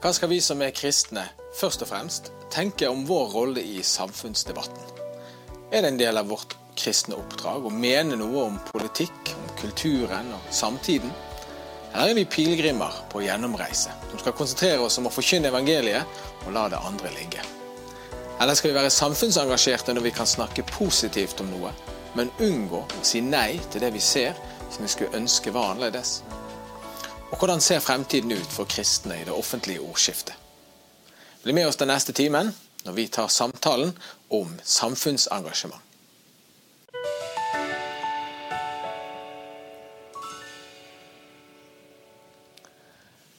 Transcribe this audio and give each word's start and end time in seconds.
Hva 0.00 0.14
skal 0.16 0.30
vi 0.32 0.38
som 0.40 0.62
er 0.64 0.70
kristne, 0.72 1.26
først 1.60 1.82
og 1.84 1.90
fremst 1.90 2.30
tenke 2.48 2.86
om 2.88 3.02
vår 3.04 3.34
rolle 3.34 3.60
i 3.60 3.82
samfunnsdebatten? 3.84 4.94
Er 5.68 5.84
det 5.84 5.90
en 5.90 5.98
del 6.00 6.16
av 6.16 6.30
vårt 6.32 6.54
kristne 6.72 7.18
oppdrag 7.20 7.66
å 7.68 7.72
mene 7.74 8.16
noe 8.16 8.46
om 8.46 8.56
politikk, 8.70 9.34
om 9.34 9.50
kulturen 9.60 10.32
og 10.32 10.48
samtiden? 10.56 11.12
Eller 11.90 12.14
er 12.14 12.16
vi 12.16 12.24
pilegrimer 12.32 12.96
på 13.12 13.26
gjennomreise, 13.26 13.92
som 14.08 14.24
skal 14.24 14.38
konsentrere 14.40 14.80
oss 14.86 14.96
om 15.02 15.10
å 15.10 15.12
forkynne 15.12 15.52
evangeliet 15.52 16.24
og 16.46 16.56
la 16.56 16.64
det 16.72 16.80
andre 16.80 17.12
ligge? 17.18 17.44
Eller 18.40 18.56
skal 18.56 18.72
vi 18.72 18.80
være 18.80 18.96
samfunnsengasjerte 18.96 19.92
når 19.92 20.08
vi 20.08 20.16
kan 20.16 20.32
snakke 20.32 20.64
positivt 20.72 21.44
om 21.44 21.52
noe, 21.52 21.76
men 22.16 22.32
unngå 22.40 22.86
å 22.88 23.04
si 23.04 23.20
nei 23.20 23.58
til 23.68 23.84
det 23.84 23.92
vi 23.92 24.00
ser 24.00 24.32
som 24.70 24.80
vi 24.80 24.94
skulle 24.96 25.20
ønske 25.20 25.52
var 25.52 25.74
annerledes? 25.74 26.22
Og 27.30 27.38
hvordan 27.38 27.60
ser 27.62 27.78
fremtiden 27.78 28.32
ut 28.32 28.50
for 28.50 28.66
kristne 28.66 29.20
i 29.20 29.24
det 29.24 29.32
offentlige 29.32 29.80
ordskiftet? 29.80 30.34
Bli 31.42 31.54
med 31.54 31.68
oss 31.70 31.78
den 31.78 31.88
neste 31.88 32.12
timen 32.12 32.50
når 32.82 32.96
vi 32.96 33.06
tar 33.08 33.28
samtalen 33.30 33.92
om 34.34 34.56
samfunnsengasjement. 34.64 35.82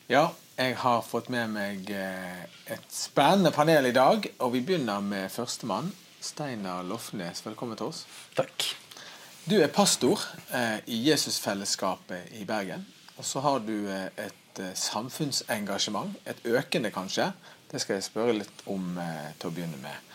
Ja, 0.07 0.29
jeg 0.57 0.77
har 0.77 1.03
fått 1.07 1.29
med 1.31 1.51
meg 1.51 1.91
eh, 1.95 2.41
et 2.71 2.87
spennende 2.91 3.51
panel 3.55 3.87
i 3.87 3.93
dag, 3.95 4.25
og 4.39 4.53
vi 4.55 4.63
begynner 4.63 5.03
med 5.03 5.31
førstemann. 5.31 5.91
Steinar 6.21 6.83
Lofnes, 6.87 7.43
velkommen 7.45 7.79
til 7.79 7.91
oss. 7.91 8.05
Takk. 8.35 8.71
Du 9.47 9.55
er 9.59 9.71
pastor 9.73 10.19
eh, 10.51 10.79
i 10.87 10.99
Jesusfellesskapet 11.09 12.35
i 12.39 12.43
Bergen. 12.47 12.83
Og 13.21 13.25
så 13.25 13.39
har 13.45 13.59
du 13.61 13.75
eh, 13.85 14.07
et 14.17 14.59
eh, 14.59 14.73
samfunnsengasjement, 14.73 16.15
et 16.25 16.39
økende 16.49 16.89
kanskje. 16.89 17.27
Det 17.69 17.77
skal 17.83 17.99
jeg 17.99 18.05
spørre 18.07 18.33
litt 18.33 18.63
om 18.65 18.95
eh, 18.97 19.27
til 19.37 19.51
å 19.51 19.53
begynne 19.53 19.77
med. 19.77 20.07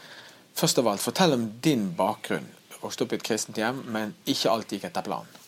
Først 0.59 0.81
av 0.83 0.89
alt, 0.91 1.05
fortell 1.05 1.37
om 1.37 1.45
din 1.63 1.85
bakgrunn. 1.95 2.49
Du 2.73 2.81
vokste 2.81 3.05
opp 3.07 3.13
i 3.15 3.19
et 3.21 3.27
kristent 3.29 3.61
hjem, 3.63 3.79
men 3.95 4.17
ikke 4.27 4.51
alt 4.51 4.75
gikk 4.75 4.89
etter 4.89 5.07
planen. 5.07 5.39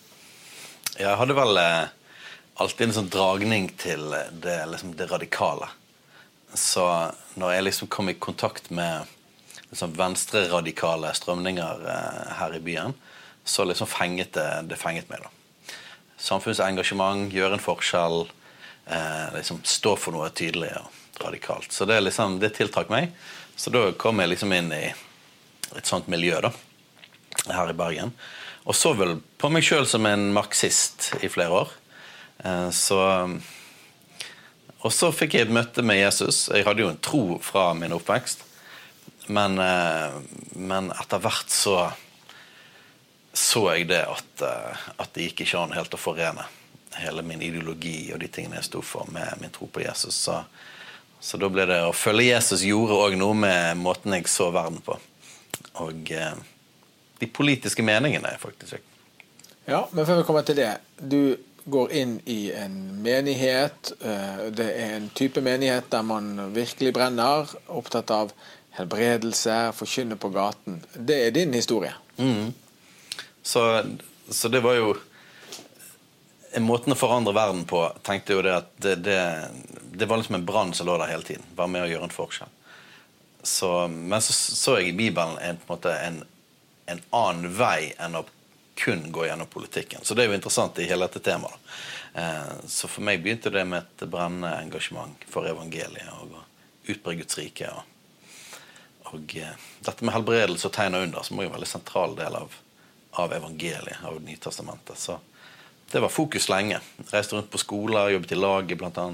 Jeg 1.00 1.18
hadde 1.18 1.34
vel 1.34 1.58
alltid 1.58 2.84
en 2.86 2.94
sånn 3.00 3.10
dragning 3.10 3.66
til 3.80 4.06
det, 4.38 4.60
liksom, 4.70 4.92
det 5.00 5.08
radikale. 5.10 5.66
Så 6.54 6.84
når 7.42 7.56
jeg 7.56 7.64
liksom 7.66 7.90
kom 7.90 8.12
i 8.12 8.14
kontakt 8.22 8.70
med 8.70 9.10
liksom, 9.72 9.98
venstreradikale 9.98 11.10
strømninger 11.18 11.82
her 12.38 12.54
i 12.54 12.62
byen, 12.70 12.94
så 13.42 13.66
liksom 13.66 13.90
fenget 13.90 14.36
det, 14.38 14.46
det 14.70 14.78
fenget 14.78 15.10
meg. 15.10 15.26
da. 15.26 15.34
Samfunnsengasjement, 16.18 17.30
gjøre 17.32 17.58
en 17.58 17.62
forskjell, 17.62 18.24
eh, 18.90 19.26
liksom 19.36 19.60
stå 19.64 19.94
for 19.96 20.16
noe 20.16 20.30
tydelig 20.34 20.72
og 20.80 21.24
radikalt. 21.24 21.72
Så 21.72 21.86
det, 21.88 22.00
liksom, 22.02 22.38
det 22.42 22.54
tiltrakk 22.56 22.90
meg. 22.90 23.12
Så 23.56 23.70
da 23.74 23.88
kom 23.98 24.20
jeg 24.22 24.34
liksom 24.34 24.54
inn 24.54 24.72
i 24.74 24.84
et 25.76 25.86
sånt 25.86 26.08
miljø 26.10 26.40
da, 26.42 26.52
her 27.50 27.70
i 27.70 27.76
Bergen. 27.76 28.12
Og 28.68 28.76
så 28.76 28.92
vel 28.98 29.18
på 29.40 29.50
meg 29.52 29.64
sjøl 29.64 29.86
som 29.88 30.06
en 30.06 30.28
marxist 30.34 31.12
i 31.22 31.30
flere 31.32 31.64
år. 31.64 31.72
Eh, 32.44 32.70
så 32.70 33.00
Og 34.78 34.92
så 34.94 35.08
fikk 35.10 35.34
jeg 35.34 35.48
et 35.48 35.50
møte 35.50 35.82
med 35.82 35.98
Jesus. 35.98 36.48
Jeg 36.54 36.62
hadde 36.62 36.84
jo 36.84 36.90
en 36.92 37.00
tro 37.02 37.22
fra 37.42 37.72
min 37.74 37.90
oppvekst. 37.96 38.44
Men, 39.26 39.58
eh, 39.58 40.14
men 40.54 40.92
etter 40.94 41.18
hvert 41.18 41.50
så 41.50 41.92
så 43.32 43.64
jeg 43.74 43.88
det 43.90 44.02
at, 44.08 44.42
eh, 44.42 44.86
at 44.96 45.12
det 45.14 45.28
gikk 45.28 45.44
ikke 45.44 45.62
an 45.62 45.76
helt 45.76 45.94
å 45.94 46.00
forene 46.00 46.46
hele 46.98 47.22
min 47.22 47.42
ideologi 47.44 48.10
og 48.14 48.20
de 48.22 48.28
tingene 48.32 48.58
jeg 48.58 48.68
sto 48.70 48.82
for, 48.82 49.08
med 49.14 49.38
min 49.42 49.52
tro 49.54 49.68
på 49.70 49.84
Jesus. 49.84 50.16
Så, 50.26 50.40
så 51.20 51.38
da 51.38 51.50
ble 51.52 51.66
det 51.68 51.80
å 51.86 51.94
følge 51.94 52.30
Jesus 52.32 52.64
gjorde 52.66 52.96
òg 52.98 53.18
noe 53.20 53.36
med 53.38 53.78
måten 53.78 54.16
jeg 54.16 54.26
så 54.30 54.50
verden 54.54 54.80
på. 54.84 54.98
Og 55.84 56.12
eh, 56.14 56.38
de 57.18 57.26
politiske 57.30 57.84
meningene, 57.86 58.34
faktisk. 58.40 58.82
Ja, 59.68 59.84
men 59.92 60.06
før 60.08 60.22
vi 60.22 60.26
kommer 60.26 60.46
til 60.46 60.58
det. 60.58 60.72
Du 60.98 61.36
går 61.68 61.92
inn 61.92 62.14
i 62.30 62.50
en 62.56 62.76
menighet. 63.04 63.92
eh, 64.00 64.46
Det 64.50 64.68
er 64.72 64.94
en 64.96 65.10
type 65.14 65.42
menighet 65.44 65.90
der 65.92 66.02
man 66.02 66.54
virkelig 66.54 66.94
brenner. 66.96 67.50
Opptatt 67.68 68.10
av 68.10 68.32
helbredelse, 68.78 69.58
forkynne 69.74 70.16
på 70.16 70.30
gaten. 70.32 70.80
Det 70.94 71.26
er 71.26 71.34
din 71.34 71.54
historie. 71.54 71.92
Mm. 72.16 72.54
Så, 73.48 73.62
så 74.28 74.50
det 74.52 74.60
var 74.60 74.76
jo 74.76 74.92
en 76.52 76.64
Måten 76.64 76.92
å 76.92 76.96
forandre 76.96 77.32
verden 77.36 77.62
på 77.68 77.80
tenkte 78.04 78.34
jo 78.36 78.42
det 78.44 78.54
at 78.56 78.70
det, 78.80 78.94
det, 79.04 79.20
det 79.96 80.08
var 80.08 80.20
liksom 80.20 80.38
en 80.38 80.46
brann 80.48 80.72
som 80.74 80.88
lå 80.88 80.96
der 81.00 81.12
hele 81.12 81.24
tiden. 81.24 81.44
Bare 81.56 81.70
med 81.70 81.84
å 81.84 81.90
gjøre 81.90 82.08
en 82.08 82.12
forskjell. 82.12 82.50
Så, 83.42 83.70
men 83.88 84.20
så 84.24 84.34
så 84.34 84.78
jeg 84.78 84.90
i 84.90 84.96
Bibelen 84.96 85.36
en, 85.44 85.60
på 85.60 85.68
en, 85.68 85.76
måte 85.76 85.94
en, 86.04 86.18
en 86.92 87.02
annen 87.14 87.52
vei 87.56 87.92
enn 87.96 88.18
å 88.18 88.24
kun 88.78 89.06
gå 89.12 89.26
gjennom 89.26 89.48
politikken. 89.52 90.04
Så 90.04 90.14
det 90.14 90.24
er 90.24 90.32
jo 90.32 90.36
interessant 90.38 90.78
i 90.78 90.88
hele 90.88 91.08
dette 91.08 91.22
temaet. 91.24 91.72
Eh, 92.14 92.52
så 92.66 92.88
for 92.88 93.06
meg 93.06 93.24
begynte 93.24 93.52
det 93.54 93.64
med 93.68 93.84
et 93.84 94.08
brennende 94.10 94.52
engasjement 94.60 95.24
for 95.30 95.48
evangeliet 95.48 96.12
og 96.20 96.36
å 96.40 96.44
utbre 96.92 97.16
Guds 97.22 97.40
rike. 97.40 97.72
Og, 97.72 98.32
og 99.12 99.36
eh, 99.40 99.68
dette 99.88 100.04
med 100.04 100.16
helbredelse 100.16 100.68
og 100.68 100.76
tegn 100.76 101.00
og 101.00 101.08
under, 101.08 101.26
som 101.26 101.38
er 101.38 101.48
jo 101.48 101.52
en 101.52 101.56
veldig 101.58 101.70
sentral 101.76 102.16
del 102.18 102.40
av, 102.44 102.64
av 103.18 103.32
evangeliet, 103.34 104.04
av 104.04 104.20
Nytestamentet. 104.22 104.98
Så 104.98 105.18
det 105.90 106.00
var 106.00 106.12
fokus 106.12 106.48
lenge. 106.48 106.80
Reiste 107.10 107.36
rundt 107.36 107.50
på 107.50 107.58
skoler, 107.58 108.12
jobbet 108.14 108.32
i 108.32 108.38
laget 108.38 108.78
bl.a. 108.78 109.08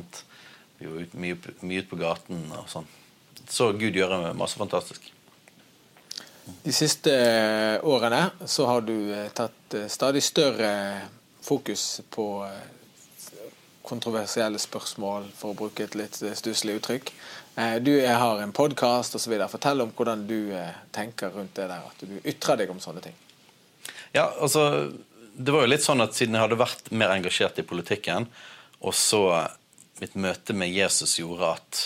Vi 0.78 0.90
var 0.90 1.18
mye, 1.22 1.36
mye 1.60 1.82
ute 1.82 1.90
på 1.90 2.00
gaten 2.00 2.46
og 2.52 2.68
sånn. 2.68 2.88
Så 3.48 3.72
Gud 3.78 3.96
gjøre 3.96 4.34
masse 4.36 4.58
fantastisk. 4.58 5.12
De 6.44 6.72
siste 6.72 7.12
eh, 7.12 7.84
årene 7.88 8.30
så 8.44 8.66
har 8.68 8.84
du 8.84 8.96
eh, 9.14 9.30
tatt 9.32 9.76
eh, 9.78 9.86
stadig 9.88 10.22
større 10.22 10.72
fokus 11.44 12.00
på 12.10 12.26
kontroversielle 13.84 14.58
spørsmål, 14.60 15.26
for 15.36 15.52
å 15.52 15.58
bruke 15.58 15.84
et 15.84 15.96
litt 15.98 16.16
stusslig 16.16 16.78
uttrykk. 16.78 17.10
Du 17.84 17.90
har 18.00 18.40
en 18.40 18.54
podkast 18.56 19.18
osv. 19.18 19.34
Fortell 19.52 19.84
om 19.84 19.92
hvordan 19.92 20.22
du 20.24 20.54
tenker 20.96 21.34
rundt 21.36 21.52
det 21.58 21.66
der, 21.68 21.84
at 21.84 22.00
du 22.00 22.14
ytrer 22.24 22.62
deg 22.62 22.72
om 22.72 22.80
sånne 22.80 23.02
ting. 23.04 23.18
Ja, 24.14 24.28
altså, 24.38 24.92
det 25.34 25.50
var 25.50 25.64
jo 25.64 25.72
litt 25.72 25.82
sånn 25.82 26.04
at 26.04 26.14
Siden 26.14 26.36
jeg 26.38 26.44
hadde 26.44 26.60
vært 26.60 26.92
mer 26.94 27.10
engasjert 27.16 27.58
i 27.58 27.66
politikken, 27.66 28.28
og 28.84 28.94
så 28.94 29.24
mitt 29.98 30.14
møte 30.18 30.54
med 30.54 30.70
Jesus 30.70 31.16
gjorde 31.18 31.54
at 31.56 31.80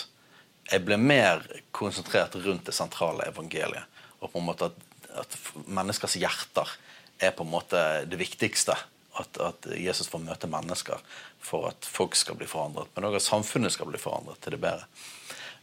jeg 0.69 0.83
ble 0.85 0.99
mer 1.01 1.41
konsentrert 1.73 2.35
rundt 2.43 2.67
det 2.69 2.75
sentrale 2.77 3.25
evangeliet. 3.31 3.85
Og 4.21 4.29
på 4.29 4.41
en 4.41 4.45
måte 4.45 4.69
at, 4.69 4.77
at 5.23 5.37
menneskers 5.65 6.17
hjerter 6.21 6.69
er 7.17 7.33
på 7.33 7.45
en 7.45 7.53
måte 7.53 7.81
det 8.09 8.19
viktigste. 8.19 8.75
At, 9.19 9.39
at, 9.41 9.65
Jesus 9.73 10.07
får 10.11 10.21
møte 10.23 10.47
mennesker 10.51 11.01
for 11.43 11.71
at 11.71 11.87
folk 11.87 12.13
skal 12.15 12.37
bli 12.37 12.47
forandret. 12.47 12.91
Men 12.93 13.09
òg 13.09 13.17
at 13.17 13.25
samfunnet 13.25 13.73
skal 13.73 13.89
bli 13.89 14.01
forandret 14.01 14.37
til 14.43 14.55
det 14.55 14.61
bedre. 14.63 14.85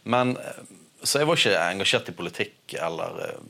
Men, 0.03 0.35
Så 1.03 1.21
jeg 1.21 1.29
var 1.29 1.39
ikke 1.39 1.63
engasjert 1.71 2.09
i 2.09 2.17
politikk 2.17 2.73
eller 2.81 3.23
eh, 3.23 3.41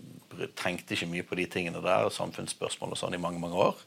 tenkte 0.57 0.95
ikke 0.95 1.09
mye 1.11 1.25
på 1.27 1.37
de 1.39 1.47
tingene 1.51 1.81
der, 1.83 2.09
samfunnsspørsmål 2.13 2.95
og 2.95 2.99
sånn, 2.99 3.17
i 3.17 3.21
mange 3.21 3.41
mange 3.41 3.59
år. 3.69 3.83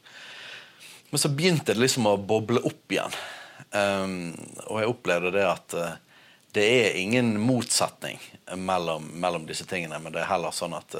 Men 1.11 1.19
så 1.19 1.31
begynte 1.31 1.73
det 1.73 1.81
liksom 1.81 2.07
å 2.07 2.17
boble 2.17 2.61
opp 2.67 2.93
igjen. 2.93 3.15
Um, 3.71 4.31
og 4.67 4.79
jeg 4.81 4.91
opplevde 4.91 5.33
det 5.35 5.43
at 5.47 5.75
uh, 5.77 5.97
det 6.55 6.63
er 6.63 6.99
ingen 6.99 7.33
motsetning 7.39 8.19
mellom, 8.59 9.05
mellom, 9.19 9.45
disse 9.47 9.67
tingene, 9.67 9.99
men 10.03 10.11
det 10.11 10.23
er 10.23 10.31
heller 10.31 10.55
sånn 10.55 10.75
at, 10.75 10.95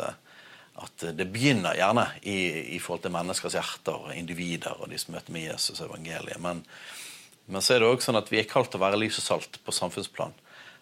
at 0.79 1.05
det 1.17 1.27
begynner 1.31 1.75
gjerne 1.75 2.05
i, 2.21 2.37
i, 2.75 2.79
forhold 2.79 3.03
til 3.03 3.15
menneskers 3.15 3.57
hjerter 3.59 3.97
og 3.97 4.13
individer 4.15 4.79
og 4.79 4.91
de 4.91 4.99
som 5.01 5.15
møter 5.15 5.35
med 5.35 5.49
Jesus 5.49 5.81
og 5.81 5.89
evangeliet. 5.89 6.39
Men, 6.43 6.63
men 7.51 7.63
så 7.63 7.75
er 7.75 7.83
det 7.83 7.91
òg 7.91 8.05
sånn 8.05 8.19
at 8.19 8.31
vi 8.31 8.39
er 8.39 8.47
kalt 8.47 8.71
til 8.71 8.79
å 8.79 8.85
være 8.85 9.01
lys 9.01 9.19
og 9.19 9.27
salt 9.27 9.59
på 9.65 9.75
samfunnsplan. 9.75 10.35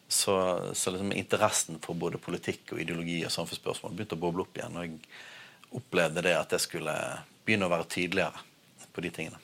Så, 0.10 0.34
så 0.74 0.92
liksom 0.92 1.12
interessen 1.14 1.78
for 1.84 1.94
både 1.94 2.18
politikk 2.18 2.74
og 2.74 2.82
ideologi 2.82 3.20
og 3.28 3.34
samfunnsspørsmål 3.34 3.94
begynte 3.94 4.18
å 4.18 4.22
boble 4.24 4.42
opp 4.42 4.58
igjen. 4.58 4.78
Og 4.78 4.88
jeg 4.88 5.76
opplevde 5.78 6.24
det 6.26 6.34
at 6.34 6.56
jeg 6.56 6.66
skulle 6.66 6.96
begynne 7.46 7.68
å 7.70 7.74
være 7.74 7.86
tydeligere 7.94 8.42
på 8.96 9.04
de 9.06 9.12
tingene. 9.14 9.38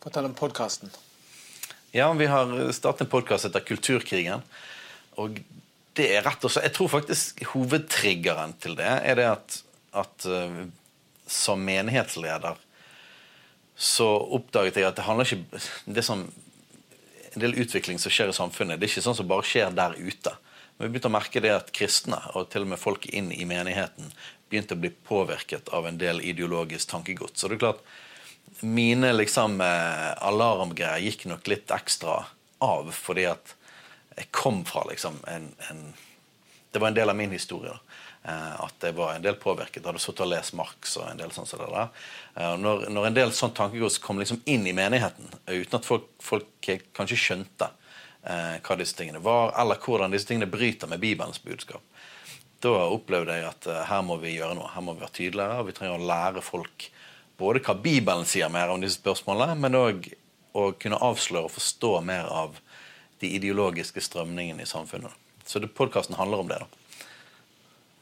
Fortell 0.00 0.30
om 0.30 0.36
podkasten. 0.36 0.92
Ja, 1.92 2.08
vi 2.16 2.26
har 2.26 2.50
startet 2.72 3.04
en 3.04 3.12
podkast 3.12 3.46
etter 3.48 3.62
Kulturkrigen. 3.64 4.42
Og 5.20 5.36
det 5.94 6.08
er 6.16 6.24
rett 6.26 6.42
og 6.42 6.50
slett 6.50 6.66
Jeg 6.66 6.74
tror 6.78 6.90
faktisk 6.90 7.44
hovedtriggeren 7.52 8.56
til 8.62 8.74
det 8.80 8.88
er 8.90 9.20
det 9.20 9.28
at, 9.30 9.58
at 9.94 10.26
uh, 10.26 10.64
som 11.30 11.62
menighetsleder 11.64 12.58
så 13.74 14.08
oppdaget 14.36 14.78
jeg 14.78 14.86
at 14.86 14.98
det 14.98 15.06
handler 15.06 15.26
ikke 15.26 15.62
Det 15.96 16.04
sånn 16.06 16.28
en 17.34 17.42
del 17.42 17.56
utvikling 17.58 17.98
som 17.98 18.12
skjer 18.12 18.30
i 18.30 18.36
samfunnet. 18.36 18.78
Det 18.78 18.86
er 18.86 18.92
ikke 18.92 19.04
sånn 19.04 19.18
som 19.18 19.28
bare 19.30 19.46
skjer 19.46 19.74
der 19.74 19.96
ute. 19.98 20.34
Men 20.76 20.86
vi 20.86 20.94
begynte 20.94 21.10
å 21.10 21.14
merke 21.14 21.42
det 21.42 21.52
at 21.54 21.72
kristne, 21.74 22.18
og 22.34 22.48
til 22.52 22.66
og 22.66 22.72
med 22.72 22.82
folk 22.82 23.06
inn 23.06 23.30
i 23.34 23.46
menigheten, 23.46 24.10
begynte 24.50 24.76
å 24.76 24.82
bli 24.82 24.90
påvirket 25.06 25.70
av 25.74 25.86
en 25.88 25.98
del 25.98 26.22
ideologisk 26.22 26.90
tankegods. 26.90 27.40
Så 27.40 27.50
det 27.50 27.58
er 27.58 27.66
klart 27.66 27.84
mine 28.64 29.10
liksom 29.12 29.60
eh, 29.60 30.10
alarmgreier 30.24 31.02
gikk 31.02 31.26
nok 31.30 31.48
litt 31.50 31.72
ekstra 31.74 32.20
av, 32.64 32.90
fordi 32.94 33.26
at 33.30 33.54
jeg 34.14 34.30
kom 34.34 34.62
fra 34.68 34.84
liksom 34.90 35.18
en, 35.26 35.50
en 35.70 35.86
Det 36.74 36.80
var 36.82 36.90
en 36.90 36.96
del 36.96 37.10
av 37.10 37.16
min 37.16 37.30
historie. 37.30 37.70
da. 37.70 37.93
Eh, 38.24 38.60
at 38.64 38.80
jeg 38.80 38.96
var 38.96 39.14
en 39.14 39.24
del 39.24 39.36
påvirket. 39.36 39.84
Hadde 39.84 40.00
sittet 40.00 40.24
og 40.24 40.30
lest 40.32 40.54
Marx 40.56 40.96
og 40.96 41.10
en 41.10 41.18
del 41.20 41.32
sånn 41.34 41.48
som 41.48 41.60
det 41.60 41.68
der. 41.68 41.90
Eh, 42.40 42.54
når, 42.56 42.86
når 42.94 43.08
en 43.08 43.16
del 43.18 43.32
sånn 43.36 43.52
tankegods 43.56 43.98
kom 44.00 44.20
liksom 44.20 44.40
inn 44.48 44.64
i 44.64 44.72
menigheten, 44.76 45.28
uten 45.50 45.76
at 45.76 45.84
folk, 45.84 46.06
folk 46.24 46.70
kanskje 46.96 47.18
skjønte 47.20 47.68
eh, 47.68 48.56
hva 48.64 48.76
disse 48.80 48.96
tingene 48.96 49.20
var, 49.24 49.52
eller 49.60 49.80
hvordan 49.82 50.14
disse 50.14 50.30
tingene 50.30 50.48
bryter 50.48 50.88
med 50.88 51.02
Bibelens 51.04 51.42
budskap, 51.44 51.84
da 52.64 52.72
opplevde 52.88 53.36
jeg 53.36 53.44
at 53.44 53.66
her 53.90 54.00
må 54.06 54.16
vi 54.22 54.38
gjøre 54.38 54.56
noe. 54.56 54.70
Her 54.72 54.84
må 54.86 54.94
vi 54.94 55.04
være 55.04 55.18
tydeligere. 55.18 55.58
og 55.60 55.68
Vi 55.68 55.74
trenger 55.76 56.00
å 56.00 56.06
lære 56.08 56.40
folk 56.46 56.86
både 57.36 57.60
hva 57.66 57.74
Bibelen 57.76 58.24
sier 58.24 58.48
mer 58.48 58.72
om 58.72 58.80
disse 58.80 59.02
spørsmålene, 59.02 59.58
men 59.60 59.76
òg 59.76 60.08
å 60.56 60.70
kunne 60.80 61.02
avsløre 61.02 61.50
og 61.50 61.52
forstå 61.52 61.92
mer 62.08 62.30
av 62.32 62.56
de 63.20 63.34
ideologiske 63.36 64.00
strømningene 64.00 64.64
i 64.64 64.70
samfunnet. 64.70 65.12
Så 65.44 65.60
podkasten 65.76 66.16
handler 66.16 66.40
om 66.40 66.48
det. 66.48 66.62
da. 66.62 66.83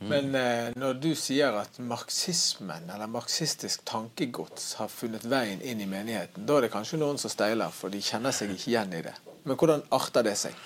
Men 0.08 0.34
eh, 0.34 0.72
når 0.78 0.96
du 1.02 1.10
sier 1.18 1.54
at 1.60 1.76
marxismen, 1.78 2.88
eller 2.90 3.10
marxistisk 3.10 3.84
tankegods, 3.88 4.72
har 4.80 4.90
funnet 4.90 5.26
veien 5.30 5.62
inn 5.62 5.82
i 5.82 5.88
menigheten, 5.88 6.46
da 6.46 6.58
er 6.58 6.66
det 6.66 6.72
kanskje 6.72 6.98
noen 7.02 7.20
som 7.20 7.30
steiler, 7.30 7.70
for 7.74 7.92
de 7.92 8.00
kjenner 8.02 8.34
seg 8.34 8.50
ikke 8.54 8.72
igjen 8.72 8.96
i 8.98 9.04
det. 9.06 9.14
Men 9.46 9.58
hvordan 9.58 9.84
arter 9.94 10.26
det 10.26 10.34
seg? 10.40 10.58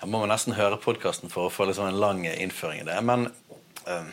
Da 0.00 0.08
må 0.10 0.20
man 0.20 0.32
nesten 0.32 0.56
høre 0.58 0.80
podkasten 0.80 1.32
for 1.32 1.48
å 1.48 1.52
få 1.52 1.68
liksom 1.68 1.88
en 1.88 2.00
lang 2.00 2.24
innføring 2.28 2.82
i 2.82 2.88
det. 2.88 2.98
Men 3.08 3.30
eh, 3.88 4.10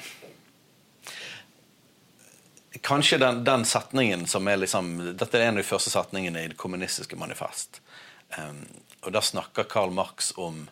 kanskje 2.80 3.20
den, 3.20 3.44
den, 3.48 3.68
setningen 3.68 4.24
som 4.32 4.48
er 4.48 4.62
liksom 4.62 4.94
Dette 5.20 5.40
er 5.40 5.50
en 5.50 5.58
av 5.58 5.64
de 5.64 5.68
første 5.68 5.92
setningene 5.92 6.46
i 6.46 6.54
Det 6.54 6.60
kommunistiske 6.60 7.20
manifest. 7.20 7.82
Eh, 8.38 8.54
og 9.04 9.12
da 9.16 9.24
snakker 9.26 9.68
Karl 9.68 9.92
Marx 9.96 10.32
om 10.40 10.70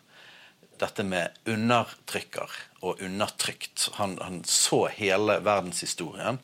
dette 0.80 1.04
med 1.04 1.36
undertrykker 1.44 2.69
og 2.80 3.02
undertrykt. 3.04 3.88
Han, 3.98 4.18
han 4.20 4.42
så 4.48 4.86
hele 4.94 5.38
verdenshistorien 5.44 6.40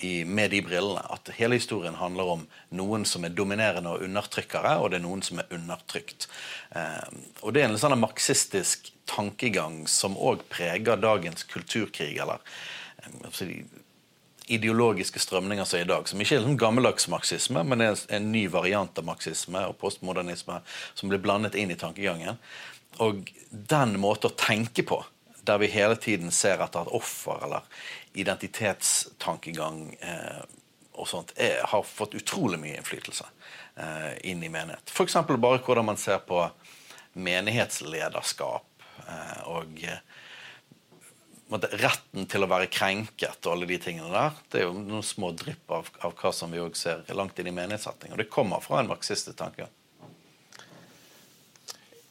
i, 0.00 0.24
med 0.24 0.50
de 0.50 0.62
brillene. 0.62 1.02
At 1.12 1.30
hele 1.36 1.58
historien 1.58 1.94
handler 1.94 2.32
om 2.36 2.44
noen 2.76 3.06
som 3.08 3.24
er 3.24 3.34
dominerende 3.36 3.94
og 3.94 4.04
undertrykkere, 4.06 4.76
og 4.80 4.90
det 4.90 5.00
er 5.00 5.06
noen 5.06 5.24
som 5.24 5.40
er 5.40 5.52
undertrykt. 5.56 6.28
Eh, 6.76 7.08
og 7.42 7.54
det 7.54 7.64
er 7.64 7.70
en 7.70 7.80
sånn 7.80 7.96
marxistisk 8.00 8.92
tankegang 9.08 9.84
som 9.90 10.16
òg 10.18 10.44
preger 10.52 11.00
dagens 11.00 11.46
kulturkrig, 11.48 12.14
eller 12.22 12.40
eh, 13.04 13.66
ideologiske 14.46 15.20
strømninger 15.22 15.66
som 15.66 15.80
er 15.80 15.86
i 15.86 15.90
dag, 15.90 16.08
som 16.08 16.20
ikke 16.22 16.38
er 16.38 16.46
en 16.46 16.60
gammeldags 16.60 17.08
marxisme, 17.10 17.64
men 17.66 17.82
er 17.82 17.98
en 18.14 18.30
ny 18.32 18.46
variant 18.52 18.98
av 18.98 19.08
marxisme 19.08 19.64
og 19.66 19.78
postmodernisme 19.80 20.60
som 20.94 21.10
blir 21.10 21.22
blandet 21.22 21.58
inn 21.58 21.72
i 21.74 21.78
tankegangen. 21.80 22.38
Og 23.02 23.26
den 23.50 23.98
måten 24.00 24.30
å 24.30 24.38
tenke 24.38 24.86
på, 24.86 25.02
der 25.46 25.58
vi 25.62 25.70
hele 25.72 25.96
tiden 25.96 26.32
ser 26.34 26.62
at 26.64 26.76
et 26.76 26.92
offer 26.94 27.44
eller 27.46 27.66
identitetstankegang 28.16 29.80
eh, 30.00 30.42
og 30.96 31.08
sånt, 31.08 31.34
er, 31.36 31.60
har 31.68 31.84
fått 31.84 32.16
utrolig 32.16 32.58
mye 32.60 32.78
innflytelse 32.78 33.26
eh, 33.76 34.12
inn 34.30 34.42
i 34.42 34.50
menighet. 34.52 34.90
F.eks. 34.90 35.18
bare 35.36 35.60
hvordan 35.60 35.90
man 35.90 36.00
ser 36.00 36.22
på 36.26 36.42
menighetslederskap 37.12 38.86
eh, 39.04 39.40
og 39.52 39.82
eh, 39.84 40.02
retten 41.78 42.26
til 42.26 42.42
å 42.42 42.50
være 42.50 42.70
krenket 42.72 43.46
og 43.46 43.52
alle 43.52 43.70
de 43.70 43.80
tingene 43.82 44.10
der. 44.10 44.38
Det 44.50 44.62
er 44.62 44.68
jo 44.70 44.76
noen 44.80 45.04
små 45.06 45.30
drypp 45.36 45.76
av, 45.78 45.90
av 46.02 46.16
hva 46.18 46.32
som 46.34 46.52
vi 46.52 46.62
òg 46.64 46.78
ser 46.78 47.04
langt 47.14 47.38
inn 47.38 47.52
i 47.52 47.54
menighetssetting. 47.54 48.16
Og 48.16 48.22
det 48.22 48.32
kommer 48.32 48.64
fra 48.64 48.80
en 48.80 48.90
marxistisk 48.90 49.36
tanke 49.38 49.68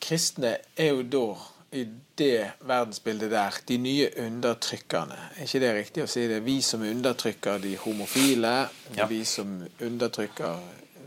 kristne 0.06 0.58
er 0.78 0.94
jo 0.94 1.04
da 1.04 1.26
i 1.76 1.84
det 2.18 2.52
verdensbildet 2.64 3.32
der 3.32 3.58
de 3.68 3.78
nye 3.78 4.08
undertrykkerne. 4.24 5.18
Er 5.36 5.48
ikke 5.48 5.62
det 5.64 5.72
riktig 5.76 6.04
å 6.06 6.10
si 6.10 6.26
det? 6.32 6.40
Vi 6.46 6.60
som 6.64 6.84
undertrykker 6.88 7.60
de 7.64 7.76
homofile. 7.84 8.54
Ja. 8.96 9.08
vi 9.12 9.24
som 9.28 9.58
undertrykker 9.84 10.62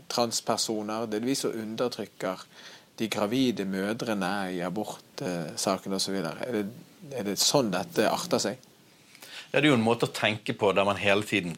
transpersoner. 0.09 1.07
Det 1.09 1.21
er 1.21 1.25
vi 1.25 1.35
som 1.37 1.55
undertrykker 1.55 2.45
de 2.99 3.09
gravide 3.09 3.65
mødrene 3.65 4.33
i 4.53 4.61
abortsaken 4.65 5.95
osv. 5.97 6.19
Er, 6.21 6.63
er 7.13 7.27
det 7.27 7.37
sånn 7.41 7.71
dette 7.73 8.09
arter 8.09 8.43
seg? 8.43 8.65
Ja, 9.49 9.59
Det 9.59 9.65
er 9.65 9.71
jo 9.71 9.79
en 9.79 9.85
måte 9.85 10.09
å 10.09 10.13
tenke 10.13 10.53
på 10.53 10.73
der 10.77 10.85
man 10.85 10.99
hele 11.01 11.25
tiden 11.25 11.57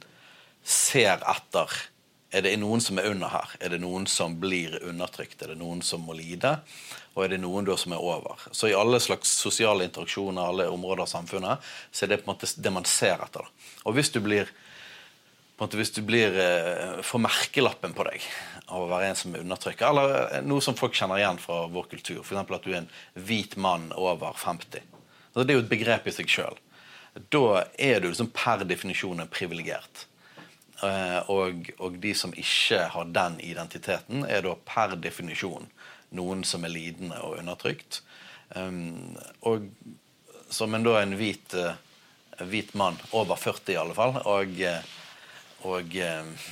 ser 0.64 1.24
etter 1.28 1.82
er 2.32 2.46
det 2.46 2.54
noen 2.62 2.80
som 2.80 3.00
er 3.00 3.10
under 3.12 3.28
her? 3.28 3.56
Er 3.60 3.74
det 3.74 3.82
noen 3.84 4.06
som 4.08 4.38
blir 4.40 4.78
undertrykt? 4.88 5.42
Er 5.44 5.52
det 5.52 5.58
noen 5.60 5.82
som 5.84 6.06
må 6.08 6.16
lide? 6.16 6.62
Og 7.12 7.26
er 7.26 7.34
det 7.34 7.42
noen 7.44 7.68
da 7.68 7.76
som 7.80 7.92
er 7.92 8.04
over? 8.04 8.40
Så 8.56 8.70
i 8.72 8.76
alle 8.78 9.00
slags 9.04 9.32
sosiale 9.44 9.84
interaksjoner, 9.88 10.42
alle 10.42 10.70
områder 10.72 11.04
av 11.04 11.12
samfunnet, 11.12 11.72
så 11.92 12.06
er 12.06 12.14
det 12.14 12.22
på 12.22 12.30
en 12.30 12.34
måte 12.36 12.48
det 12.56 12.72
man 12.72 12.88
ser 12.88 13.20
etter. 13.24 13.48
Og 13.84 13.98
hvis 13.98 14.14
du 14.14 14.22
blir 14.24 14.52
hvis 15.70 15.92
du 15.94 16.02
blir 16.02 16.34
eh, 16.42 17.02
får 17.06 17.22
merkelappen 17.22 17.92
på 17.94 18.06
deg 18.08 18.24
av 18.66 18.82
å 18.82 18.88
være 18.90 19.12
en 19.12 19.20
som 19.20 19.36
er 19.36 19.44
undertrykker, 19.44 19.92
eller 19.92 20.14
eh, 20.24 20.42
noe 20.42 20.64
som 20.64 20.74
folk 20.74 20.96
kjenner 20.98 21.22
igjen 21.22 21.38
fra 21.38 21.68
vår 21.70 21.86
kultur, 21.92 22.24
f.eks. 22.24 22.40
at 22.42 22.66
du 22.66 22.72
er 22.72 22.80
en 22.80 22.90
hvit 23.14 23.54
mann 23.62 23.92
over 23.94 24.34
50. 24.34 24.82
Altså, 24.82 25.46
det 25.46 25.54
er 25.54 25.60
jo 25.60 25.66
et 25.68 25.70
begrep 25.76 26.10
i 26.10 26.16
seg 26.16 26.32
sjøl. 26.34 26.58
Da 27.30 27.68
er 27.78 28.02
du 28.02 28.10
liksom 28.10 28.32
per 28.34 28.66
definisjon 28.66 29.22
privilegert. 29.30 30.08
Eh, 30.82 31.30
og, 31.30 31.70
og, 31.78 31.98
de 32.02 32.16
som 32.18 32.34
ikke 32.34 32.82
har 32.96 33.14
den 33.14 33.38
identiteten, 33.46 34.26
er 34.26 34.42
da 34.48 34.56
per 34.66 34.96
definisjon 34.98 35.70
noen 36.16 36.44
som 36.48 36.66
er 36.66 36.74
lidende 36.74 37.20
og 37.26 37.40
undertrykt. 37.40 38.02
Um, 38.56 39.16
og 39.48 39.70
som 40.52 40.76
en 40.76 40.86
da 40.86 40.98
en 41.02 41.16
hvit, 41.20 41.56
uh, 41.56 41.76
hvit 42.52 42.74
mann, 42.78 43.00
over 43.16 43.40
40 43.40 43.74
i 43.74 43.80
alle 43.80 43.96
fall, 43.96 44.18
og, 44.28 44.64
og 45.68 45.96
uh, 45.96 46.48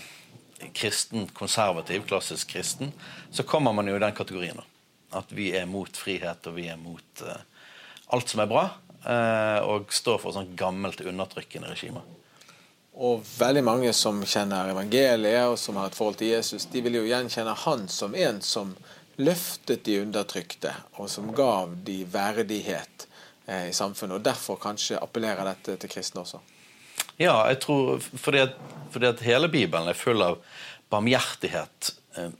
kristen, 0.75 1.27
konservativ, 1.35 2.05
klassisk 2.07 2.55
kristen, 2.55 2.93
så 3.31 3.43
kommer 3.43 3.75
man 3.75 3.87
jo 3.87 3.97
i 3.97 4.03
den 4.03 4.15
kategorien. 4.15 4.61
At 5.15 5.31
vi 5.33 5.51
er 5.57 5.67
mot 5.67 5.91
frihet, 5.97 6.47
og 6.47 6.55
vi 6.55 6.69
er 6.71 6.79
mot 6.79 7.25
uh, 7.25 7.41
alt 8.15 8.31
som 8.31 8.43
er 8.45 8.51
bra, 8.51 8.69
og 8.99 9.93
står 9.95 10.17
for 10.19 10.35
sånn 10.35 10.49
gammelt 10.59 10.99
undertrykkende 11.07 11.69
regime. 11.71 12.01
Og 12.99 13.21
veldig 13.23 13.61
mange 13.63 13.91
som 13.95 14.17
kjenner 14.27 14.73
evangeliet 14.73 15.47
og 15.47 15.55
som 15.61 15.77
har 15.79 15.87
et 15.87 15.95
forhold 15.95 16.17
til 16.19 16.33
Jesus, 16.33 16.65
de 16.67 16.81
vil 16.83 16.97
jo 16.97 17.05
gjenkjenne 17.07 17.53
han 17.61 17.85
som 17.87 18.15
en 18.17 18.41
som 18.43 18.73
løftet 19.19 19.83
de 19.85 19.99
undertrykte, 20.03 20.71
og 20.97 21.09
som 21.11 21.31
gav 21.35 21.73
de 21.85 22.01
verdighet 22.09 23.07
eh, 23.45 23.69
i 23.69 23.75
samfunnet. 23.75 24.19
Og 24.19 24.25
Derfor 24.25 24.59
kanskje 24.61 24.99
appellerer 25.01 25.47
dette 25.51 25.77
til 25.81 25.91
kristne 25.91 26.23
også. 26.23 26.41
Ja, 27.19 27.35
jeg 27.51 27.59
tror 27.65 27.99
fordi 27.99 28.45
at, 28.45 28.55
fordi 28.93 29.09
at 29.09 29.23
hele 29.25 29.49
Bibelen 29.51 29.91
er 29.91 29.97
full 29.97 30.23
av 30.23 30.39
barmhjertighet 30.91 31.93
eh, 32.17 32.31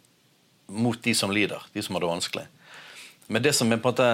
mot 0.69 0.99
de 1.03 1.15
som 1.15 1.33
lider, 1.35 1.63
de 1.73 1.83
som 1.83 1.97
har 1.97 2.05
det 2.05 2.13
vanskelig. 2.13 2.47
Men 3.27 3.43
det 3.45 3.53
som 3.57 3.69
måte 3.69 4.09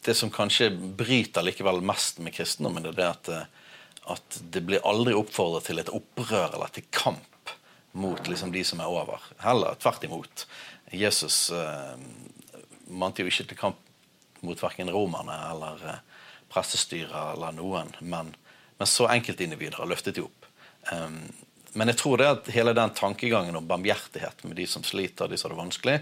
det 0.00 0.14
som 0.16 0.30
kanskje 0.32 0.70
bryter 0.72 1.44
likevel 1.44 1.82
mest 1.84 2.22
med 2.24 2.32
kristendommen, 2.32 2.86
det 2.88 3.04
er 3.04 3.12
at 3.12 3.28
eh, 3.28 3.48
at 4.10 4.40
det 4.50 4.62
blir 4.66 4.84
aldri 4.86 5.14
oppfordret 5.16 5.68
til 5.68 5.80
et 5.82 5.92
opprør 5.92 6.56
eller 6.56 6.72
til 6.74 6.86
kamp 6.94 7.54
mot 7.92 8.28
liksom, 8.28 8.52
de 8.54 8.62
som 8.66 8.80
er 8.82 8.90
over. 8.90 9.22
Heller 9.42 9.78
tvert 9.82 10.04
imot. 10.06 10.46
Jesus 10.90 11.50
eh, 11.54 11.94
mante 12.90 13.22
jo 13.22 13.30
ikke 13.30 13.46
til 13.50 13.58
kamp 13.58 13.78
mot 14.46 14.62
verken 14.62 14.90
romerne 14.90 15.36
eller 15.50 15.84
eh, 15.86 16.00
prestestyret 16.50 17.34
eller 17.34 17.54
noen, 17.54 17.92
men, 18.00 18.32
men 18.78 18.90
så 18.90 19.06
enkeltindivider 19.12 19.86
løftet 19.86 20.18
de 20.18 20.24
opp. 20.26 20.48
Um, 20.90 21.22
men 21.78 21.92
jeg 21.92 22.00
tror 22.00 22.18
det 22.18 22.26
at 22.26 22.48
hele 22.50 22.74
den 22.74 22.94
tankegangen 22.96 23.54
om 23.56 23.68
barmhjertighet 23.68 24.42
med 24.48 24.56
de 24.58 24.66
som 24.66 24.82
sliter, 24.82 25.30
de 25.30 25.38
som 25.38 25.48
har 25.50 25.54
det 25.54 25.60
vanskelig, 25.60 25.98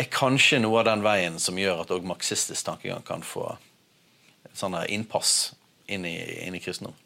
er 0.00 0.08
kanskje 0.08 0.62
noe 0.62 0.80
av 0.80 0.88
den 0.88 1.04
veien 1.04 1.36
som 1.42 1.58
gjør 1.60 1.82
at 1.82 1.92
òg 1.92 2.06
marxistisk 2.08 2.64
tankegang 2.64 3.04
kan 3.04 3.24
få 3.26 3.50
sånne 4.56 4.86
innpass 4.94 5.52
inn 5.92 6.06
i, 6.08 6.16
inn 6.46 6.56
i 6.56 6.62
kristendom. 6.64 6.96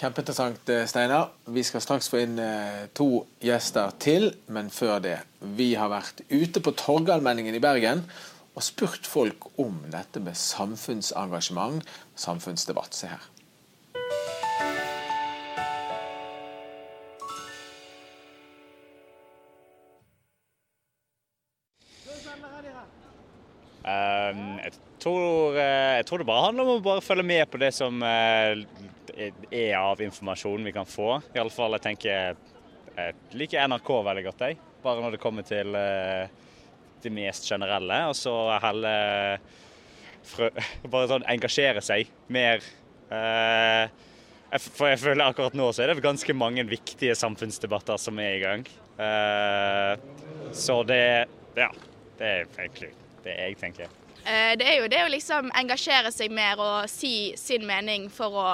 Kjempeinteressant, 0.00 0.68
eh, 0.72 0.86
Steinar. 0.88 1.28
Vi 1.44 1.62
skal 1.62 1.82
straks 1.84 2.08
få 2.08 2.22
inn 2.22 2.38
eh, 2.40 2.86
to 2.96 3.26
gjester 3.44 3.92
til, 4.00 4.30
men 4.48 4.70
før 4.72 5.00
det. 5.04 5.18
Vi 5.58 5.74
har 5.76 5.90
vært 5.92 6.22
ute 6.30 6.62
på 6.64 6.72
Torgallmenningen 6.72 7.52
i 7.52 7.60
Bergen 7.60 8.06
og 8.56 8.64
spurt 8.64 9.04
folk 9.04 9.50
om 9.60 9.76
dette 9.92 10.22
med 10.24 10.38
samfunnsengasjement, 10.40 11.84
samfunnsdebatt. 12.16 12.96
Se 12.96 13.10
her. 13.12 13.28
Um, 23.80 24.56
jeg, 24.60 24.72
tror, 25.00 25.56
uh, 25.56 25.60
jeg 25.98 26.08
tror 26.08 26.20
det 26.20 26.26
bare 26.28 26.48
handler 26.48 26.68
om 26.68 26.78
å 26.78 26.82
bare 26.84 27.04
følge 27.04 27.24
med 27.26 27.48
på 27.52 27.60
det 27.60 27.72
som 27.74 28.00
er 29.14 29.76
av 29.78 30.00
informasjon 30.04 30.64
vi 30.66 30.74
kan 30.74 30.88
få. 30.88 31.20
Iallfall 31.34 31.76
jeg 31.78 31.86
tenker 31.88 32.36
jeg 33.00 33.36
liker 33.38 33.68
NRK 33.70 33.90
veldig 34.04 34.24
godt, 34.26 34.44
jeg. 34.44 34.58
Bare 34.84 35.02
når 35.04 35.14
det 35.14 35.22
kommer 35.22 35.46
til 35.46 35.76
uh, 35.76 36.26
det 37.02 37.12
mest 37.14 37.48
generelle, 37.48 38.00
og 38.10 38.16
så 38.18 38.34
heller 38.60 39.40
bare 40.92 41.10
sånn 41.10 41.26
engasjere 41.30 41.82
seg 41.84 42.10
mer. 42.32 42.64
Eh, 43.10 44.06
for 44.58 44.90
jeg 44.90 45.00
føler 45.02 45.24
akkurat 45.24 45.54
nå 45.58 45.68
så 45.74 45.84
er 45.84 45.92
det 45.92 46.02
ganske 46.04 46.34
mange 46.34 46.64
viktige 46.68 47.14
samfunnsdebatter 47.18 48.00
som 48.02 48.18
er 48.22 48.36
i 48.36 48.42
gang. 48.42 48.66
Eh, 49.00 49.94
så 50.52 50.82
det 50.86 51.26
Ja, 51.56 51.70
det 52.18 52.26
er 52.26 52.44
egentlig 52.58 52.92
det 53.24 53.34
jeg 53.34 53.56
tenker. 53.58 53.88
Eh, 54.24 54.54
det 54.58 54.66
er 54.66 54.80
jo 54.82 54.88
det 54.90 55.02
å 55.04 55.10
liksom 55.10 55.50
engasjere 55.56 56.12
seg 56.12 56.32
mer 56.34 56.60
og 56.60 56.90
si 56.90 57.32
sin 57.40 57.66
mening 57.66 58.08
for 58.12 58.36
å, 58.36 58.50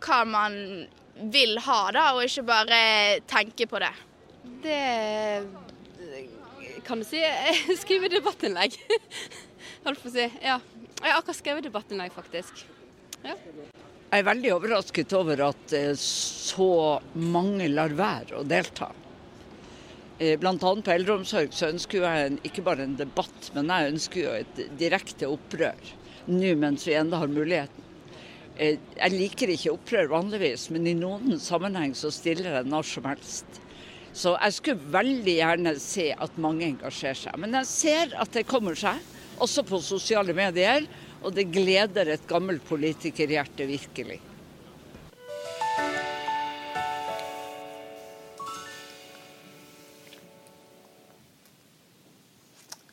hva 0.00 0.24
man 0.28 0.54
vil 1.32 1.58
ha, 1.66 1.80
da, 1.92 2.04
og 2.16 2.24
ikke 2.24 2.46
bare 2.48 2.80
tenke 3.28 3.66
på 3.68 3.80
det. 3.82 3.92
Det 4.64 4.80
kan 6.86 7.02
du 7.02 7.06
si. 7.06 7.20
Skrive 7.82 8.10
debattinnlegg. 8.12 8.76
Holdt 9.84 10.02
på 10.02 10.10
å 10.10 10.14
si. 10.14 10.26
Ja. 10.42 10.58
Jeg 11.00 11.06
har 11.06 11.20
akkurat 11.20 11.38
skrevet 11.38 11.66
debattinnlegg, 11.68 12.12
faktisk. 12.12 12.64
Ja. 13.24 13.36
Jeg 14.10 14.24
er 14.24 14.26
veldig 14.26 14.50
overrasket 14.56 15.12
over 15.14 15.44
at 15.46 15.72
eh, 15.76 15.92
så 15.96 16.98
mange 17.14 17.68
lar 17.70 17.94
være 17.94 18.40
å 18.40 18.46
delta. 18.48 18.90
Eh, 20.18 20.34
Bl.a. 20.40 20.52
på 20.58 20.92
eldreomsorg 20.92 21.54
så 21.56 21.70
ønsker 21.70 22.02
jeg 22.02 22.26
en, 22.26 22.40
ikke 22.44 22.64
bare 22.66 22.84
en 22.88 22.96
debatt, 22.98 23.52
men 23.54 23.70
jeg 23.70 23.92
ønsker 23.94 24.24
jo 24.24 24.34
et 24.40 24.60
direkte 24.80 25.30
opprør 25.30 25.94
nå 26.30 26.50
mens 26.60 26.84
vi 26.88 26.98
ennå 26.98 27.22
har 27.22 27.30
muligheten. 27.32 27.86
Eh, 28.60 28.76
jeg 28.98 29.16
liker 29.16 29.54
ikke 29.54 29.72
opprør 29.72 30.10
vanligvis, 30.12 30.68
men 30.74 30.84
i 30.90 30.96
noen 30.96 31.38
sammenheng 31.40 31.94
så 31.96 32.10
stiller 32.12 32.58
jeg 32.58 32.68
når 32.68 32.88
som 32.90 33.08
helst. 33.08 33.60
Så 34.12 34.34
jeg 34.34 34.56
skulle 34.56 34.92
veldig 34.92 35.36
gjerne 35.38 35.72
se 35.80 36.10
at 36.12 36.40
mange 36.42 36.66
engasjerer 36.66 37.20
seg. 37.22 37.38
Men 37.40 37.56
jeg 37.60 37.70
ser 37.70 38.16
at 38.20 38.34
det 38.34 38.48
kommer 38.50 38.76
seg, 38.76 38.98
også 39.40 39.64
på 39.64 39.80
sosiale 39.80 40.34
medier. 40.36 40.84
Og 41.20 41.34
det 41.36 41.50
gleder 41.52 42.08
et 42.14 42.22
gammelt 42.28 42.64
politikerhjerte 42.68 43.66
virkelig. 43.68 44.16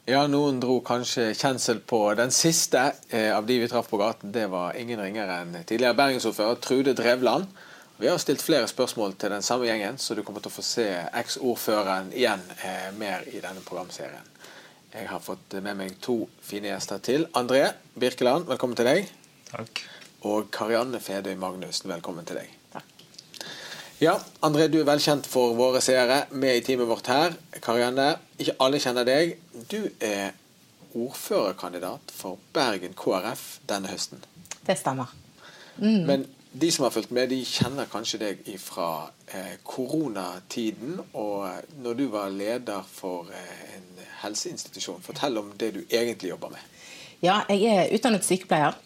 Ja, 0.08 0.22
noen 0.32 0.62
dro 0.64 0.78
kanskje 0.88 1.34
kjensel 1.36 1.82
på 1.84 1.98
den 2.16 2.30
siste 2.32 2.94
eh, 3.10 3.34
av 3.36 3.44
de 3.46 3.58
vi 3.60 3.68
traff 3.68 3.90
på 3.92 3.98
gaten. 4.00 4.32
Det 4.32 4.46
var 4.48 4.78
ingen 4.80 5.02
ringere 5.04 5.42
enn 5.42 5.58
tidligere 5.68 5.98
bergensordfører 6.00 6.62
Trude 6.64 6.94
Drevland. 6.96 7.50
Vi 8.00 8.08
har 8.08 8.22
stilt 8.24 8.40
flere 8.40 8.70
spørsmål 8.72 9.18
til 9.20 9.36
den 9.36 9.44
samme 9.44 9.68
gjengen, 9.68 9.98
så 10.00 10.16
du 10.16 10.22
kommer 10.24 10.40
til 10.40 10.54
å 10.54 10.56
få 10.56 10.64
se 10.64 10.86
eks-ordføreren 11.12 12.14
igjen 12.16 12.46
eh, 12.56 12.88
mer 12.96 13.28
i 13.28 13.42
denne 13.44 13.66
programserien. 13.68 14.32
Jeg 14.94 15.10
har 15.12 15.20
fått 15.20 15.58
med 15.60 15.76
meg 15.82 16.00
to 16.00 16.22
fine 16.40 16.72
gjester 16.72 17.04
til. 17.04 17.28
André 17.36 17.66
Birkeland, 18.00 18.48
velkommen 18.48 18.80
til 18.80 18.88
deg. 18.88 19.12
Takk. 19.52 19.84
Og 20.24 20.48
Karianne 20.56 21.04
Fedøy 21.04 21.36
Magnussen, 21.36 21.92
velkommen 21.92 22.24
til 22.32 22.40
deg. 22.40 22.57
Ja, 23.98 24.20
André, 24.46 24.68
du 24.70 24.76
er 24.78 24.86
velkjent 24.86 25.26
for 25.26 25.56
våre 25.58 25.80
seere 25.82 26.28
med 26.38 26.60
i 26.60 26.62
teamet 26.62 26.86
vårt 26.86 27.08
her. 27.10 27.34
Karianne, 27.66 28.12
ikke 28.38 28.54
alle 28.62 28.78
kjenner 28.78 29.08
deg. 29.08 29.32
Du 29.72 29.88
er 30.06 30.36
ordførerkandidat 30.94 32.14
for 32.14 32.38
Bergen 32.54 32.94
KrF 32.94 33.46
denne 33.66 33.90
høsten. 33.90 34.22
Det 34.68 34.76
stemmer. 34.78 35.10
Mm. 35.82 36.04
Men 36.06 36.26
de 36.54 36.70
som 36.72 36.86
har 36.86 36.94
fulgt 36.94 37.10
med, 37.10 37.32
de 37.34 37.40
kjenner 37.42 37.90
kanskje 37.90 38.20
deg 38.22 38.46
fra 38.62 39.10
eh, 39.34 39.58
koronatiden 39.66 41.00
og 41.18 41.74
når 41.82 41.98
du 41.98 42.06
var 42.14 42.30
leder 42.30 42.86
for 42.86 43.34
eh, 43.34 43.78
en 43.80 44.06
helseinstitusjon. 44.22 45.02
Fortell 45.06 45.42
om 45.42 45.50
det 45.58 45.72
du 45.74 45.82
egentlig 45.90 46.36
jobber 46.36 46.54
med. 46.54 46.62
Ja, 47.26 47.42
jeg 47.50 47.66
er 47.66 47.98
utdannet 47.98 48.30
sykepleier 48.30 48.78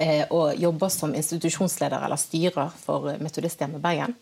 eh, 0.00 0.24
og 0.32 0.56
jobber 0.56 0.88
som 0.88 1.12
institusjonsleder 1.12 2.08
eller 2.08 2.20
styrer 2.20 2.72
for 2.84 3.12
Metodisthjemmet 3.20 3.84
Bergen. 3.84 4.16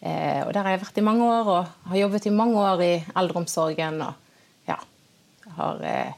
Eh, 0.00 0.46
og 0.46 0.52
Der 0.54 0.62
har 0.62 0.70
jeg 0.70 0.80
vært 0.80 0.98
i 0.98 1.04
mange 1.04 1.26
år 1.28 1.48
og 1.52 1.90
har 1.90 1.96
jobbet 1.96 2.26
i 2.26 2.30
mange 2.32 2.56
år 2.56 2.82
i 2.82 3.04
eldreomsorgen. 3.16 4.02
og 4.02 4.14
ja, 4.68 4.78
har, 5.56 5.82
eh, 5.82 6.12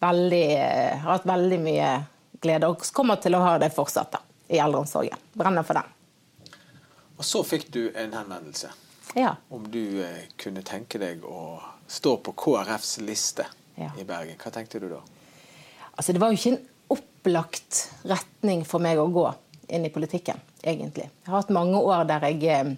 veldig, 0.00 0.44
eh, 0.56 0.98
har 0.98 1.12
hatt 1.12 1.26
veldig 1.26 1.60
mye 1.60 2.06
glede 2.40 2.68
og 2.68 2.84
kommer 2.92 3.16
til 3.16 3.34
å 3.34 3.42
ha 3.42 3.58
det 3.58 3.72
fortsatt 3.74 4.12
da, 4.12 4.20
i 4.48 4.58
eldreomsorgen. 4.58 5.18
Brenner 5.34 5.62
for 5.62 5.74
den. 5.74 5.92
Og 7.16 7.24
så 7.24 7.42
fikk 7.44 7.70
du 7.72 7.90
en 7.96 8.12
henvendelse 8.12 8.70
ja. 9.16 9.36
om 9.48 9.70
du 9.70 10.02
eh, 10.04 10.28
kunne 10.36 10.62
tenke 10.62 10.98
deg 11.00 11.24
å 11.24 11.58
stå 11.88 12.16
på 12.22 12.34
KrFs 12.36 12.98
liste 13.00 13.46
Ja. 13.76 13.90
i 13.98 14.04
Bergen. 14.04 14.36
Hva 14.40 14.50
tenkte 14.52 14.80
du 14.80 14.88
da? 14.88 15.02
Altså, 15.96 16.12
det 16.12 16.20
var 16.20 16.30
jo 16.32 16.38
ikke 16.38 16.54
en 16.54 16.68
opplagt 16.88 17.90
retning 18.08 18.64
for 18.64 18.80
meg 18.80 18.96
å 19.00 19.08
gå 19.12 19.26
inn 19.68 19.84
i 19.84 19.90
politikken, 19.92 20.40
egentlig. 20.62 21.10
Jeg 21.10 21.28
har 21.28 21.40
hatt 21.42 21.50
mange 21.52 21.76
år 21.76 22.06
der 22.08 22.24
jeg 22.30 22.76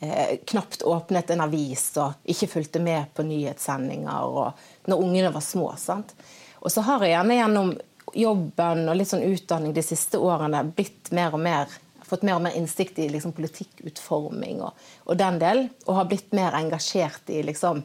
eh, 0.00 0.38
knapt 0.46 0.82
åpnet 0.82 1.30
en 1.30 1.44
avis 1.46 1.88
og 2.02 2.28
ikke 2.28 2.50
fulgte 2.56 2.82
med 2.82 3.12
på 3.16 3.26
nyhetssendinger 3.26 4.26
og 4.26 4.88
når 4.90 5.02
ungene 5.02 5.32
var 5.34 5.44
små. 5.44 5.72
sant? 5.80 6.14
Og 6.60 6.72
så 6.72 6.84
har 6.86 7.04
jeg 7.04 7.14
gjerne 7.14 7.40
gjennom 7.40 7.74
jobben 8.16 8.86
og 8.88 8.96
litt 8.96 9.10
sånn 9.10 9.26
utdanning 9.26 9.74
de 9.74 9.84
siste 9.84 10.18
årene 10.22 10.62
blitt 10.76 11.10
mer 11.14 11.34
og 11.34 11.42
mer 11.42 11.74
fått 12.06 12.22
mer 12.26 12.38
og 12.38 12.44
mer 12.44 12.56
innsikt 12.58 12.98
i 13.02 13.08
liksom, 13.10 13.34
politikkutforming 13.36 14.60
og, 14.62 14.76
og, 15.06 15.14
den 15.18 15.40
del, 15.42 15.64
og 15.86 16.00
har 16.00 16.10
blitt 16.10 16.34
mer 16.36 16.54
engasjert 16.58 17.32
i, 17.34 17.40
liksom, 17.46 17.82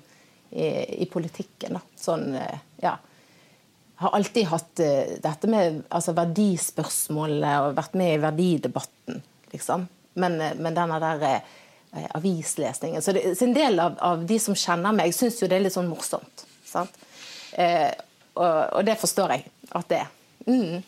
i, 0.52 0.68
i 1.02 1.08
politikken. 1.10 1.80
Da. 1.80 1.82
Sånn, 1.98 2.28
eh, 2.38 2.60
ja. 2.84 2.98
Har 4.02 4.16
alltid 4.18 4.48
hatt 4.50 4.82
uh, 4.82 5.10
dette 5.22 5.50
med 5.50 5.84
altså, 5.94 6.16
verdispørsmålene 6.18 7.50
og 7.68 7.76
vært 7.78 7.98
med 8.02 8.16
i 8.16 8.22
verdidebatten, 8.22 9.20
liksom. 9.54 9.84
Men, 10.22 10.40
uh, 10.42 10.56
men 10.58 10.78
denne 10.78 10.98
der 11.04 11.22
uh, 11.22 11.60
avislesningen 11.92 13.02
Så, 13.04 13.12
det, 13.12 13.34
så 13.36 13.44
en 13.46 13.56
del 13.56 13.80
av, 13.84 13.98
av, 14.00 14.22
de 14.26 14.38
som 14.40 14.56
kjenner 14.56 14.96
meg, 14.96 15.12
syns 15.16 15.42
jo 15.42 15.50
det 15.52 15.58
er 15.58 15.66
litt 15.66 15.76
sånn 15.76 15.90
morsomt. 15.92 16.46
Sant? 16.68 16.96
Og, 17.58 18.46
og, 18.46 18.80
det 18.88 18.96
forstår 19.02 19.34
jeg 19.36 19.50
at 19.76 19.90
det 19.92 20.00
er. 20.06 20.14
Mm 20.48 20.80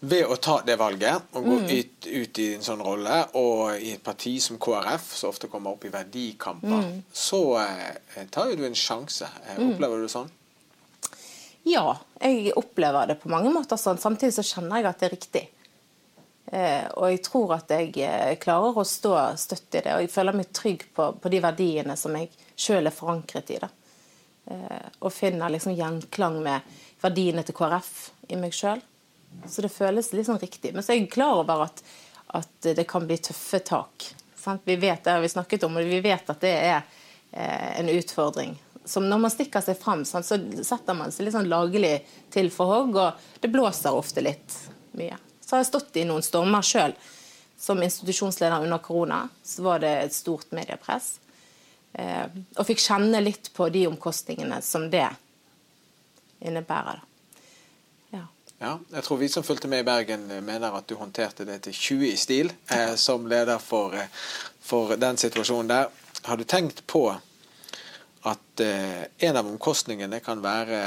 ved 0.00 0.24
å 0.32 0.36
ta 0.40 0.60
det 0.64 0.78
valget 0.80 1.34
og 1.36 1.44
gå 1.44 1.56
mm. 1.60 1.66
ut, 1.68 2.06
ut, 2.08 2.40
i 2.40 2.46
en 2.56 2.64
sånn 2.64 2.82
rolle, 2.84 3.20
og 3.36 3.76
i 3.76 3.92
et 3.94 4.04
parti 4.04 4.38
som 4.40 4.58
KrF, 4.60 5.10
som 5.16 5.32
ofte 5.32 5.50
kommer 5.52 5.76
opp 5.76 5.84
i 5.84 5.92
verdikamper, 5.92 6.86
mm. 6.86 7.00
så 7.12 7.42
eh, 7.60 8.24
tar 8.32 8.50
jo 8.50 8.60
du 8.60 8.64
en 8.68 8.76
sjanse. 8.76 9.28
Eh, 9.44 9.58
mm. 9.60 9.74
Opplever 9.74 10.00
du 10.00 10.06
det 10.06 10.14
sånn? 10.14 10.30
Ja, 11.68 11.98
jeg 12.16 12.54
opplever 12.56 13.10
det 13.10 13.18
på 13.20 13.28
mange 13.32 13.52
måter 13.52 13.76
sånn. 13.80 14.00
Samtidig 14.00 14.32
så 14.38 14.46
kjenner 14.46 14.80
jeg 14.80 14.88
at 14.88 15.02
det 15.02 15.10
er 15.10 15.16
riktig. 15.18 15.44
Eh, 16.52 16.86
og 16.98 17.12
jeg 17.12 17.20
tror 17.22 17.52
at 17.54 17.70
jeg 17.70 17.92
eh, 18.02 18.34
klarer 18.42 18.80
å 18.80 18.86
stå 18.86 19.14
støtt 19.38 19.76
i 19.78 19.82
det, 19.84 19.92
og 19.94 20.02
jeg 20.02 20.10
føler 20.10 20.34
meg 20.34 20.50
trygg 20.56 20.88
på, 20.96 21.12
på 21.22 21.30
de 21.30 21.38
verdiene 21.44 21.94
som 21.98 22.16
jeg 22.18 22.32
sjøl 22.58 22.90
er 22.90 22.94
forankret 22.94 23.52
i. 23.54 23.58
det. 23.62 23.70
Eh, 24.50 24.88
og 24.98 25.14
finner 25.14 25.52
liksom 25.54 25.76
gjenklang 25.78 26.40
med 26.42 26.72
verdiene 27.02 27.44
til 27.46 27.54
KrF 27.54 27.92
i 28.34 28.40
meg 28.40 28.56
sjøl. 28.56 28.82
Så 29.46 29.62
det 29.62 29.70
føles 29.70 30.10
litt 30.10 30.26
sånn 30.26 30.42
riktig. 30.42 30.74
Men 30.74 30.82
så 30.82 30.96
er 30.96 31.04
jeg 31.04 31.12
klar 31.14 31.44
over 31.44 31.68
at, 31.68 31.84
at 32.34 32.72
det 32.74 32.88
kan 32.90 33.06
bli 33.06 33.20
tøffe 33.22 33.62
tak. 33.62 34.10
Sant? 34.34 34.66
Vi 34.66 34.74
vet 34.80 35.04
det 35.06 35.14
har 35.14 35.22
vi 35.22 35.30
snakket 35.30 35.68
om, 35.68 35.78
og 35.78 35.86
vi 35.86 36.02
vet 36.02 36.34
at 36.34 36.42
det 36.42 36.52
er 36.56 36.82
en 37.30 37.92
utfordring. 37.92 38.56
Som 38.90 39.06
når 39.06 39.22
man 39.22 39.30
stikker 39.30 39.62
seg 39.62 39.78
fram, 39.78 40.02
så 40.08 40.18
setter 40.26 40.98
man 40.98 41.14
seg 41.14 41.28
litt 41.28 41.36
sånn 41.36 41.52
lagelig 41.52 42.00
til 42.34 42.50
for 42.50 42.74
hogg, 42.74 42.98
og 42.98 43.38
det 43.38 43.52
blåser 43.54 43.94
ofte 43.94 44.24
litt 44.24 44.56
mye. 44.98 45.29
Så 45.50 45.56
har 45.56 45.64
jeg 45.64 45.72
stått 45.72 45.96
i 45.98 46.06
noen 46.06 46.22
stormer 46.22 46.62
sjøl. 46.62 46.94
Som 47.58 47.82
institusjonsleder 47.82 48.62
under 48.62 48.78
korona 48.78 49.24
så 49.42 49.64
var 49.66 49.82
det 49.82 49.90
et 50.04 50.14
stort 50.14 50.52
mediepress. 50.54 51.16
Eh, 51.98 52.30
og 52.54 52.68
fikk 52.68 52.78
kjenne 52.84 53.18
litt 53.24 53.50
på 53.56 53.66
de 53.74 53.88
omkostningene 53.90 54.62
som 54.62 54.86
det 54.94 55.08
innebærer. 56.38 57.02
Ja, 58.60 58.74
jeg 58.92 59.04
tror 59.06 59.16
vi 59.16 59.28
som 59.32 59.42
fulgte 59.42 59.68
med 59.72 59.80
i 59.80 59.84
Bergen 59.88 60.26
eh, 60.30 60.42
mener 60.44 60.74
at 60.76 60.84
du 60.86 60.98
håndterte 61.00 61.46
det 61.48 61.62
til 61.64 61.72
20 61.72 62.08
i 62.10 62.16
stil 62.20 62.50
eh, 62.68 62.92
som 63.00 63.24
leder 63.26 63.58
for, 63.58 63.96
eh, 63.96 64.10
for, 64.60 64.92
den 65.00 65.16
situasjonen 65.16 65.70
der. 65.70 65.86
Har 66.28 66.36
du 66.36 66.44
tenkt 66.44 66.82
på 66.86 67.06
at 68.28 68.60
eh, 68.60 69.06
en 69.24 69.40
av 69.40 69.48
omkostningene 69.48 70.20
kan 70.20 70.44
være 70.44 70.82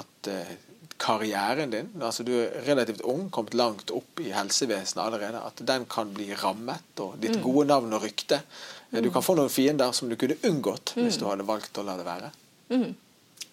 at 0.00 0.32
eh, 0.32 0.56
karrieren 0.98 1.70
din, 1.70 1.90
altså 2.02 2.24
du 2.26 2.32
er 2.34 2.64
relativt 2.66 3.04
ung, 3.06 3.28
kommet 3.30 3.54
langt 3.54 3.92
opp 3.94 4.20
i 4.22 4.32
helsevesenet 4.34 5.04
allerede, 5.04 5.42
at 5.46 5.62
den 5.66 5.86
kan 5.90 6.10
bli 6.14 6.32
rammet, 6.34 6.90
og 6.98 7.16
ditt 7.22 7.38
mm. 7.38 7.44
gode 7.44 7.68
navn 7.70 7.94
og 7.94 8.02
rykte 8.02 8.40
mm. 8.42 8.98
Du 9.04 9.10
kan 9.14 9.22
få 9.22 9.36
noen 9.38 9.52
fiender 9.52 9.94
som 9.94 10.10
du 10.10 10.16
kunne 10.18 10.38
unngått 10.48 10.96
mm. 10.96 11.04
hvis 11.04 11.20
du 11.20 11.28
hadde 11.28 11.46
valgt 11.46 11.78
å 11.78 11.86
la 11.86 11.94
det 12.00 12.08
være. 12.08 12.32
Mm. 12.74 12.90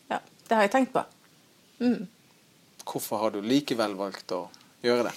Ja, 0.09 0.19
det 0.49 0.57
har 0.57 0.65
jeg 0.65 0.73
tenkt 0.73 0.93
på. 0.95 1.05
Mm. 1.83 2.07
Hvorfor 2.85 3.23
har 3.23 3.35
du 3.35 3.41
likevel 3.45 3.95
valgt 3.99 4.33
å 4.33 4.45
gjøre 4.85 5.09
det? 5.09 5.15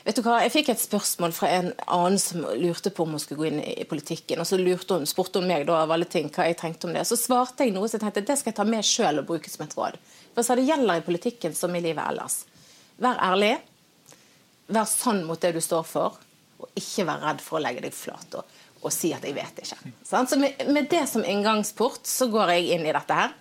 Vet 0.00 0.16
du 0.16 0.22
hva, 0.24 0.38
Jeg 0.40 0.52
fikk 0.54 0.70
et 0.72 0.80
spørsmål 0.80 1.32
fra 1.36 1.48
en 1.58 1.74
annen 1.84 2.20
som 2.20 2.44
lurte 2.56 2.92
på 2.92 3.04
om 3.04 3.12
hun 3.14 3.20
skulle 3.20 3.40
gå 3.42 3.50
inn 3.50 3.60
i 3.60 3.84
politikken. 3.88 4.40
og 4.40 4.48
Så 4.48 4.56
lurte 4.60 4.96
hun, 4.96 5.08
spurte 5.08 5.42
hun 5.42 5.48
meg 5.48 5.66
da 5.68 5.82
av 5.82 5.92
alle 5.92 6.08
ting 6.08 6.30
hva 6.32 6.48
jeg 6.48 6.56
tenkte 6.60 6.88
om 6.88 6.96
det. 6.96 7.04
Så 7.08 7.20
svarte 7.20 7.66
jeg 7.66 7.74
noe 7.76 7.88
som 7.88 7.98
jeg 7.98 8.06
tenkte 8.06 8.24
det 8.32 8.38
skal 8.40 8.52
jeg 8.52 8.60
ta 8.60 8.66
med 8.68 8.86
sjøl 8.86 9.20
og 9.20 9.28
bruke 9.28 9.52
som 9.52 9.66
et 9.66 9.76
råd. 9.76 10.00
For 10.34 10.56
Det 10.56 10.64
gjelder 10.64 11.00
i 11.00 11.04
politikken 11.04 11.54
som 11.54 11.74
i 11.74 11.82
livet 11.82 12.04
ellers. 12.06 12.44
Vær 13.00 13.18
ærlig. 13.30 13.58
Vær 14.70 14.86
sann 14.88 15.24
mot 15.26 15.40
det 15.40 15.52
du 15.56 15.60
står 15.60 15.84
for, 15.88 16.18
og 16.60 16.78
ikke 16.78 17.06
vær 17.08 17.22
redd 17.24 17.42
for 17.42 17.58
å 17.58 17.62
legge 17.64 17.82
deg 17.82 17.94
flat 17.96 18.36
og, 18.38 18.56
og 18.82 18.92
si 18.92 19.12
at 19.12 19.24
'jeg 19.24 19.34
vet 19.34 19.62
ikke'. 19.64 19.92
Så 20.04 20.36
med, 20.38 20.66
med 20.68 20.88
det 20.90 21.08
som 21.08 21.24
inngangsport 21.24 22.06
så 22.06 22.30
går 22.30 22.50
jeg 22.54 22.68
inn 22.76 22.86
i 22.86 22.92
dette 22.92 23.14
her. 23.14 23.34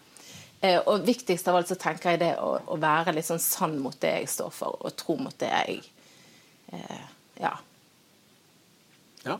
Eh, 0.62 0.79
og 0.79 1.05
viktigst 1.08 1.48
av 1.48 1.55
alt 1.55 1.69
så 1.72 1.75
tenker 1.79 2.12
jeg 2.12 2.19
det 2.19 2.34
å, 2.43 2.58
å 2.67 2.75
være 2.75 3.13
litt 3.15 3.27
sånn 3.27 3.39
sann 3.39 3.77
mot 3.79 3.96
det 4.01 4.12
jeg 4.17 4.27
står 4.27 4.51
for, 4.51 4.75
og 4.84 4.96
tro 5.00 5.15
mot 5.15 5.38
det 5.39 5.48
jeg 5.48 5.84
eh, 6.74 7.05
Ja. 7.39 7.53
Ja. 9.24 9.39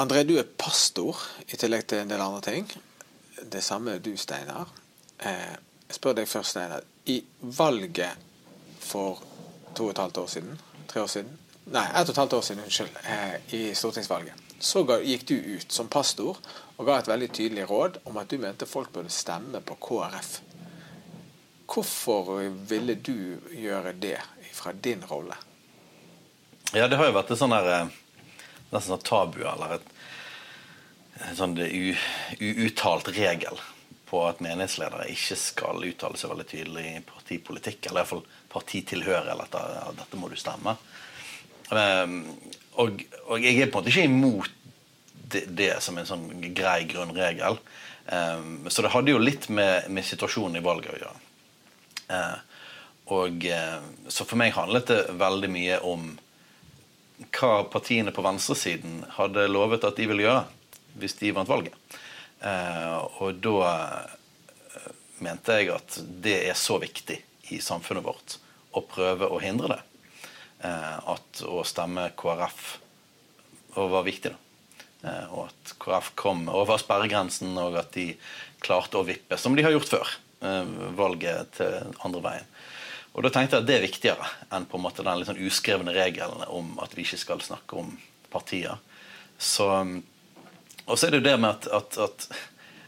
André, 0.00 0.24
du 0.24 0.38
er 0.38 0.48
pastor 0.48 1.18
i 1.44 1.58
tillegg 1.60 1.84
til 1.86 1.98
en 2.00 2.08
del 2.08 2.24
andre 2.24 2.40
ting. 2.46 2.70
Det 3.50 3.62
samme 3.64 3.98
du, 3.98 4.16
Steinar. 4.16 4.68
Eh, 5.18 5.54
jeg 5.88 5.98
spør 5.98 6.18
deg 6.20 6.28
først, 6.28 6.54
Steinar. 6.54 6.84
I 7.06 7.22
valget 7.40 8.18
for 8.80 9.22
to 9.74 9.88
og 9.88 9.94
et 9.94 9.98
halvt 9.98 10.18
år 10.22 10.26
siden, 10.26 10.60
tre 10.88 11.02
år 11.02 11.10
siden 11.10 11.38
Nei, 11.70 11.84
ett 11.94 12.08
og 12.08 12.10
et 12.10 12.18
halvt 12.18 12.32
år 12.32 12.40
siden, 12.42 12.64
unnskyld, 12.64 12.96
eh, 13.06 13.34
i 13.54 13.60
stortingsvalget, 13.74 14.34
så 14.58 14.82
gikk 14.82 15.26
du 15.28 15.36
ut 15.36 15.72
som 15.72 15.88
pastor 15.88 16.40
og 16.76 16.86
ga 16.86 16.96
et 16.98 17.08
veldig 17.08 17.28
tydelig 17.30 17.68
råd 17.70 18.00
om 18.10 18.18
at 18.18 18.30
du 18.30 18.38
mente 18.42 18.66
folk 18.66 18.90
burde 18.92 19.12
stemme 19.14 19.60
på 19.62 19.76
KrF. 19.86 20.40
Hvorfor 21.72 22.34
ville 22.68 22.94
du 22.94 23.38
gjøre 23.54 23.92
det 23.92 24.18
fra 24.52 24.72
din 24.72 25.04
rolle? 25.10 25.36
Ja, 26.74 26.88
det 26.88 26.98
har 26.98 27.08
jo 27.08 27.14
vært 27.14 27.30
et 27.30 27.38
sånn 27.38 27.54
der, 27.54 27.88
nesten 28.72 28.96
sånn 28.96 29.06
tabu, 29.06 29.40
eller 29.46 29.78
et, 29.78 29.91
sånn 31.36 31.56
uuttalt 31.58 33.10
regel 33.16 33.60
på 34.12 34.20
at 34.28 34.42
menighetsledere 34.44 35.08
ikke 35.12 35.36
skal 35.40 35.84
uttale 35.88 36.18
seg 36.20 36.32
veldig 36.32 36.48
tydelig 36.48 36.84
i 36.90 37.04
partipolitikk, 37.06 37.86
eller 37.88 38.02
iallfall 38.02 38.24
partitilhør, 38.52 39.30
eller 39.32 39.46
at 39.46 39.96
dette 39.96 40.20
må 40.20 40.28
du 40.28 40.36
stemme. 40.40 40.76
Um, 41.72 42.18
og, 42.80 43.00
og, 43.24 43.38
jeg 43.40 43.56
er 43.56 43.70
på 43.72 43.80
en 43.80 43.86
måte 43.86 43.92
ikke 43.92 44.08
imot 44.08 44.58
det, 45.32 45.46
det 45.56 45.70
som 45.84 45.96
en 45.96 46.08
sånn 46.08 46.26
grei 46.52 46.82
grunnregel. 46.90 47.56
Um, 48.12 48.68
så 48.68 48.84
det 48.84 48.92
hadde 48.92 49.14
jo 49.14 49.22
litt 49.22 49.48
med, 49.48 49.88
med 49.88 50.04
situasjonen 50.04 50.60
i 50.60 50.64
valget 50.64 50.92
å 50.92 51.00
gjøre. 51.00 51.22
Uh, 52.12 52.66
og, 53.16 53.46
uh, 53.48 54.08
så 54.12 54.28
for 54.28 54.40
meg 54.40 54.52
handlet 54.58 54.92
det 54.92 55.02
veldig 55.20 55.52
mye 55.52 55.80
om 55.88 56.10
hva 57.32 57.62
partiene 57.72 58.12
på 58.12 58.24
venstresiden 58.24 59.06
hadde 59.16 59.48
lovet 59.48 59.86
at 59.88 59.96
de 59.96 60.10
ville 60.10 60.26
gjøre 60.26 60.44
hvis 60.98 61.16
de 61.20 61.32
vant 61.36 61.48
valget. 61.48 61.76
Uh, 62.42 63.22
og 63.22 63.38
da 63.42 63.72
mente 65.22 65.58
jeg 65.60 65.70
at 65.74 65.98
det 66.24 66.38
er 66.50 66.58
så 66.58 66.80
viktig 66.82 67.18
i 67.54 67.60
samfunnet 67.62 68.04
vårt 68.04 68.38
å 68.74 68.82
prøve 68.82 69.28
å 69.28 69.40
hindre 69.42 69.76
det. 69.76 69.82
at 70.62 71.40
å 71.42 71.64
stemme 71.66 72.04
KrF 72.16 72.60
var 73.74 74.04
viktig. 74.06 74.30
da. 74.30 74.38
Eh, 75.02 75.32
og 75.34 75.48
at 75.50 75.74
KrF 75.82 76.12
kom 76.18 76.44
over 76.52 76.78
sperregrensen, 76.80 77.54
og 77.58 77.78
at 77.80 77.90
de 77.96 78.12
klarte 78.62 79.00
å 79.00 79.06
vippe, 79.06 79.38
som 79.38 79.56
de 79.56 79.64
har 79.66 79.74
gjort 79.74 79.90
før, 79.90 80.12
eh, 80.46 80.74
valget 80.98 81.56
til 81.58 81.96
andre 82.06 82.22
veien. 82.22 82.46
Og 83.12 83.24
da 83.24 83.30
tenkte 83.30 83.58
jeg 83.58 83.62
at 83.62 83.66
det 83.68 83.76
er 83.76 83.88
viktigere 83.88 84.28
enn 84.52 84.64
på 84.64 84.78
en 84.78 84.84
måte 84.86 85.04
den 85.04 85.18
litt 85.18 85.28
sånn 85.28 85.42
uskrevne 85.42 85.92
regelen 85.92 86.46
om 86.48 86.78
at 86.80 86.94
vi 86.94 87.04
ikke 87.04 87.20
skal 87.20 87.42
snakke 87.44 87.76
om 87.76 87.98
partier. 88.30 88.78
Så, 89.36 89.66
og 90.86 90.98
så 90.98 91.06
er 91.06 91.14
det 91.14 91.22
jo 91.22 91.28
det 91.28 91.36
med 91.40 91.50
at, 91.50 91.68
at, 91.72 91.98
at 91.98 92.26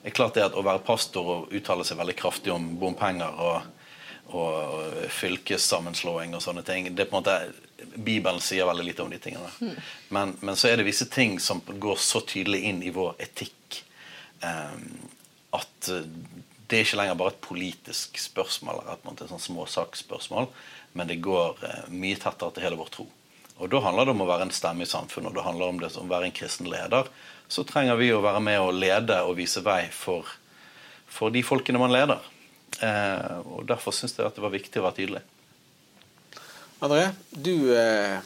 det 0.04 0.10
er 0.10 0.16
klart 0.18 0.36
det 0.36 0.44
at 0.44 0.56
å 0.58 0.64
være 0.64 0.84
pastor 0.84 1.30
og 1.32 1.54
uttale 1.54 1.86
seg 1.86 2.00
veldig 2.00 2.16
kraftig 2.18 2.52
om 2.52 2.66
bompenger 2.80 3.38
og, 3.40 3.68
og 4.36 5.06
fylkessammenslåing 5.14 6.34
og 6.36 6.42
sånne 6.44 6.64
ting 6.66 6.90
det 6.92 7.06
er 7.06 7.10
på 7.10 7.16
en 7.16 7.22
måte 7.22 7.38
Bibelen 7.94 8.40
sier 8.40 8.66
veldig 8.66 8.84
lite 8.84 9.02
om 9.04 9.10
de 9.12 9.18
tingene. 9.20 9.50
Men, 10.08 10.34
men, 10.40 10.56
så 10.56 10.70
er 10.70 10.78
det 10.78 10.86
visse 10.86 11.06
ting 11.10 11.36
som 11.40 11.60
går 11.66 11.98
så 12.00 12.22
tydelig 12.26 12.62
inn 12.70 12.82
i 12.82 12.92
vår 12.94 13.14
etikk 13.22 13.80
um, 14.40 14.86
at 15.54 15.90
eh, 15.92 16.06
det 16.64 16.78
er 16.78 16.86
ikke 16.86 16.98
lenger 16.98 17.18
bare 17.20 17.34
et 17.34 17.42
politisk 17.44 18.18
spørsmål 18.18 18.80
eller 18.80 18.96
et, 18.96 19.20
et 19.26 19.30
sånn 19.30 19.42
småsaksspørsmål, 19.46 20.48
men 20.96 21.10
det 21.10 21.20
går 21.22 21.60
uh, 21.60 21.84
mye 21.92 22.18
tettere 22.18 22.56
til 22.56 22.66
hele 22.66 22.80
vår 22.80 22.90
tro. 22.94 23.06
Og 23.62 23.70
Da 23.70 23.80
handler 23.84 24.08
det 24.08 24.14
om 24.16 24.24
å 24.24 24.26
være 24.26 24.48
en 24.48 24.54
stemme 24.54 24.82
i 24.82 24.90
samfunnet, 24.90 25.30
og 25.30 25.36
det 25.38 25.46
handler 25.46 25.70
om 25.70 25.78
det 25.78 25.92
om 25.96 26.08
å 26.08 26.14
være 26.16 26.30
en 26.30 26.34
kristen 26.34 26.66
leder. 26.70 27.06
Så 27.48 27.62
trenger 27.68 27.98
vi 28.00 28.10
å 28.12 28.22
være 28.24 28.42
med 28.42 28.60
og 28.60 28.74
lede 28.74 29.20
og 29.22 29.36
vise 29.38 29.62
vei 29.62 29.84
for, 29.94 30.26
for 31.06 31.30
de 31.30 31.44
folkene 31.46 31.78
man 31.78 31.94
leder. 31.94 32.22
Eh, 32.82 33.38
og 33.46 33.66
Derfor 33.68 33.94
syns 33.94 34.16
jeg 34.18 34.26
at 34.26 34.34
det 34.34 34.42
var 34.42 34.54
viktig 34.54 34.82
å 34.82 34.86
være 34.88 34.98
tydelig. 34.98 35.22
André, 36.82 37.06
du 37.30 37.70
eh, 37.76 38.18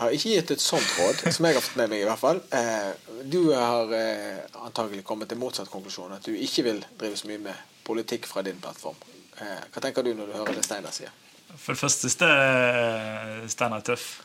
har 0.00 0.14
ikke 0.14 0.34
gitt 0.36 0.52
et 0.54 0.62
sånt 0.62 0.92
råd, 0.98 1.24
som 1.32 1.48
jeg 1.48 1.56
har 1.56 1.64
fått 1.64 1.80
med 1.80 1.92
meg 1.94 2.04
i 2.04 2.08
hvert 2.08 2.20
fall. 2.20 2.44
Eh, 2.52 2.92
du 3.32 3.40
har 3.56 3.92
eh, 3.96 4.44
antagelig 4.60 5.06
kommet 5.08 5.32
til 5.32 5.40
motsatt 5.40 5.72
konklusjon, 5.72 6.12
at 6.16 6.28
du 6.28 6.36
ikke 6.36 6.68
vil 6.68 6.84
drive 7.00 7.16
så 7.16 7.32
mye 7.32 7.42
med 7.48 7.66
politikk 7.88 8.28
fra 8.28 8.44
din 8.44 8.60
plattform. 8.60 9.00
Eh, 9.40 9.68
hva 9.72 9.82
tenker 9.82 10.04
du 10.04 10.12
når 10.14 10.28
du 10.30 10.36
hører 10.36 10.60
det 10.60 10.68
Steinar 10.68 10.92
sier? 10.94 11.12
For 11.50 11.74
det 11.74 11.80
første 11.80 12.12
så 12.12 12.28
er 12.28 13.48
Steinar 13.50 13.82
tøff 13.88 14.20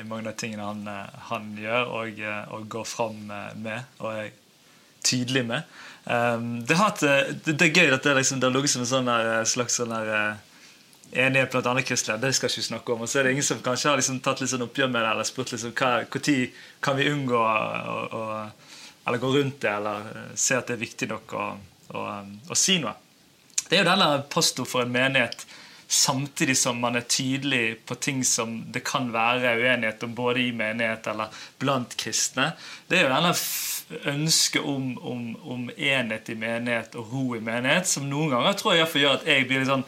i 0.00 0.04
mange 0.08 0.30
av 0.30 0.38
tingene 0.40 0.64
han, 0.64 0.86
eh, 0.88 1.18
han 1.28 1.50
gjør 1.60 1.90
og, 1.98 2.22
og, 2.56 2.68
går 2.72 2.86
fram 2.88 3.18
med 3.28 3.98
og 4.00 4.08
er 4.12 4.30
tydelig 5.04 5.42
med. 5.48 5.68
Um, 6.04 6.62
det, 6.66 6.76
det, 7.00 7.52
det, 7.52 7.66
er 7.66 7.76
gøy 7.82 7.92
at 7.94 8.06
det, 8.06 8.14
liksom, 8.16 8.40
det 8.40 8.48
har 8.48 8.54
ligget 8.54 8.72
som 8.72 8.84
en 8.84 8.90
sånn 8.90 9.10
slags 9.50 9.76
sånn 9.78 9.92
der, 9.94 10.38
enighet 11.12 11.50
blant 11.50 11.66
andre 11.66 11.82
kristelige. 11.82 12.20
Det 12.22 12.32
skal 12.32 12.50
ikke 12.50 12.66
snakke 12.66 12.92
om. 12.94 13.02
Og 13.04 13.10
så 13.10 13.20
er 13.20 13.26
det 13.26 13.34
ingen 13.36 13.46
som 13.46 13.60
kanskje 13.62 13.90
har 13.90 14.00
liksom 14.00 14.20
tatt 14.24 14.40
litt 14.40 14.50
sånn 14.52 14.64
oppgjør 14.64 14.90
med 14.90 15.02
det, 15.04 15.10
eller 15.10 15.28
spurt 15.28 15.52
liksom, 15.52 15.74
når 15.76 16.06
kan 16.80 16.98
vi 16.98 17.08
unngå 17.10 17.40
å, 17.42 17.96
å, 18.20 18.22
eller 19.06 19.20
gå 19.20 19.32
rundt 19.36 19.60
det, 19.60 19.72
eller 19.72 20.08
eh, 20.12 20.30
se 20.38 20.56
at 20.56 20.70
det 20.70 20.78
er 20.78 20.84
viktig 20.84 21.10
nok 21.10 21.34
å, 21.36 21.48
å, 21.98 22.04
å 22.48 22.58
si 22.58 22.78
noe. 22.82 22.94
Det 23.66 23.76
er 23.76 23.84
jo 23.84 23.90
denne 23.90 24.22
pastor 24.32 24.68
for 24.68 24.84
en 24.84 24.94
menighet 24.94 25.44
samtidig 25.92 26.56
som 26.56 26.78
man 26.80 26.96
er 26.96 27.04
tydelig 27.04 27.82
på 27.84 27.94
ting 28.00 28.22
som 28.24 28.54
det 28.72 28.80
kan 28.88 29.10
være 29.12 29.56
uenighet 29.60 30.02
om 30.06 30.14
både 30.16 30.40
i 30.40 30.54
menighet 30.56 31.06
eller 31.12 31.42
blant 31.60 31.96
kristne. 32.00 32.52
Det 32.88 32.98
er 32.98 33.04
jo 33.04 33.12
denne 33.12 33.34
ønsket 34.14 34.64
om, 34.64 34.86
om, 34.98 35.26
om 35.44 35.68
enhet 35.76 36.30
i 36.32 36.38
menighet 36.38 36.96
og 36.96 37.12
ro 37.12 37.26
i 37.36 37.42
menighet 37.44 37.90
som 37.90 38.08
noen 38.08 38.32
ganger 38.32 38.56
tror 38.56 38.78
jeg 38.78 38.88
gjør 39.02 39.18
at 39.18 39.28
jeg 39.28 39.44
blir 39.50 39.60
litt 39.60 39.72
sånn 39.72 39.84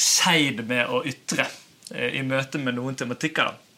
seid 0.00 0.60
med 0.68 0.92
å 0.92 1.00
ytre 1.08 1.48
eh, 1.94 2.20
i 2.20 2.22
møte 2.26 2.60
med 2.60 2.76
noen 2.76 3.00
tematikker. 3.00 3.54
Eh, 3.54 3.69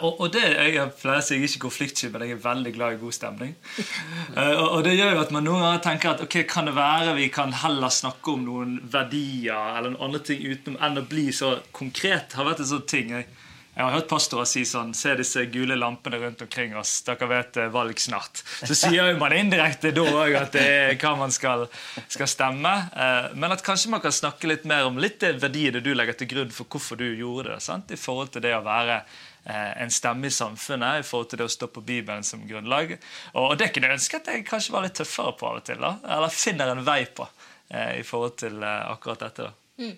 og, 0.00 0.20
og, 0.20 0.28
det, 0.34 0.42
Jeg 0.74 0.88
pleier 1.00 1.20
å 1.20 1.24
si 1.24 1.36
jeg 1.36 1.42
er 1.42 1.50
ikke 1.50 1.62
konfliktsky, 1.66 2.10
men 2.12 2.24
jeg 2.26 2.36
er 2.36 2.42
veldig 2.44 2.72
glad 2.76 2.96
i 2.96 3.02
god 3.02 3.18
stemning. 3.18 3.54
Eh, 4.32 4.54
og, 4.56 4.78
og, 4.78 4.80
det 4.86 4.94
gjør 4.96 5.10
jo 5.12 5.20
at 5.20 5.32
man 5.34 5.44
noen 5.44 5.60
ganger 5.60 5.80
tenker 5.84 6.10
at 6.12 6.20
ok, 6.24 6.36
kan 6.48 6.68
det 6.68 6.72
være 6.76 7.12
vi 7.18 7.26
kan 7.32 7.50
heller 7.52 7.92
snakke 7.92 8.32
om 8.32 8.46
noen 8.46 8.70
verdier 8.88 9.76
eller 9.76 9.92
noen 9.92 10.06
andre 10.06 10.22
ting 10.24 10.40
utenom 10.46 10.78
enn 10.80 11.00
å 11.02 11.04
bli 11.10 11.26
så 11.36 11.50
konkret. 11.76 12.32
har 12.38 12.48
vært 12.48 12.62
en 12.64 12.70
sånn 12.70 12.86
ting 12.88 13.12
jeg 13.12 13.26
jeg 13.72 13.86
har 13.86 13.94
hørt 13.94 14.08
pastorer 14.10 14.44
si 14.48 14.66
sånn 14.68 14.90
Se 14.96 15.14
disse 15.16 15.46
gule 15.48 15.78
lampene 15.78 16.18
rundt 16.20 16.42
omkring 16.44 16.74
oss. 16.76 16.98
Dere 17.06 17.28
vet 17.30 17.54
det 17.56 17.62
er 17.64 17.72
valg 17.72 18.00
snart. 18.00 18.42
Så 18.68 18.76
sier 18.76 19.14
man 19.16 19.32
indirekte 19.32 19.94
da 19.96 20.04
òg 20.04 20.36
at 20.36 20.52
det 20.52 20.64
er 20.66 20.98
hva 21.00 21.14
man 21.16 21.32
skal, 21.32 21.64
skal 22.12 22.28
stemme. 22.28 22.72
Eh, 22.92 23.30
men 23.32 23.54
at 23.54 23.64
kanskje 23.64 23.94
man 23.94 24.02
kan 24.04 24.12
snakke 24.12 24.50
litt 24.50 24.66
mer 24.68 24.90
om 24.90 25.00
litt 25.00 25.22
det 25.24 25.38
verdiene 25.40 25.80
du 25.80 25.94
legger 25.96 26.18
til 26.20 26.28
grunn 26.34 26.52
for 26.52 26.68
hvorfor 26.68 27.00
du 27.00 27.06
gjorde 27.08 27.54
det. 27.54 27.62
Sant? 27.64 27.94
I 27.96 28.00
forhold 28.00 28.34
til 28.36 28.44
det 28.44 28.52
å 28.58 28.60
være 28.66 28.98
eh, 28.98 29.72
en 29.86 29.94
stemme 29.94 30.28
i 30.28 30.36
samfunnet, 30.36 31.00
i 31.00 31.08
forhold 31.08 31.32
til 31.32 31.40
det 31.40 31.48
å 31.48 31.56
stå 31.56 31.70
på 31.72 31.86
Bibelen 31.88 32.28
som 32.28 32.44
grunnlag. 32.44 32.98
Og 33.40 33.56
det 33.56 33.72
kunne 33.72 33.88
jeg 33.88 34.02
ønske 34.02 34.20
at 34.20 34.30
jeg 34.34 34.46
kanskje 34.52 34.76
var 34.76 34.84
litt 34.84 35.00
tøffere 35.00 35.32
på 35.40 35.48
av 35.48 35.62
og 35.62 35.66
til. 35.70 35.80
da. 35.80 35.96
Eller 36.18 36.36
finner 36.36 36.76
en 36.76 36.84
vei 36.84 37.00
på 37.08 37.24
eh, 37.72 38.02
i 38.02 38.04
forhold 38.04 38.36
til 38.44 38.60
akkurat 38.68 39.24
dette. 39.30 39.48
da. 39.48 39.56
Mm. 39.80 39.96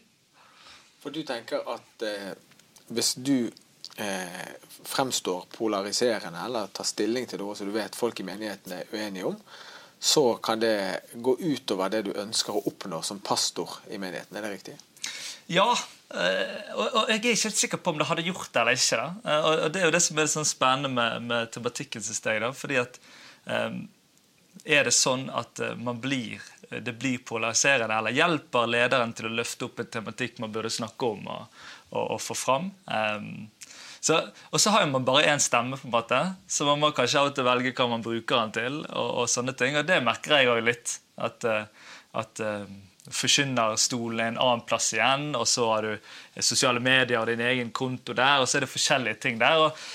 For 1.03 1.11
du 1.11 1.25
tenker 1.27 1.67
at 1.75 2.07
eh, 2.07 2.33
hvis 2.95 3.17
du 3.19 3.51
eh, 3.97 4.49
fremstår 4.85 5.47
polariserende 5.57 6.43
eller 6.47 6.73
tar 6.75 6.89
stilling 6.89 7.29
til 7.31 7.43
noe 7.43 7.57
som 7.57 7.69
du 7.69 7.75
vet 7.77 7.97
folk 7.97 8.21
i 8.21 8.27
menigheten 8.27 8.77
er 8.79 8.91
uenige 8.93 9.31
om, 9.33 9.39
så 10.05 10.35
kan 10.45 10.61
det 10.61 11.01
gå 11.15 11.37
utover 11.41 11.93
det 11.93 12.03
du 12.09 12.13
ønsker 12.21 12.57
å 12.57 12.65
oppnå 12.69 13.01
som 13.03 13.23
pastor 13.25 13.79
i 13.89 13.99
menigheten. 13.99 14.37
Er 14.37 14.45
det 14.45 14.53
riktig? 14.59 14.75
Ja, 15.47 15.71
eh, 16.15 16.73
og 16.77 17.09
jeg 17.09 17.19
er 17.19 17.21
ikke 17.21 17.35
helt 17.49 17.61
sikker 17.61 17.81
på 17.81 17.93
om 17.93 18.01
det 18.01 18.09
hadde 18.09 18.25
gjort 18.27 18.51
det 18.53 18.63
eller 18.63 18.79
ikke. 18.79 19.07
Eh, 19.25 19.49
og 19.49 19.73
Det 19.73 19.81
er 19.81 19.89
jo 19.89 19.95
det 19.97 20.03
som 20.05 20.19
er 20.21 20.31
sånn 20.33 20.49
spennende 20.49 20.93
med, 20.93 21.29
med 21.29 21.53
tematikken. 21.53 22.05
Jeg, 22.05 22.41
da, 22.45 22.51
fordi 22.57 22.81
at 22.81 22.99
um, 23.45 23.83
er 24.65 24.87
det 24.89 24.95
sånn 24.97 25.27
at 25.33 25.61
eh, 25.61 25.77
man 25.77 26.01
blir, 26.01 26.41
det 26.71 26.97
blir 26.97 27.21
polariserende, 27.27 27.97
eller 27.97 28.17
hjelper 28.17 28.71
lederen 28.71 29.13
til 29.17 29.29
å 29.29 29.35
løfte 29.41 29.69
opp 29.69 29.83
en 29.83 29.91
tematikk 29.99 30.41
man 30.41 30.53
burde 30.55 30.73
snakke 30.73 31.11
om 31.13 31.27
og, 31.29 31.59
og, 31.91 32.05
og 32.17 32.23
få 32.23 32.37
fram? 32.39 32.71
Um, 32.89 33.49
så, 34.05 34.21
og 34.53 34.61
så 34.61 34.73
har 34.75 34.87
man 34.91 35.07
bare 35.07 35.25
én 35.33 35.41
stemme, 35.41 35.79
på 35.81 35.89
en 35.89 35.95
måte, 35.95 36.21
så 36.47 36.67
man 36.69 36.83
må 36.83 36.91
kanskje 36.93 37.23
av 37.23 37.31
og 37.31 37.37
til 37.37 37.47
velge 37.47 37.73
hva 37.73 37.87
man 37.89 38.05
bruker 38.05 38.37
den 38.43 38.57
til. 38.57 38.81
og, 38.91 39.13
og 39.23 39.31
sånne 39.33 39.57
ting, 39.57 39.79
og 39.81 39.87
Det 39.89 40.03
merker 40.05 40.37
jeg 40.37 40.51
òg 40.53 40.65
litt. 40.67 40.99
At, 41.25 41.47
at 42.19 42.41
forkynnerstolen 43.13 44.21
er 44.21 44.33
en 44.33 44.41
annen 44.41 44.65
plass 44.69 44.93
igjen, 44.97 45.31
og 45.37 45.47
så 45.49 45.69
har 45.73 45.87
du 45.87 46.43
sosiale 46.43 46.81
medier 46.85 47.21
og 47.21 47.29
din 47.29 47.45
egen 47.45 47.73
konto 47.73 48.17
der, 48.17 48.41
og 48.41 48.49
så 48.49 48.59
er 48.59 48.67
det 48.67 48.73
forskjellige 48.73 49.21
ting 49.25 49.41
der. 49.41 49.69
og 49.69 49.87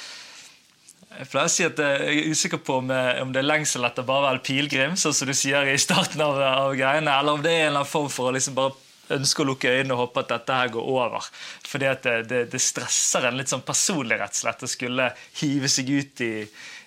jeg 1.10 1.26
pleier 1.32 1.48
å 1.50 1.52
si 1.52 1.66
at 1.66 1.80
jeg 1.82 2.04
er 2.06 2.28
usikker 2.30 2.62
på 2.62 2.76
om 2.84 2.92
det 3.34 3.42
er 3.42 3.48
lengsel 3.48 3.88
etter 3.88 4.06
bare 4.06 4.22
å 4.22 4.28
være 4.28 4.44
pilegrim, 4.46 4.94
sånn 5.00 5.16
som 5.16 5.28
du 5.28 5.34
sier 5.36 5.66
i 5.68 5.80
starten 5.82 6.22
av, 6.22 6.38
av, 6.38 6.76
greiene, 6.78 7.12
eller 7.12 7.36
om 7.36 7.42
det 7.44 7.52
er 7.52 7.64
en 7.64 7.72
eller 7.72 7.82
annen 7.82 7.90
form 7.90 8.12
for 8.14 8.30
å 8.30 8.36
liksom 8.36 8.56
bare 8.58 8.78
ønske 9.16 9.44
å 9.44 9.48
lukke 9.50 9.72
øynene 9.72 9.96
og 9.96 10.04
håpe 10.04 10.24
at 10.24 10.34
dette 10.34 10.60
her 10.62 10.74
går 10.74 10.92
over. 10.94 11.32
Fordi 11.68 11.90
at 11.90 12.06
det, 12.06 12.18
det, 12.30 12.44
det 12.54 12.62
stresser 12.64 13.28
en 13.30 13.40
litt 13.40 13.52
sånn 13.52 13.66
personlig, 13.66 14.20
rett 14.20 14.36
og 14.36 14.44
slett, 14.44 14.64
å 14.66 14.72
skulle 14.72 15.10
hive 15.42 15.72
seg 15.72 15.90
ut 15.90 16.24
i, 16.26 16.34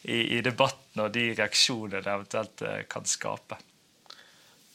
i, 0.05 0.23
i 0.39 0.41
debatten 0.45 1.05
og 1.05 1.13
de 1.15 1.29
reaksjonene 1.35 2.03
det 2.03 2.17
eventuelt 2.17 2.67
eh, 2.69 2.81
kan 2.91 3.07
skape. 3.09 3.61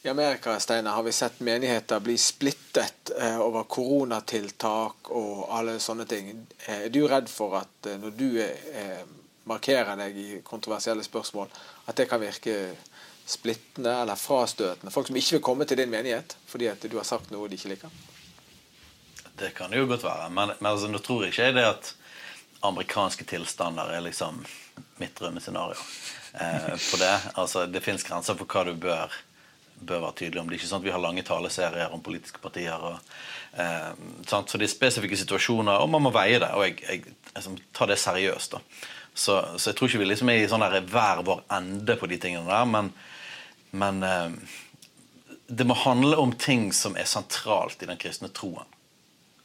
I 0.02 0.08
Amerika 0.08 0.60
Steiner, 0.60 0.90
har 0.90 1.02
vi 1.02 1.12
sett 1.12 1.40
menigheter 1.40 2.00
bli 2.00 2.18
splittet 2.18 3.10
eh, 3.20 3.40
over 3.42 3.64
koronatiltak 3.66 5.10
og 5.10 5.48
alle 5.50 5.78
sånne 5.82 6.06
ting. 6.06 6.30
Eh, 6.66 6.84
er 6.86 6.92
du 6.94 7.02
redd 7.10 7.26
for 7.28 7.58
at 7.58 7.88
eh, 7.90 7.98
når 7.98 8.14
du 8.14 8.28
eh, 8.38 9.02
markerer 9.50 9.98
deg 9.98 10.20
i 10.22 10.28
kontroversielle 10.46 11.02
spørsmål, 11.02 11.50
at 11.90 11.98
det 11.98 12.06
kan 12.06 12.22
virke 12.22 12.54
splittende 13.28 13.92
eller 14.02 14.16
frastøtende? 14.16 14.92
Folk 14.94 15.10
som 15.10 15.18
ikke 15.20 15.36
vil 15.36 15.44
komme 15.44 15.68
til 15.68 15.80
din 15.80 15.92
menighet 15.92 16.36
fordi 16.48 16.70
at 16.72 16.84
du 16.88 16.96
har 16.96 17.08
sagt 17.08 17.32
noe 17.34 17.48
de 17.48 17.58
ikke 17.58 17.74
liker? 17.74 17.92
Det 19.38 19.52
kan 19.54 19.72
jo 19.72 19.86
godt 19.86 20.04
være. 20.04 20.30
Men, 20.34 20.54
men 20.58 20.72
altså, 20.72 20.88
nå 20.90 20.98
tror 20.98 21.24
jeg 21.24 21.34
ikke 21.34 21.52
det 21.54 21.66
at 21.68 21.92
amerikanske 22.66 23.24
tilstander 23.28 23.92
er 23.94 24.02
liksom 24.02 24.40
mitt 24.98 25.14
drømmescenario 25.18 25.78
eh, 26.32 26.74
det. 26.98 27.14
Altså, 27.34 27.66
det 27.66 27.84
fins 27.84 28.02
grenser 28.06 28.34
for 28.38 28.50
hva 28.50 28.64
du 28.66 28.74
bør, 28.74 29.14
bør 29.78 30.02
være 30.08 30.16
tydelig 30.22 30.42
om. 30.42 30.48
Det 30.48 30.56
er 30.56 30.62
ikke 30.62 30.70
sånn 30.72 30.82
at 30.82 30.88
vi 30.88 30.94
har 30.94 31.02
lange 31.02 31.24
taleserier 31.26 31.94
om 31.94 32.02
politiske 32.02 32.42
partier. 32.42 32.82
Og, 32.82 32.98
eh, 33.62 33.90
så 34.26 34.42
det 34.56 34.66
er 34.66 34.74
spesifikke 34.74 35.20
situasjoner, 35.20 35.78
og 35.78 35.92
man 35.94 36.08
må 36.08 36.14
veie 36.14 36.40
det. 36.42 36.50
Og 36.56 36.66
jeg, 36.66 36.80
jeg, 36.88 37.18
jeg 37.36 37.60
tar 37.76 37.92
det 37.92 38.00
seriøst. 38.02 38.56
da. 38.56 38.64
Så, 39.14 39.38
så, 39.56 39.70
jeg 39.70 39.78
tror 39.78 39.90
ikke 39.90 40.02
vi 40.02 40.10
liksom 40.10 40.30
er 40.30 40.42
i 40.42 40.50
sånn 40.50 40.66
hver 40.90 41.22
vår 41.26 41.46
ende 41.54 41.98
på 41.98 42.10
de 42.10 42.18
tingene 42.22 42.50
der. 42.50 42.66
Men, 42.70 42.90
men 43.70 44.02
eh, 44.02 44.30
det 45.48 45.64
må 45.64 45.74
handle 45.74 46.16
om 46.16 46.32
ting 46.32 46.72
som 46.72 46.96
er 46.96 47.08
sentralt 47.08 47.82
i 47.82 47.88
den 47.88 48.00
kristne 48.00 48.28
troen. 48.28 48.68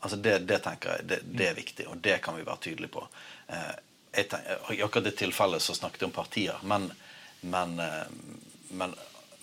Altså 0.03 0.17
det, 0.19 0.39
det 0.49 0.59
tenker 0.65 0.97
jeg, 0.97 1.07
det, 1.07 1.19
det, 1.23 1.47
er 1.47 1.55
viktig, 1.55 1.87
og 1.87 1.97
det 2.03 2.17
kan 2.23 2.35
vi 2.35 2.43
være 2.43 2.59
tydelige 2.65 2.91
på. 2.91 3.05
Eh, 3.47 3.73
tenker, 4.11 4.73
I 4.73 4.81
akkurat 4.83 5.07
det 5.07 5.15
tilfellet 5.21 5.63
så 5.63 5.75
snakket 5.77 6.03
jeg 6.03 6.11
om 6.11 6.15
partier, 6.15 6.65
men, 6.67 6.89
men, 7.39 7.77
eh, 7.79 8.09
men 8.75 8.95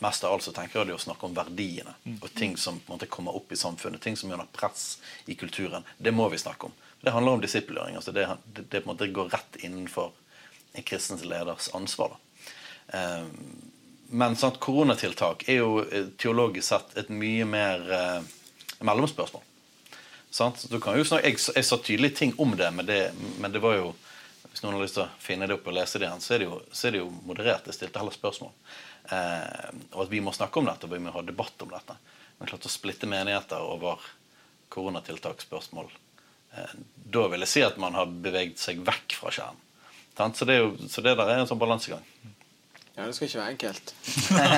mest 0.04 0.24
av 0.24 0.34
alt 0.34 0.44
så 0.44 0.52
tenker 0.52 0.80
jeg 0.80 0.90
det 0.90 0.98
å 0.98 1.00
snakke 1.00 1.28
om 1.28 1.36
verdiene 1.36 1.94
og 2.20 2.28
ting 2.36 2.58
som 2.60 2.78
på 2.80 2.92
en 2.92 2.98
måte 2.98 3.08
kommer 3.08 3.36
opp 3.36 3.52
i 3.52 3.58
samfunnet, 3.60 4.00
ting 4.04 4.16
som 4.20 4.32
gjør 4.32 4.44
press 4.52 4.84
i 5.24 5.36
kulturen. 5.40 5.84
Det 5.96 6.12
må 6.12 6.28
vi 6.28 6.40
snakke 6.40 6.68
om. 6.68 6.76
Det 7.00 7.12
handler 7.16 7.38
om 7.38 7.40
disippelgjøring. 7.40 7.96
Altså 7.96 8.12
det, 8.12 8.28
det, 8.44 8.84
det, 8.84 9.10
går 9.16 9.32
rett 9.32 9.56
innenfor 9.64 10.12
en 10.72 10.84
kristens 10.84 11.24
leders 11.24 11.68
ansvar. 11.76 12.16
Eh, 12.88 13.24
men 14.10 14.36
sant, 14.36 14.58
koronatiltak 14.62 15.46
er 15.48 15.60
jo 15.60 15.84
eh, 15.84 16.10
teologisk 16.18 16.66
sett 16.66 16.96
et 16.98 17.10
mye 17.14 17.46
mer 17.46 17.86
eh, 17.94 18.20
mellomspørsmål. 18.82 19.44
Sant? 20.30 20.64
Du 20.70 20.78
kan 20.82 20.98
jo 20.98 21.04
snakke, 21.06 21.30
jeg, 21.30 21.40
jeg, 21.56 21.66
sa 21.66 21.78
tydelige 21.78 22.16
ting 22.20 22.32
om 22.38 22.54
det 22.56 22.68
men, 22.70 22.86
det, 22.86 23.00
men 23.42 23.50
det 23.50 23.58
var 23.62 23.74
jo 23.80 23.88
Hvis 24.50 24.62
noen 24.62 24.76
har 24.76 24.84
lyst 24.84 24.94
til 24.94 25.02
å 25.02 25.22
finne 25.22 25.46
det 25.46 25.56
opp 25.56 25.66
og 25.70 25.74
lese 25.74 25.98
det 25.98 26.06
igjen, 26.08 26.22
så 26.22 26.34
er 26.34 26.42
det 26.42 26.46
jo, 26.48 26.56
er 26.58 26.94
det 26.94 27.00
jo 27.00 27.10
moderert. 27.22 27.68
Jeg 27.70 27.76
stilte 27.76 28.00
heller 28.00 28.14
spørsmål. 28.14 28.50
Eh, 29.14 29.68
og 29.92 30.00
at 30.04 30.10
vi 30.10 30.22
må 30.26 30.32
snakke 30.34 30.58
om 30.58 30.66
dette, 30.66 30.88
og 30.88 30.94
vi 30.96 30.98
må 31.04 31.12
ha 31.14 31.22
debatt 31.22 31.62
om 31.62 31.70
dette. 31.70 31.94
Men 32.38 32.50
klart 32.50 32.66
å 32.66 32.72
splitte 32.72 33.06
menigheter 33.06 33.62
over 33.62 34.02
koronatiltaksspørsmål 34.74 35.86
eh, 36.56 36.74
Da 37.14 37.28
vil 37.30 37.46
jeg 37.46 37.52
si 37.52 37.62
at 37.62 37.78
man 37.78 37.94
har 37.94 38.10
beveget 38.10 38.58
seg 38.58 38.82
vekk 38.86 39.14
fra 39.20 39.30
kjernen. 39.38 39.62
Så 40.18 40.42
så 40.42 41.00
det, 41.06 41.14
der 41.14 41.28
er 41.28 41.38
en 41.38 41.48
sånn 41.48 41.62
balansegang. 41.62 42.02
Ja, 42.94 43.06
Det 43.06 43.14
skal 43.14 43.28
ikke 43.28 43.38
være 43.38 43.52
enkelt. 43.54 43.92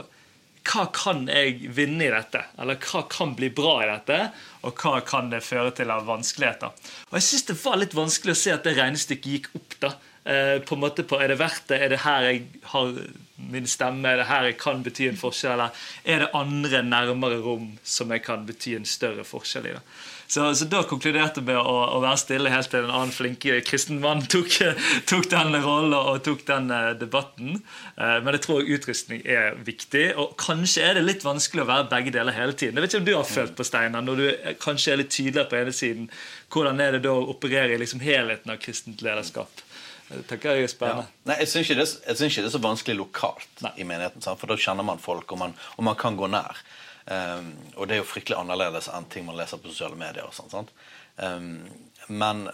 hva 0.65 0.87
kan 0.89 1.27
jeg 1.29 1.69
vinne 1.77 2.07
i 2.07 2.13
dette? 2.13 2.41
Eller 2.61 2.79
hva 2.81 3.03
kan 3.11 3.35
bli 3.37 3.51
bra 3.53 3.75
i 3.83 3.89
dette? 3.89 4.17
Og 4.65 4.81
hva 4.81 4.99
kan 5.05 5.29
det 5.29 5.43
føre 5.45 5.71
til 5.77 5.91
av 5.93 6.07
vanskeligheter? 6.09 6.73
Og 7.11 7.19
jeg 7.19 7.27
syns 7.27 7.47
det 7.51 7.57
var 7.61 7.79
litt 7.81 7.95
vanskelig 7.95 8.33
å 8.33 8.39
se 8.39 8.53
at 8.55 8.65
det 8.65 8.75
regnestykket 8.79 9.31
gikk 9.35 9.49
opp. 9.59 9.79
da. 9.83 9.93
Eh, 10.25 10.57
på 10.65 10.73
en 10.73 10.81
måte 10.81 11.03
på, 11.05 11.19
Er 11.21 11.27
det 11.29 11.37
verdt 11.37 11.67
det? 11.69 11.81
Er 11.81 11.89
det 11.89 12.01
her 12.01 12.21
jeg 12.25 12.47
har 12.71 12.93
min 13.37 13.67
stemme? 13.67 14.09
Er 14.09 14.17
det 14.17 14.25
her 14.25 14.43
jeg 14.49 14.57
kan 14.57 14.81
bety 14.83 15.07
en 15.09 15.21
forskjell? 15.21 15.53
Eller 15.53 15.69
er 16.03 16.19
det 16.25 16.31
andre 16.33 16.81
nærmere 16.81 17.37
rom 17.45 17.77
som 17.83 18.09
jeg 18.09 18.23
kan 18.25 18.45
bety 18.45 18.75
en 18.75 18.85
større 18.89 19.23
forskjell 19.23 19.69
i? 19.69 19.75
da? 19.77 19.83
Så, 20.27 20.55
så, 20.57 20.65
da 20.65 20.81
konkluderte 20.89 21.41
vi 21.41 21.51
med 21.51 21.59
å, 21.59 21.75
å, 21.95 21.99
være 22.03 22.17
stille 22.17 22.51
helt 22.53 22.71
til 22.71 22.85
en 22.87 22.93
annen 22.93 23.13
flink 23.13 23.45
kristen 23.67 23.99
mann 24.01 24.23
tok, 24.31 24.49
tok 25.11 25.27
den 25.31 25.57
rollen 25.61 25.93
og 25.97 26.23
tok 26.25 26.41
den 26.47 26.71
uh, 26.73 26.93
debatten. 26.97 27.59
Uh, 27.99 28.17
men 28.25 28.37
jeg 28.37 28.45
tror 28.47 28.71
utrustning 28.77 29.21
er 29.21 29.59
viktig. 29.67 30.07
Og 30.21 30.33
kanskje 30.41 30.87
er 30.87 30.97
det 30.97 31.05
litt 31.05 31.25
vanskelig 31.25 31.65
å 31.65 31.69
være 31.69 31.89
begge 31.93 32.15
deler 32.17 32.37
hele 32.37 32.57
tiden. 32.57 32.79
Jeg 32.79 32.87
vet 32.87 32.95
ikke 32.95 33.03
om 33.03 33.09
du 33.09 33.15
har 33.17 33.29
følt 33.29 33.55
på 33.57 33.67
Steinar, 33.67 34.05
når 34.05 34.21
du 34.21 34.55
kanskje 34.63 34.95
er 34.95 35.03
litt 35.03 35.13
tydeligere 35.13 35.51
på 35.51 35.61
ene 35.61 35.75
siden. 35.75 36.09
Hvordan 36.53 36.81
er 36.81 36.97
det 36.97 37.05
da 37.05 37.13
å 37.13 37.29
operere 37.35 37.75
i 37.75 37.81
liksom 37.81 38.01
helheten 38.03 38.53
av 38.53 38.61
kristent 38.63 39.05
lederskap? 39.05 39.65
Det 40.05 40.37
jeg 40.37 40.61
er 40.61 40.69
spennende. 40.69 41.07
Ja. 41.07 41.31
Nei, 41.31 41.37
Jeg 41.41 41.49
syns 41.49 41.69
ikke, 41.73 41.85
ikke 42.27 42.43
det 42.43 42.49
er 42.49 42.53
så 42.53 42.61
vanskelig 42.61 42.97
lokalt 42.99 43.63
i 43.73 43.85
menigheten, 43.87 44.21
for 44.21 44.51
da 44.51 44.57
kjenner 44.57 44.85
man 44.85 45.01
folk, 45.01 45.31
og 45.33 45.41
man, 45.41 45.55
og 45.77 45.87
man 45.87 45.97
kan 45.97 46.17
gå 46.17 46.29
nær. 46.29 46.61
Um, 47.05 47.51
og 47.75 47.87
det 47.87 47.97
er 47.97 48.01
jo 48.01 48.09
fryktelig 48.09 48.37
annerledes 48.39 48.87
enn 48.89 49.05
ting 49.13 49.27
man 49.27 49.37
leser 49.37 49.61
på 49.61 49.69
sosiale 49.69 49.97
medier. 49.99 50.25
og 50.25 50.33
sånt? 50.49 50.73
Um, 51.17 51.67
men 52.07 52.47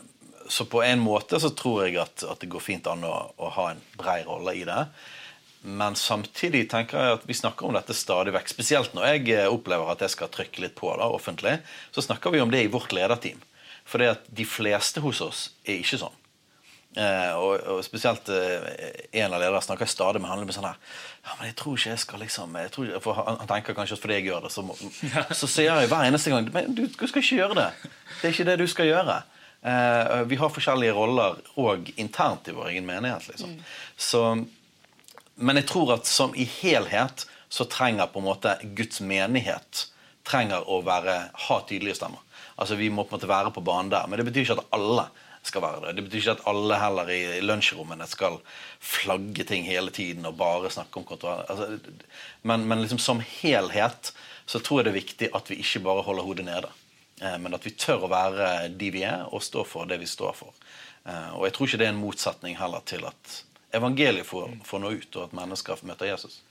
så 0.51 0.65
på 0.65 0.83
en 0.83 0.99
måte 0.99 1.39
så 1.39 1.53
tror 1.55 1.85
jeg 1.85 1.99
at, 2.01 2.25
at 2.27 2.41
det 2.41 2.49
går 2.51 2.63
fint 2.63 2.87
an 2.91 3.05
å, 3.07 3.15
å 3.37 3.51
ha 3.55 3.71
en 3.71 3.81
brei 3.97 4.21
rolle 4.27 4.55
i 4.59 4.65
det. 4.67 4.85
Men 5.61 5.95
samtidig 5.95 6.65
tenker 6.71 6.97
jeg 6.97 7.17
at 7.19 7.27
vi 7.29 7.37
snakker 7.37 7.67
om 7.67 7.75
dette 7.77 7.95
stadig 7.95 8.33
vekk. 8.33 8.49
Spesielt 8.49 8.95
når 8.97 9.11
jeg 9.11 9.27
eh, 9.35 9.49
opplever 9.51 9.91
at 9.93 10.01
jeg 10.01 10.15
skal 10.15 10.31
trykke 10.33 10.63
litt 10.63 10.75
på 10.79 10.89
da, 10.97 11.07
offentlig, 11.13 11.59
så 11.93 12.03
snakker 12.03 12.33
vi 12.33 12.41
om 12.41 12.51
det 12.51 12.65
i 12.65 12.71
vårt 12.71 12.95
lederteam. 12.97 13.39
For 13.85 14.01
de 14.01 14.45
fleste 14.47 15.03
hos 15.03 15.21
oss 15.23 15.43
er 15.65 15.79
ikke 15.81 16.01
sånn. 16.01 16.17
Eh, 16.91 17.33
og, 17.39 17.61
og 17.71 17.83
spesielt 17.87 18.27
eh, 18.35 18.65
en 19.21 19.31
av 19.31 19.39
lederne 19.39 19.61
snakker 19.63 19.87
stadig 19.87 20.19
med 20.19 20.27
han 20.27 20.41
med 20.43 20.51
sånn 20.51 20.67
her 20.67 20.79
Ja, 21.23 21.37
men 21.37 21.47
jeg 21.47 21.55
tror 21.61 21.77
ikke 21.77 21.93
jeg 21.93 22.01
skal 22.03 22.19
liksom 22.19 22.57
jeg 22.59 22.71
tror 22.73 22.89
ikke, 22.89 22.99
For 23.05 23.15
han, 23.15 23.37
han 23.39 23.47
tenker 23.47 23.77
kanskje 23.77 23.95
at 23.95 24.03
fordi 24.03 24.17
jeg 24.17 24.25
gjør 24.27 24.43
det, 24.43 24.51
så, 24.51 24.63
må, 24.67 24.75
så 25.39 25.47
sier 25.47 25.69
jeg 25.71 25.91
hver 25.91 26.09
eneste 26.09 26.33
gang 26.33 26.49
Men 26.51 26.75
du, 26.75 26.83
du 26.91 27.05
skal 27.07 27.23
ikke 27.23 27.37
gjøre 27.37 27.57
det. 27.61 27.69
Det 28.17 28.27
er 28.27 28.35
ikke 28.35 28.47
det 28.49 28.57
du 28.59 28.65
skal 28.67 28.89
gjøre. 28.89 29.15
Eh, 29.71 30.17
vi 30.27 30.41
har 30.41 30.51
forskjellige 30.51 30.97
roller 30.97 31.39
òg 31.63 31.93
internt 31.95 32.51
i 32.51 32.57
vår 32.57 32.73
egen 32.73 32.89
menighet. 32.89 33.29
liksom. 33.31 33.55
Så 33.95 34.25
men 35.41 35.57
jeg 35.57 35.69
tror 35.71 35.95
at 35.95 36.09
som 36.09 36.35
i 36.35 36.45
helhet 36.45 37.25
så 37.51 37.65
trenger 37.71 38.11
på 38.11 38.21
en 38.21 38.27
måte 38.27 38.57
Guds 38.77 39.01
menighet 39.01 39.87
trenger 40.27 40.67
å 40.69 40.81
være, 40.85 41.17
ha 41.47 41.57
tydelige 41.67 41.97
stemmer. 41.97 42.21
Altså 42.61 42.77
Vi 42.77 42.91
må 42.93 43.03
på 43.03 43.15
en 43.15 43.19
måte 43.19 43.31
være 43.31 43.51
på 43.55 43.63
banen 43.65 43.89
der. 43.91 44.07
Men 44.07 44.21
det 44.21 44.27
betyr 44.27 44.45
ikke 44.45 44.59
at 44.59 44.75
alle 44.77 45.07
skal 45.47 45.63
være 45.63 45.85
det. 45.85 45.95
Det 45.97 46.05
betyr 46.05 46.19
ikke 46.21 46.35
at 46.37 46.43
alle 46.51 46.77
heller 46.81 47.09
i 47.13 47.21
lunsjrommene 47.41 48.07
skal 48.09 48.37
flagge 48.79 49.45
ting 49.47 49.65
hele 49.65 49.93
tiden 49.93 50.27
og 50.29 50.37
bare 50.39 50.71
snakke 50.73 51.01
om 51.01 51.07
kontroll. 51.07 51.41
Altså, 51.49 51.79
men, 52.47 52.67
men 52.69 52.83
liksom 52.83 53.01
som 53.01 53.23
helhet 53.41 54.13
så 54.45 54.59
tror 54.59 54.81
jeg 54.81 54.87
det 54.87 54.91
er 54.91 54.99
viktig 54.99 55.31
at 55.37 55.49
vi 55.49 55.59
ikke 55.63 55.83
bare 55.85 56.05
holder 56.05 56.27
hodet 56.27 56.45
nede. 56.45 56.69
Eh, 57.21 57.37
men 57.39 57.55
at 57.57 57.65
vi 57.65 57.73
tør 57.77 58.05
å 58.05 58.11
være 58.11 58.69
de 58.77 58.91
vi 58.93 59.05
er, 59.07 59.25
og 59.29 59.43
stå 59.45 59.65
for 59.67 59.89
det 59.89 60.01
vi 60.01 60.09
står 60.09 60.35
for. 60.37 60.53
Eh, 61.05 61.33
og 61.37 61.47
jeg 61.47 61.55
tror 61.55 61.69
ikke 61.69 61.81
det 61.81 61.89
er 61.89 61.95
en 61.95 62.03
motsetning 62.03 62.57
heller 62.59 62.85
til 62.89 63.05
at 63.09 63.37
evangeliet 63.77 64.27
får, 64.27 64.57
får 64.67 64.83
nå 64.83 64.95
ut, 64.97 65.15
og 65.15 65.27
at 65.27 65.37
mennesker 65.37 65.85
møter 65.87 66.11
Jesus. 66.11 66.41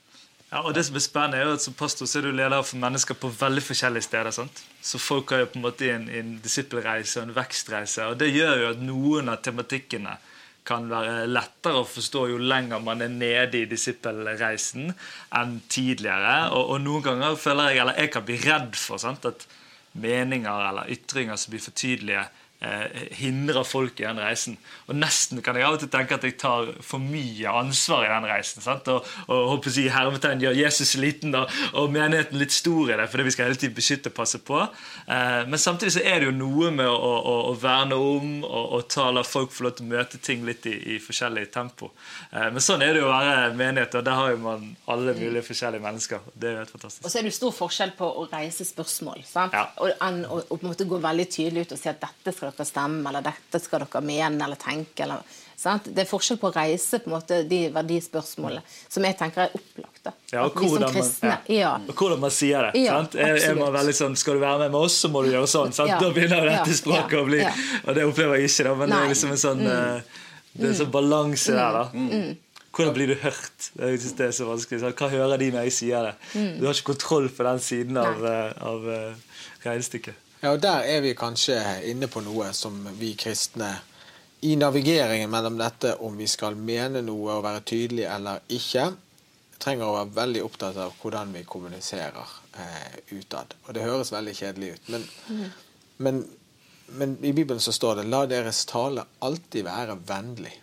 Ja, 0.51 0.65
og 0.67 0.73
det 0.75 0.83
som 0.83 0.97
er 0.99 1.03
spennende 1.03 1.37
er 1.39 1.47
jo 1.47 1.53
at 1.55 1.63
Som 1.63 1.75
pastor 1.79 2.09
så 2.09 2.19
er 2.19 2.25
du 2.27 2.33
leder 2.35 2.63
for 2.67 2.79
mennesker 2.81 3.15
på 3.15 3.29
veldig 3.39 3.63
forskjellige 3.63 4.03
steder. 4.03 4.31
sant? 4.31 4.63
Så 4.81 4.99
folk 4.99 5.29
har 5.31 5.45
jo 5.45 5.51
på 5.53 5.59
en 5.59 5.63
måte 5.63 5.87
en, 5.91 6.09
en 6.09 6.33
disippelreise 6.43 7.21
og 7.21 7.29
en 7.29 7.35
vekstreise. 7.35 8.05
og 8.05 8.19
Det 8.19 8.33
gjør 8.33 8.59
jo 8.59 8.69
at 8.73 8.83
noen 8.83 9.29
av 9.29 9.39
tematikkene 9.43 10.17
kan 10.67 10.89
være 10.91 11.25
lettere 11.25 11.79
å 11.81 11.87
forstå 11.87 12.27
jo 12.33 12.37
lenger 12.37 12.83
man 12.83 13.01
er 13.01 13.09
nede 13.09 13.63
i 13.63 13.69
disippelreisen 13.69 14.91
enn 15.39 15.55
tidligere. 15.71 16.51
Og, 16.51 16.75
og 16.75 16.83
noen 16.83 17.07
ganger 17.07 17.39
føler 17.39 17.71
jeg 17.71 17.81
eller 17.85 18.03
jeg 18.03 18.11
kan 18.11 18.27
bli 18.27 18.37
redd 18.43 18.75
for 18.75 19.01
sant? 19.01 19.25
at 19.25 19.47
meninger 19.93 20.67
eller 20.69 20.91
ytringer 20.91 21.39
som 21.39 21.51
blir 21.51 21.63
for 21.63 21.75
tydelige, 21.75 22.27
hindrer 23.17 23.65
folk 23.65 23.99
i 23.99 24.05
den 24.05 24.19
reisen. 24.21 24.57
Og 24.85 24.97
nesten 24.97 25.41
kan 25.41 25.57
jeg 25.57 25.65
av 25.65 25.77
og 25.77 25.81
til 25.81 25.89
tenke 25.91 26.17
at 26.17 26.25
jeg 26.27 26.37
tar 26.41 26.69
for 26.85 27.01
mye 27.01 27.49
ansvar 27.61 28.05
i 28.05 28.11
den 28.11 28.27
reisen. 28.29 28.61
Sant? 28.63 28.89
Og, 28.93 29.07
og 29.27 29.47
håper 29.55 29.73
si 29.73 29.87
hermetegn 29.91 30.43
gjør 30.43 30.59
Jesus 30.59 30.93
liten 31.01 31.35
og, 31.37 31.49
og 31.77 31.91
menigheten 31.93 32.39
litt 32.41 32.53
stor 32.53 32.91
i 32.91 32.97
det, 32.99 33.07
fordi 33.11 33.25
vi 33.27 33.33
skal 33.35 33.49
hele 33.49 33.59
tiden 33.59 33.77
beskytte 33.77 34.11
og 34.11 34.17
passe 34.17 34.41
på. 34.45 34.59
Eh, 34.61 35.41
men 35.49 35.61
samtidig 35.61 35.95
så 35.97 36.03
er 36.05 36.21
det 36.21 36.29
jo 36.29 36.35
noe 36.37 36.71
med 36.75 36.89
å, 36.89 37.11
å, 37.31 37.35
å 37.51 37.55
verne 37.61 37.97
om 37.97 38.31
og, 38.45 38.65
og 38.77 38.87
ta, 38.91 39.09
la 39.13 39.23
folk 39.27 39.53
få 39.55 39.67
lov 39.67 39.75
til 39.77 39.87
å 39.87 39.91
møte 39.95 40.21
ting 40.21 40.45
litt 40.47 40.67
i, 40.69 40.75
i 40.95 40.99
forskjellig 41.03 41.47
tempo. 41.53 41.91
Eh, 42.31 42.49
men 42.53 42.63
sånn 42.63 42.83
er 42.85 42.93
det 42.93 43.03
jo 43.03 43.09
å 43.09 43.13
være 43.13 43.51
menighet, 43.57 43.97
og 43.99 44.05
der 44.07 44.19
har 44.19 44.33
jo 44.33 44.41
man 44.45 44.67
alle 44.91 45.15
mulige 45.17 45.45
forskjellige 45.49 45.83
mennesker. 45.83 46.29
Det 46.33 46.49
er 46.49 46.57
jo 46.57 46.63
helt 46.63 46.75
fantastisk. 46.75 47.05
Og 47.05 47.13
så 47.13 47.19
er 47.19 47.25
det 47.25 47.33
jo 47.33 47.39
stor 47.39 47.57
forskjell 47.57 47.95
på 47.97 48.11
å 48.21 48.27
reise 48.31 48.67
spørsmål 48.67 49.25
sant? 49.27 49.57
Ja. 49.57 49.67
Og, 49.81 49.93
enn 50.01 50.23
å 50.27 50.41
på 50.51 50.61
en 50.61 50.71
måte 50.71 50.87
gå 50.89 50.99
veldig 51.01 51.27
tydelig 51.31 51.65
ut 51.65 51.75
og 51.77 51.81
si 51.81 51.89
at 51.91 52.01
dette 52.01 52.35
skal 52.35 52.50
dere 52.51 52.67
stemme, 52.67 53.03
eller 53.09 53.23
dette 53.25 53.61
skal 53.63 53.85
dere 53.85 54.03
mene 54.05 54.45
eller 54.45 54.59
tenke. 54.59 55.05
Eller? 55.05 55.23
Det 55.61 56.03
er 56.03 56.09
forskjell 56.09 56.39
på 56.41 56.49
å 56.49 56.53
reise 56.55 56.99
på 57.01 57.09
en 57.11 57.15
måte, 57.15 57.41
de 57.45 57.61
verdispørsmålene 57.73 58.63
som 58.65 59.05
jeg 59.05 59.17
tenker 59.19 59.45
er 59.45 59.55
opplagt. 59.57 59.99
Da. 60.01 60.13
Ja, 60.31 60.45
og 60.47 60.55
hvordan, 60.57 60.87
man, 60.87 60.95
kristne, 60.95 61.35
ja. 61.53 61.75
og 61.77 61.93
hvordan 61.93 62.21
man 62.23 62.33
sier 62.33 62.65
det. 62.65 62.81
Ja, 62.81 62.95
sant? 62.97 63.17
Er, 63.21 63.37
er 63.51 63.59
man 63.59 63.69
veldig 63.75 63.93
sånn, 63.93 64.15
Skal 64.17 64.39
du 64.39 64.41
være 64.41 64.63
med 64.63 64.73
med 64.73 64.87
oss, 64.87 64.97
så 65.03 65.11
må 65.13 65.21
du 65.21 65.29
gjøre 65.29 65.49
sånn. 65.51 65.75
Sant? 65.77 65.91
Ja. 65.93 65.99
Da 66.01 66.09
begynner 66.15 66.47
dette 66.49 66.77
språket 66.77 67.19
å 67.19 67.27
bli. 67.27 67.43
Og 67.85 67.93
det 67.97 68.07
opplever 68.09 68.41
jeg 68.41 68.49
ikke, 68.49 68.65
da, 68.71 68.77
men 68.79 68.89
Nei. 68.89 68.97
det 68.97 69.03
er 69.03 69.13
liksom 69.13 69.35
en 69.35 69.43
sånn 69.45 69.65
mm. 69.67 70.17
Det 70.51 70.65
er 70.65 70.71
en 70.73 70.79
sånn 70.81 70.91
balanse 70.91 71.53
der. 71.55 71.77
da 71.77 71.85
Hvordan 72.71 72.95
blir 72.95 73.11
du 73.11 73.15
hørt? 73.19 73.69
Jeg 73.75 73.99
synes 73.99 74.17
det 74.17 74.25
er 74.25 74.35
så 74.35 74.47
vanskelig. 74.47 74.93
Hva 74.95 75.09
hører 75.11 75.39
de 75.39 75.49
når 75.51 75.67
jeg 75.67 75.75
sier 75.75 76.07
det? 76.07 76.43
Du 76.57 76.65
har 76.65 76.75
ikke 76.75 76.93
kontroll 76.93 77.27
på 77.35 77.45
den 77.47 77.59
siden 77.63 77.99
av, 77.99 78.21
av, 78.23 78.27
eh, 78.31 78.67
av 78.71 78.91
eh, 78.95 79.41
regnestykket. 79.65 80.30
Ja, 80.41 80.51
og 80.51 80.61
Der 80.61 80.87
er 80.89 81.01
vi 81.01 81.13
kanskje 81.13 81.55
inne 81.85 82.07
på 82.09 82.21
noe 82.25 82.47
som 82.57 82.79
vi 82.97 83.11
kristne 83.13 83.75
i 84.41 84.55
navigeringen 84.57 85.29
mellom 85.29 85.59
dette 85.59 85.91
om 86.01 86.15
vi 86.17 86.25
skal 86.27 86.57
mene 86.57 87.03
noe 87.05 87.35
og 87.35 87.43
være 87.45 87.61
tydelige 87.69 88.09
eller 88.09 88.41
ikke, 88.49 88.87
trenger 89.61 89.85
å 89.85 89.99
være 89.99 90.15
veldig 90.15 90.41
opptatt 90.47 90.79
av 90.81 90.95
hvordan 90.97 91.35
vi 91.37 91.43
kommuniserer 91.45 92.33
eh, 92.57 92.97
utad. 93.11 93.53
Og 93.67 93.77
det 93.77 93.85
høres 93.85 94.13
veldig 94.15 94.35
kjedelig 94.39 94.71
ut, 94.73 94.89
men, 94.95 95.05
men, 96.01 96.23
men 96.97 97.15
i 97.21 97.35
Bibelen 97.37 97.61
så 97.61 97.75
står 97.77 98.01
det 98.01 98.09
'La 98.09 98.25
deres 98.25 98.65
tale 98.65 99.05
alltid 99.19 99.69
være 99.69 99.99
vennlig, 100.09 100.57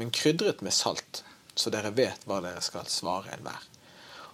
men 0.00 0.10
krydret 0.10 0.64
med 0.64 0.72
salt, 0.72 1.20
så 1.54 1.68
dere 1.68 1.92
vet 1.92 2.24
hva 2.24 2.40
dere 2.40 2.64
skal 2.64 2.88
svare 2.88 3.36
enhver'. 3.36 3.68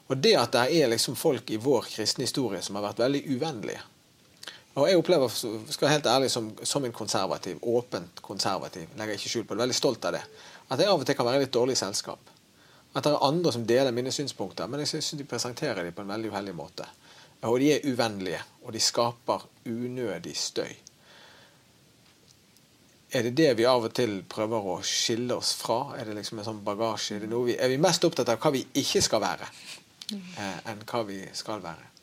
Og 0.06 0.22
det 0.22 0.38
at 0.38 0.54
det 0.54 0.68
er 0.70 0.94
liksom 0.94 1.18
folk 1.18 1.50
i 1.50 1.58
vår 1.58 1.90
kristne 1.98 2.30
historie 2.30 2.62
som 2.62 2.78
har 2.78 2.92
vært 2.92 3.08
veldig 3.08 3.26
uvennlige, 3.26 3.82
og 4.74 4.88
jeg 4.88 4.98
opplever, 5.00 5.28
skal 5.32 5.86
være 5.86 5.94
helt 5.96 6.06
ærlig, 6.06 6.30
som, 6.30 6.50
som 6.62 6.84
en 6.84 6.92
konservativ, 6.94 7.58
åpent 7.62 8.22
konservativ, 8.22 8.90
legger 8.98 9.18
ikke 9.18 9.32
skjul 9.32 9.46
på 9.46 9.56
det, 9.56 9.62
veldig 9.64 9.78
stolt 9.78 10.04
av 10.06 10.18
det, 10.18 10.24
at 10.68 10.82
jeg 10.82 10.90
av 10.90 11.00
og 11.00 11.06
til 11.08 11.16
kan 11.18 11.26
være 11.26 11.44
litt 11.44 11.54
dårlig 11.54 11.78
selskap. 11.80 12.34
At 12.94 13.04
det 13.04 13.12
er 13.12 13.24
andre 13.26 13.52
som 13.52 13.64
deler 13.68 13.94
mine 13.94 14.12
synspunkter, 14.14 14.68
men 14.70 14.84
jeg 14.84 14.92
syns 14.92 15.14
de 15.18 15.26
presenterer 15.28 15.82
dem 15.84 15.96
på 15.96 16.04
en 16.04 16.12
veldig 16.12 16.30
uheldig 16.32 16.54
måte. 16.56 16.86
Og 17.46 17.58
de 17.62 17.72
er 17.74 17.86
uvennlige, 17.86 18.40
og 18.64 18.72
de 18.74 18.82
skaper 18.82 19.44
unødig 19.66 20.36
støy. 20.36 20.70
Er 23.08 23.24
det 23.24 23.36
det 23.38 23.52
vi 23.56 23.64
av 23.64 23.86
og 23.86 23.92
til 23.96 24.18
prøver 24.28 24.66
å 24.68 24.80
skille 24.84 25.36
oss 25.38 25.54
fra? 25.56 25.94
Er 25.96 26.08
det 26.08 26.18
liksom 26.18 26.40
en 26.40 26.48
sånn 26.50 26.64
bagasje? 26.64 27.16
Er, 27.16 27.28
vi, 27.46 27.54
er 27.56 27.70
vi 27.72 27.78
mest 27.80 28.04
opptatt 28.04 28.28
av 28.34 28.40
hva 28.42 28.52
vi 28.52 28.66
ikke 28.82 29.00
skal 29.04 29.22
være, 29.24 29.48
eh, 30.12 30.58
enn 30.68 30.82
hva 30.84 31.04
vi 31.08 31.22
skal 31.36 31.62
være? 31.64 31.97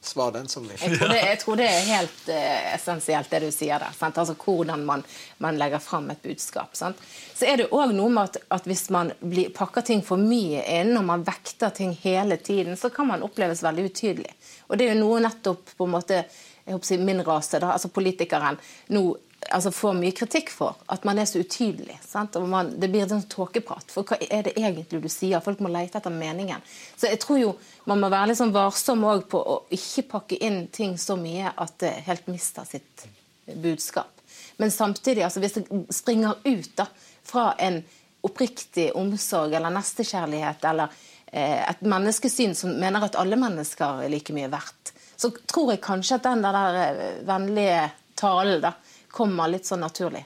Svar 0.00 0.32
den 0.32 0.48
som 0.48 0.66
vil. 0.68 0.76
Jeg 0.78 0.98
tror, 0.98 1.08
det, 1.10 1.20
jeg 1.22 1.38
tror 1.42 1.58
det 1.58 1.66
er 1.66 1.86
helt 1.88 2.28
eh, 2.30 2.74
essensielt, 2.76 3.30
det 3.30 3.40
du 3.42 3.48
sier 3.50 3.82
der. 3.82 3.94
Sant? 3.96 4.18
Altså 4.22 4.36
Hvordan 4.38 4.84
man, 4.86 5.02
man 5.42 5.58
legger 5.58 5.82
fram 5.82 6.10
et 6.14 6.22
budskap. 6.22 6.76
Sant? 6.78 7.00
Så 7.34 7.48
er 7.48 7.62
det 7.62 7.70
òg 7.74 7.94
noe 7.96 8.12
med 8.12 8.30
at, 8.30 8.38
at 8.54 8.68
hvis 8.70 8.86
man 8.94 9.10
blir, 9.20 9.50
pakker 9.56 9.86
ting 9.88 10.04
for 10.06 10.20
mye 10.20 10.62
inn, 10.78 10.94
og 10.98 11.08
man 11.08 11.26
vekter 11.26 11.74
ting 11.74 11.96
hele 12.04 12.38
tiden, 12.38 12.78
så 12.78 12.92
kan 12.94 13.10
man 13.10 13.24
oppleves 13.26 13.64
veldig 13.66 13.88
utydelig. 13.90 14.36
Og 14.68 14.78
det 14.78 14.86
er 14.86 14.94
jo 14.94 15.02
noe 15.02 15.24
nettopp 15.26 15.74
på 15.74 15.88
en 15.88 15.96
måte 15.98 16.22
jeg 16.66 16.74
håper 16.74 16.82
å 16.82 16.88
si 16.88 16.96
min 16.98 17.22
rase, 17.22 17.58
da, 17.62 17.68
altså 17.76 17.92
politikeren, 17.94 18.56
nå 18.90 19.02
altså 19.50 19.70
får 19.74 19.94
mye 19.98 20.14
kritikk 20.16 20.50
for. 20.54 20.76
At 20.92 21.04
man 21.06 21.18
er 21.18 21.28
så 21.28 21.40
utydelig. 21.42 21.98
Man, 22.46 22.72
det 22.80 22.90
blir 22.92 23.08
sånn 23.08 23.26
tåkeprat. 23.30 23.92
For 23.92 24.06
hva 24.06 24.18
er 24.22 24.46
det 24.48 24.56
egentlig 24.58 25.00
du 25.02 25.08
sier? 25.12 25.42
Folk 25.44 25.60
må 25.64 25.70
lete 25.72 26.00
etter 26.00 26.14
meningen. 26.14 26.62
Så 26.96 27.10
jeg 27.10 27.20
tror 27.22 27.40
jo 27.40 27.52
man 27.86 28.02
må 28.02 28.10
være 28.12 28.32
litt 28.32 28.40
sånn 28.40 28.54
varsom 28.54 29.04
òg 29.06 29.26
på 29.30 29.40
å 29.40 29.60
ikke 29.74 30.06
pakke 30.16 30.40
inn 30.42 30.66
ting 30.74 30.96
så 31.00 31.18
mye 31.20 31.52
at 31.52 31.76
det 31.82 31.92
helt 32.08 32.26
mister 32.30 32.66
sitt 32.68 33.06
budskap. 33.46 34.12
Men 34.56 34.72
samtidig, 34.72 35.22
altså 35.26 35.42
hvis 35.42 35.58
det 35.58 35.66
springer 35.94 36.40
ut 36.44 36.72
da, 36.78 36.88
fra 37.26 37.50
en 37.62 37.82
oppriktig 38.26 38.88
omsorg 38.98 39.54
eller 39.54 39.70
nestekjærlighet 39.74 40.64
eller 40.66 40.94
eh, 41.30 41.62
et 41.62 41.84
menneskesyn 41.86 42.56
som 42.58 42.74
mener 42.80 43.06
at 43.06 43.18
alle 43.20 43.38
mennesker 43.38 44.06
er 44.06 44.10
like 44.10 44.34
mye 44.34 44.50
verdt, 44.50 44.94
så 45.16 45.30
tror 45.48 45.74
jeg 45.74 45.84
kanskje 45.84 46.18
at 46.18 46.26
den 46.26 46.42
der 46.44 46.80
eh, 46.80 47.04
vennlige 47.28 47.84
talen 48.18 48.64
da, 48.64 48.72
kommer 49.16 49.48
litt 49.48 49.68
sånn 49.68 49.84
naturlig. 49.84 50.24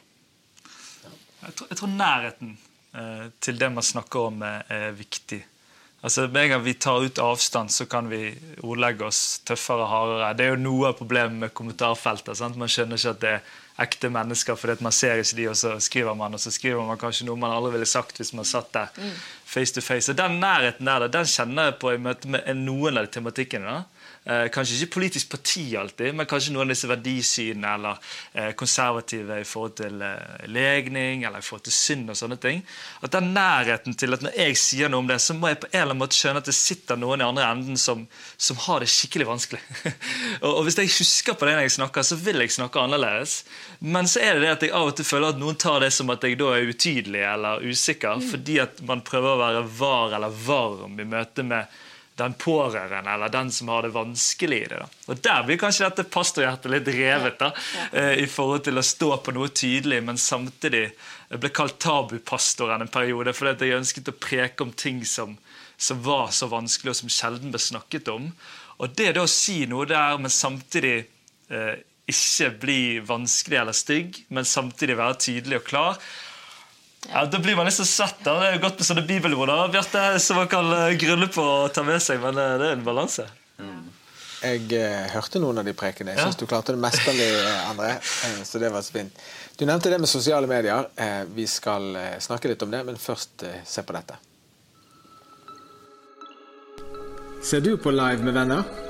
Jeg 1.40 1.54
tror, 1.56 1.70
jeg 1.70 1.78
tror 1.78 1.94
nærheten 1.94 2.56
eh, 2.92 3.24
til 3.40 3.60
det 3.60 3.70
man 3.72 3.86
snakker 3.86 4.28
om, 4.32 4.42
er, 4.44 4.66
er 4.68 4.92
viktig. 4.98 5.40
Altså, 6.00 6.26
Med 6.32 6.42
en 6.42 6.50
gang 6.54 6.62
vi 6.64 6.74
tar 6.74 7.04
ut 7.04 7.18
avstand, 7.20 7.70
så 7.70 7.86
kan 7.86 8.08
vi 8.08 8.30
ordlegge 8.64 9.04
oss 9.04 9.40
tøffere 9.44 9.84
og 9.84 9.90
hardere. 9.92 10.30
Det 10.36 10.46
er 10.46 10.54
jo 10.54 10.62
noe 10.62 10.88
av 10.90 10.96
problemet 10.96 11.36
med 11.42 11.54
kommentarfeltet. 11.56 12.38
sant? 12.40 12.56
Man 12.60 12.72
skjønner 12.72 13.00
ikke 13.00 13.12
at 13.12 13.20
det 13.24 13.34
er 13.34 13.58
ekte 13.84 14.10
mennesker, 14.12 14.56
fordi 14.60 14.76
man 14.84 14.96
ser 14.96 15.20
ikke 15.20 15.36
de, 15.36 15.46
og 15.52 15.58
så 15.60 15.74
skriver 15.80 16.16
man, 16.16 16.36
og 16.36 16.40
så 16.40 16.52
skriver 16.52 16.84
man 16.88 17.00
kanskje 17.00 17.28
noe 17.28 17.40
man 17.40 17.52
aldri 17.52 17.76
ville 17.76 17.88
sagt 17.88 18.20
hvis 18.20 18.32
man 18.36 18.48
satt 18.48 18.72
der 18.76 18.90
face 19.44 19.76
to 19.76 19.84
face. 19.84 20.10
Og 20.12 20.18
Den 20.18 20.40
nærheten 20.40 20.88
der, 20.88 21.08
den 21.08 21.28
kjenner 21.28 21.70
jeg 21.70 21.78
på 21.80 21.94
i 21.94 22.00
møte 22.00 22.28
med 22.32 22.48
noen 22.64 23.00
av 23.00 23.06
de 23.06 23.14
tematikkene. 23.18 23.78
da. 23.78 23.99
Eh, 24.24 24.50
kanskje 24.52 24.82
ikke 24.82 24.94
politisk 24.98 25.30
parti 25.32 25.62
alltid, 25.80 26.12
men 26.12 26.26
kanskje 26.28 26.52
noen 26.52 26.68
av 26.68 26.74
disse 26.74 26.88
verdisynene 26.90 27.70
eller 27.78 28.10
eh, 28.36 28.50
konservative 28.52 29.38
i 29.40 29.46
forhold 29.48 29.78
til 29.78 30.02
eh, 30.04 30.42
legning 30.52 31.24
eller 31.24 31.40
i 31.40 31.46
forhold 31.46 31.64
til 31.64 31.72
synd 31.72 32.12
og 32.12 32.18
sånne 32.20 32.36
ting. 32.42 32.60
At 33.00 33.14
den 33.16 33.30
nærheten 33.32 33.96
til 33.96 34.12
at 34.12 34.26
når 34.26 34.36
jeg 34.36 34.58
sier 34.60 34.92
noe 34.92 35.00
om 35.00 35.08
det, 35.08 35.16
så 35.24 35.32
må 35.38 35.48
jeg 35.48 35.62
på 35.62 35.70
en 35.70 35.72
eller 35.72 35.94
annen 35.94 36.02
måte 36.04 36.18
skjønne 36.18 36.44
at 36.44 36.52
det 36.52 36.56
sitter 36.58 37.00
noen 37.00 37.24
i 37.24 37.28
andre 37.30 37.48
enden 37.48 37.80
som, 37.80 38.04
som 38.36 38.60
har 38.68 38.84
det 38.84 38.92
skikkelig 38.92 39.30
vanskelig. 39.30 39.64
og, 40.44 40.50
og 40.50 40.62
hvis 40.68 40.76
jeg 40.82 40.92
husker 40.98 41.40
på 41.40 41.48
det 41.48 41.56
når 41.56 41.70
jeg 41.70 41.78
snakker, 41.80 42.04
så 42.04 42.20
vil 42.20 42.44
jeg 42.44 42.58
snakke 42.60 42.84
annerledes. 42.84 43.38
Men 43.80 44.10
så 44.10 44.20
er 44.20 44.36
det 44.36 44.44
det 44.44 44.56
at 44.58 44.68
jeg 44.68 44.76
av 44.76 44.92
og 44.92 44.98
til 45.00 45.08
føler 45.14 45.32
at 45.32 45.40
noen 45.40 45.56
tar 45.56 45.80
det 45.80 45.94
som 45.96 46.12
at 46.12 46.28
jeg 46.28 46.36
da 46.36 46.52
er 46.58 46.68
utydelig 46.68 47.24
eller 47.24 47.64
usikker, 47.64 48.20
fordi 48.34 48.60
at 48.68 48.84
man 48.84 49.00
prøver 49.00 49.32
å 49.32 49.44
være 49.46 49.68
var 49.80 50.20
eller 50.20 50.42
varm 50.44 51.00
i 51.00 51.08
møte 51.08 51.46
med 51.46 51.80
den 52.20 52.36
pårørende 52.38 53.14
eller 53.14 53.32
den 53.32 53.50
som 53.52 53.70
har 53.72 53.86
det 53.86 53.92
vanskelig 53.94 54.60
i 54.60 54.68
det. 54.70 54.80
Da. 54.82 54.88
Og 55.10 55.22
Der 55.24 55.42
blir 55.46 55.60
kanskje 55.60 55.88
dette 55.88 56.06
pastorhjertet 56.12 56.70
litt 56.72 56.90
revet, 56.94 57.38
da, 57.40 57.50
eh, 57.92 58.22
i 58.22 58.28
forhold 58.30 58.64
til 58.68 58.78
å 58.78 58.86
stå 58.86 59.10
på 59.24 59.34
noe 59.36 59.48
tydelig, 59.48 60.02
men 60.04 60.20
samtidig 60.20 60.84
jeg 61.30 61.40
ble 61.42 61.52
kalt 61.54 61.78
tabupastoren 61.82 62.82
en 62.82 62.92
periode 62.92 63.34
fordi 63.36 63.70
jeg 63.70 63.80
ønsket 63.80 64.12
å 64.12 64.18
preke 64.18 64.66
om 64.66 64.72
ting 64.72 65.04
som, 65.06 65.36
som 65.76 66.00
var 66.02 66.30
så 66.34 66.50
vanskelig, 66.50 66.94
og 66.94 67.00
som 67.02 67.12
sjelden 67.12 67.54
ble 67.54 67.62
snakket 67.62 68.10
om. 68.12 68.32
Og 68.80 68.96
det 68.96 69.12
da 69.16 69.24
å 69.26 69.30
si 69.30 69.62
noe 69.68 69.86
der, 69.88 70.16
men 70.18 70.32
samtidig 70.32 70.96
eh, 71.50 71.76
ikke 72.10 72.50
bli 72.62 72.80
vanskelig 73.06 73.60
eller 73.60 73.76
stygg, 73.76 74.24
men 74.34 74.48
samtidig 74.48 74.98
være 74.98 75.20
tydelig 75.20 75.60
og 75.60 75.68
klar, 75.68 76.02
ja, 77.08 77.24
Da 77.26 77.38
blir 77.38 77.56
man 77.56 77.66
liksom 77.66 77.86
svett. 77.86 78.18
da. 78.24 78.38
Det 78.40 78.48
er 78.48 78.56
jo 78.58 78.62
godt 78.66 78.78
med 78.78 78.86
sånne 78.86 79.06
bibelord 79.08 79.72
Bjarte, 79.72 80.02
som 80.20 80.36
man 80.36 80.48
kan 80.48 80.72
eh, 80.72 80.96
grunne 81.00 81.28
på 81.32 81.42
å 81.42 81.68
ta 81.72 81.82
med 81.86 82.02
seg, 82.02 82.20
men 82.22 82.36
eh, 82.38 82.56
det 82.60 82.68
er 82.68 82.76
en 82.78 82.84
balanse. 82.84 83.26
Jeg 84.40 84.72
eh, 84.72 85.06
hørte 85.12 85.40
noen 85.42 85.58
av 85.60 85.66
de 85.68 85.74
prekene. 85.76 86.14
Jeg 86.14 86.24
syns 86.24 86.38
du 86.40 86.46
klarte 86.48 86.72
det 86.72 86.80
mesterlig, 86.80 87.28
eh, 87.40 87.70
André. 87.70 87.92
Eh, 88.28 88.42
så 88.48 88.58
det 88.62 88.70
var 88.72 88.82
så 88.84 88.94
fint. 88.96 89.20
Du 89.60 89.66
nevnte 89.68 89.90
det 89.92 89.98
med 90.00 90.08
sosiale 90.08 90.48
medier. 90.48 90.88
Eh, 90.96 91.24
vi 91.36 91.44
skal 91.46 91.92
snakke 92.24 92.48
litt 92.48 92.62
om 92.64 92.70
det, 92.72 92.80
men 92.88 92.96
først 92.96 93.44
eh, 93.44 93.60
se 93.68 93.84
på 93.84 93.96
dette. 93.96 94.16
Ser 97.44 97.60
du 97.64 97.74
på 97.80 97.92
Live 97.92 98.24
med 98.24 98.34
venner? 98.36 98.89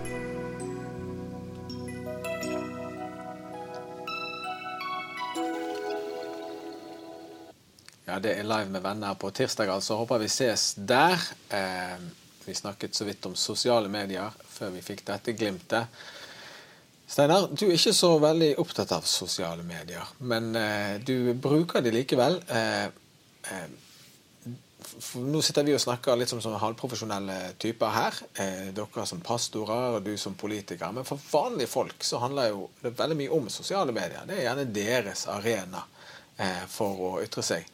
Ja, 8.07 8.17
det 8.19 8.33
er 8.33 8.47
live 8.47 8.71
med 8.73 8.81
venner 8.83 9.13
på 9.19 9.29
tirsdag, 9.35 9.69
altså. 9.69 9.99
Håper 10.01 10.21
vi 10.23 10.29
ses 10.31 10.73
der. 10.75 11.21
Eh, 11.53 11.99
vi 12.45 12.55
snakket 12.57 12.95
så 12.97 13.05
vidt 13.05 13.25
om 13.29 13.35
sosiale 13.37 13.91
medier 13.91 14.33
før 14.49 14.73
vi 14.73 14.81
fikk 14.85 15.05
dette 15.07 15.35
glimtet. 15.37 16.01
Steinar, 17.11 17.49
du 17.51 17.65
er 17.67 17.75
ikke 17.75 17.93
så 17.93 18.15
veldig 18.23 18.53
opptatt 18.63 18.93
av 18.95 19.05
sosiale 19.07 19.65
medier, 19.67 20.13
men 20.23 20.53
eh, 20.55 20.95
du 21.03 21.33
bruker 21.35 21.83
de 21.83 21.91
likevel. 21.91 22.39
Eh, 22.47 22.87
nå 25.21 25.41
sitter 25.43 25.65
vi 25.67 25.73
og 25.75 25.81
snakker 25.83 26.17
litt 26.17 26.31
som, 26.31 26.41
som 26.43 26.55
halvprofesjonelle 26.59 27.37
typer 27.61 27.93
her. 27.93 28.17
Eh, 28.39 28.71
dere 28.75 29.05
som 29.09 29.21
pastorer 29.23 29.97
og 29.97 30.05
du 30.05 30.15
som 30.17 30.37
politiker. 30.39 30.91
Men 30.95 31.07
for 31.07 31.21
vanlige 31.31 31.71
folk 31.71 32.03
så 32.07 32.21
handler 32.23 32.51
jo 32.51 32.69
det 32.81 32.95
veldig 32.97 33.17
mye 33.19 33.35
om 33.37 33.49
sosiale 33.53 33.93
medier. 33.95 34.25
Det 34.27 34.39
er 34.39 34.47
gjerne 34.47 34.67
deres 34.73 35.27
arena 35.31 35.83
eh, 36.37 36.63
for 36.71 37.05
å 37.11 37.13
ytre 37.23 37.45
seg. 37.45 37.67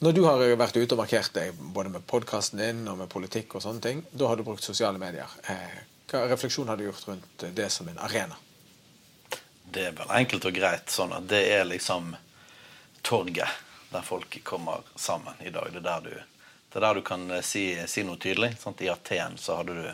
Når 0.00 0.14
du 0.16 0.22
har 0.24 0.40
vært 0.56 0.78
ute 0.80 0.96
og 0.96 1.00
markert 1.02 1.34
deg 1.36 1.56
både 1.76 1.90
med 1.92 2.04
podkasten 2.08 2.56
din 2.62 2.86
og 2.88 3.02
med 3.02 3.10
politikk, 3.12 3.58
og 3.58 3.60
sånne 3.60 3.82
ting, 3.84 3.98
da 4.16 4.30
har 4.30 4.38
du 4.40 4.46
brukt 4.46 4.64
sosiale 4.64 4.96
medier. 4.96 5.28
Eh, 5.44 5.74
hva 6.08 6.22
refleksjon 6.30 6.70
har 6.72 6.80
du 6.80 6.86
gjort 6.86 7.02
rundt 7.10 7.44
det 7.58 7.66
som 7.68 7.88
en 7.90 8.00
arena? 8.00 8.38
Det 9.68 9.90
er 9.90 9.98
vel 9.98 10.14
enkelt 10.16 10.46
og 10.48 10.56
greit 10.56 10.88
sånn 10.88 11.12
at 11.12 11.26
det 11.28 11.42
er 11.52 11.68
liksom 11.68 12.14
torget 13.04 13.60
der 13.90 14.06
folk 14.06 14.38
kommer 14.46 14.88
sammen 14.96 15.36
i 15.44 15.52
dag. 15.52 15.68
Det 15.68 15.82
er 15.82 15.88
der 15.90 16.08
du, 16.08 16.16
er 16.16 16.86
der 16.86 16.96
du 16.96 17.04
kan 17.04 17.28
eh, 17.36 17.44
si, 17.44 17.66
si 17.84 18.06
noe 18.08 18.16
tydelig. 18.16 18.54
Sant? 18.62 18.80
I 18.80 18.88
Aten 18.88 19.36
så 19.36 19.58
hadde 19.60 19.76
du 19.82 19.84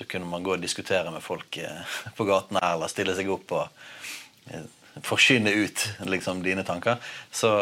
da 0.00 0.04
kunne 0.04 0.28
man 0.28 0.44
gå 0.44 0.52
og 0.58 0.60
diskutere 0.60 1.08
med 1.16 1.24
folk 1.24 1.56
eh, 1.64 1.96
på 2.18 2.28
gaten 2.28 2.60
eller 2.60 2.92
stille 2.92 3.16
seg 3.16 3.32
opp 3.32 3.56
og 3.56 4.52
eh, 4.52 4.68
forkynne 5.06 5.52
ut 5.54 5.86
liksom, 6.10 6.42
dine 6.42 6.64
tanker. 6.66 7.00
Så, 7.30 7.52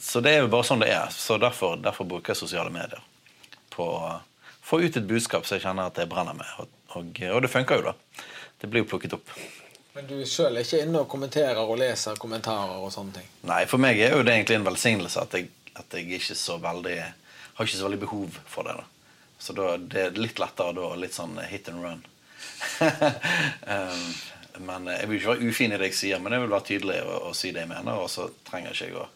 så 0.00 0.22
det 0.24 0.34
er 0.34 0.44
jo 0.44 0.52
bare 0.52 0.68
sånn 0.68 0.84
det 0.84 0.92
er. 0.94 1.12
Så 1.14 1.38
derfor, 1.42 1.76
derfor 1.82 2.08
bruker 2.08 2.34
jeg 2.34 2.42
sosiale 2.42 2.72
medier. 2.74 3.02
På 3.72 3.90
å 3.98 4.14
få 4.66 4.80
ut 4.82 4.96
et 4.96 5.06
budskap 5.06 5.46
som 5.46 5.58
jeg 5.58 5.66
kjenner 5.66 5.90
at 5.90 6.00
jeg 6.00 6.10
brenner 6.10 6.36
med. 6.38 6.48
Og, 6.62 6.72
og, 6.96 7.22
og 7.32 7.44
det 7.44 7.52
funker 7.52 7.82
jo, 7.82 7.92
da. 7.92 8.24
Det 8.60 8.70
blir 8.70 8.84
jo 8.84 8.90
plukket 8.90 9.18
opp. 9.18 9.30
Men 9.96 10.08
du 10.08 10.16
sjøl 10.28 10.58
er 10.58 10.66
ikke 10.66 10.82
inne 10.84 11.04
og 11.04 11.08
kommenterer 11.08 11.62
og 11.62 11.78
leser 11.80 12.18
kommentarer 12.20 12.82
og 12.84 12.90
sånne 12.92 13.16
ting? 13.16 13.28
Nei, 13.48 13.62
for 13.68 13.80
meg 13.80 14.00
er 14.00 14.16
jo 14.16 14.24
det 14.26 14.34
egentlig 14.34 14.58
en 14.58 14.66
velsignelse 14.66 15.22
at 15.22 15.36
jeg, 15.36 15.48
at 15.76 15.96
jeg 15.96 16.18
ikke 16.18 16.36
så 16.36 16.58
veldig 16.60 16.98
har 17.56 17.64
ikke 17.64 17.78
så 17.78 17.86
veldig 17.86 18.00
behov 18.02 18.36
for 18.44 18.68
det. 18.68 18.74
da. 18.76 18.84
Så 19.38 19.54
da, 19.56 19.76
det 19.80 20.02
er 20.02 20.18
litt 20.20 20.40
lettere 20.40 20.74
da, 20.76 20.90
litt 21.00 21.16
sånn 21.16 21.38
hit 21.48 21.70
and 21.72 21.84
run. 21.84 22.02
um, 23.72 24.04
men 24.58 24.86
Jeg 24.86 25.08
vil 25.08 25.16
ikke 25.20 25.34
være 25.34 25.48
ufin 25.50 25.72
i 25.72 25.76
det 25.78 25.90
jeg 25.90 25.94
sier, 25.94 26.18
men 26.18 26.32
jeg 26.32 26.40
vil 26.42 26.50
være 26.50 26.64
tydelig 26.70 27.02
og, 27.02 27.22
og 27.30 27.36
si 27.36 27.50
det 27.52 27.60
jeg 27.64 27.68
mener. 27.68 27.92
Og 28.00 28.10
så 28.10 28.28
trenger 28.48 28.72
jeg 28.72 28.90
ikke 28.90 29.04
å, 29.04 29.08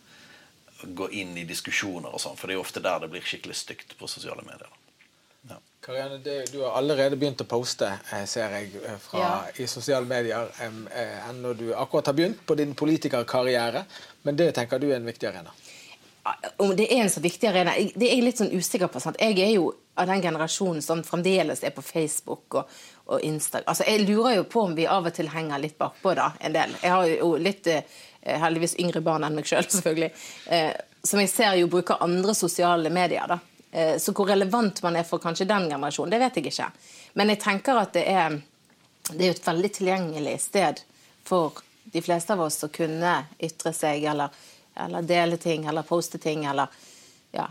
å 0.85 0.93
gå 1.01 1.09
inn 1.23 1.37
i 1.39 1.45
diskusjoner 1.49 2.13
og 2.13 2.21
sånn, 2.21 2.37
for 2.37 2.47
det 2.49 2.55
er 2.55 2.61
jo 2.61 2.67
ofte 2.67 2.83
der 2.85 3.01
det 3.05 3.11
blir 3.13 3.25
skikkelig 3.25 3.57
stygt 3.57 3.97
på 3.99 4.09
sosiale 4.11 4.43
medier. 4.47 4.69
Ja. 5.49 5.57
Karianne, 5.81 6.19
det, 6.25 6.53
du 6.53 6.59
har 6.61 6.77
allerede 6.77 7.17
begynt 7.17 7.41
å 7.41 7.49
poste, 7.49 7.89
eh, 8.13 8.25
ser 8.29 8.53
jeg, 8.59 8.75
eh, 8.85 8.99
fra, 9.01 9.19
Ja. 9.19 9.31
i 9.57 9.67
sosiale 9.67 10.07
medier. 10.07 10.51
enn 10.61 11.43
når 11.43 11.55
du 11.57 11.75
akkurat 11.75 12.07
har 12.07 12.13
begynt 12.15 12.45
på 12.47 12.55
din 12.55 12.75
politikerkarriere. 12.75 13.85
Men 14.23 14.37
det 14.37 14.55
tenker 14.55 14.79
du 14.79 14.91
er 14.91 14.97
en 14.97 15.07
viktig 15.07 15.29
arena. 15.29 15.51
Om 16.59 16.77
det 16.77 16.93
er 16.93 17.03
en 17.03 17.09
så 17.09 17.21
viktig 17.21 17.49
arena, 17.49 17.73
det 17.73 18.11
er 18.11 18.17
jeg 18.17 18.25
litt 18.25 18.37
sånn 18.39 18.53
usikker 18.53 18.89
på. 18.93 19.01
Sant? 19.01 19.17
Jeg 19.19 19.39
er 19.41 19.55
jo 19.55 19.73
av 20.01 20.09
den 20.09 20.23
generasjonen 20.23 20.83
som 20.83 21.03
fremdeles 21.05 21.65
er 21.65 21.75
på 21.77 21.83
Facebook 21.85 22.55
og, 22.61 22.71
og 23.13 23.21
Instagram. 23.27 23.69
Altså, 23.69 23.85
jeg 23.89 24.07
lurer 24.09 24.39
jo 24.39 24.47
på 24.49 24.65
om 24.65 24.77
vi 24.79 24.87
av 24.89 25.09
og 25.11 25.15
til 25.17 25.29
henger 25.33 25.61
litt 25.61 25.79
bakpå 25.79 26.15
da, 26.17 26.31
en 26.41 26.57
del. 26.57 26.73
Jeg 26.83 26.95
har 26.95 27.11
jo 27.11 27.35
litt 27.41 27.69
eh, 27.71 28.01
heldigvis 28.23 28.79
yngre 28.81 29.03
barn 29.05 29.27
enn 29.27 29.37
meg 29.37 29.49
sjøl, 29.49 29.67
selv, 29.67 29.75
selvfølgelig. 29.79 30.11
Eh, 30.57 30.73
som 31.03 31.21
jeg 31.23 31.33
ser 31.33 31.57
jo 31.61 31.71
bruker 31.73 32.03
andre 32.05 32.35
sosiale 32.37 32.93
medier. 32.93 33.29
da. 33.29 33.39
Eh, 33.73 33.97
så 33.99 34.13
hvor 34.17 34.27
relevant 34.27 34.83
man 34.83 34.97
er 34.97 35.05
for 35.09 35.23
kanskje 35.23 35.49
den 35.49 35.69
generasjonen, 35.71 36.11
det 36.11 36.23
vet 36.25 36.41
jeg 36.41 36.51
ikke. 36.51 36.71
Men 37.21 37.35
jeg 37.35 37.43
tenker 37.45 37.81
at 37.81 37.93
det 37.95 38.07
er, 38.09 38.41
det 39.13 39.27
er 39.27 39.35
et 39.35 39.47
veldig 39.47 39.73
tilgjengelig 39.77 40.39
sted 40.49 40.83
for 41.27 41.63
de 41.85 42.03
fleste 42.03 42.35
av 42.35 42.43
oss 42.47 42.63
å 42.65 42.73
kunne 42.73 43.15
ytre 43.39 43.73
seg 43.75 44.05
eller, 44.11 44.31
eller 44.75 45.07
dele 45.07 45.39
ting 45.41 45.67
eller 45.69 45.87
poste 45.87 46.19
ting 46.23 46.45
eller 46.47 46.71
ja. 47.35 47.49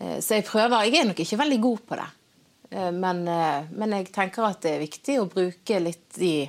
Eh, 0.00 0.18
Så 0.20 0.34
jeg 0.34 0.44
prøver. 0.44 0.84
Jeg 0.88 1.00
er 1.00 1.04
nok 1.10 1.20
ikke 1.20 1.38
veldig 1.38 1.60
god 1.60 1.78
på 1.88 1.96
det. 1.96 2.10
Eh, 2.70 2.90
Men, 2.90 3.28
eh, 3.28 3.64
men 3.72 3.90
jeg 3.92 4.12
tenker 4.12 4.42
at 4.48 4.60
det 4.62 4.72
er 4.72 4.80
viktig 4.86 5.18
å 5.20 5.28
bruke 5.30 5.80
litt 5.80 6.08
de 6.18 6.48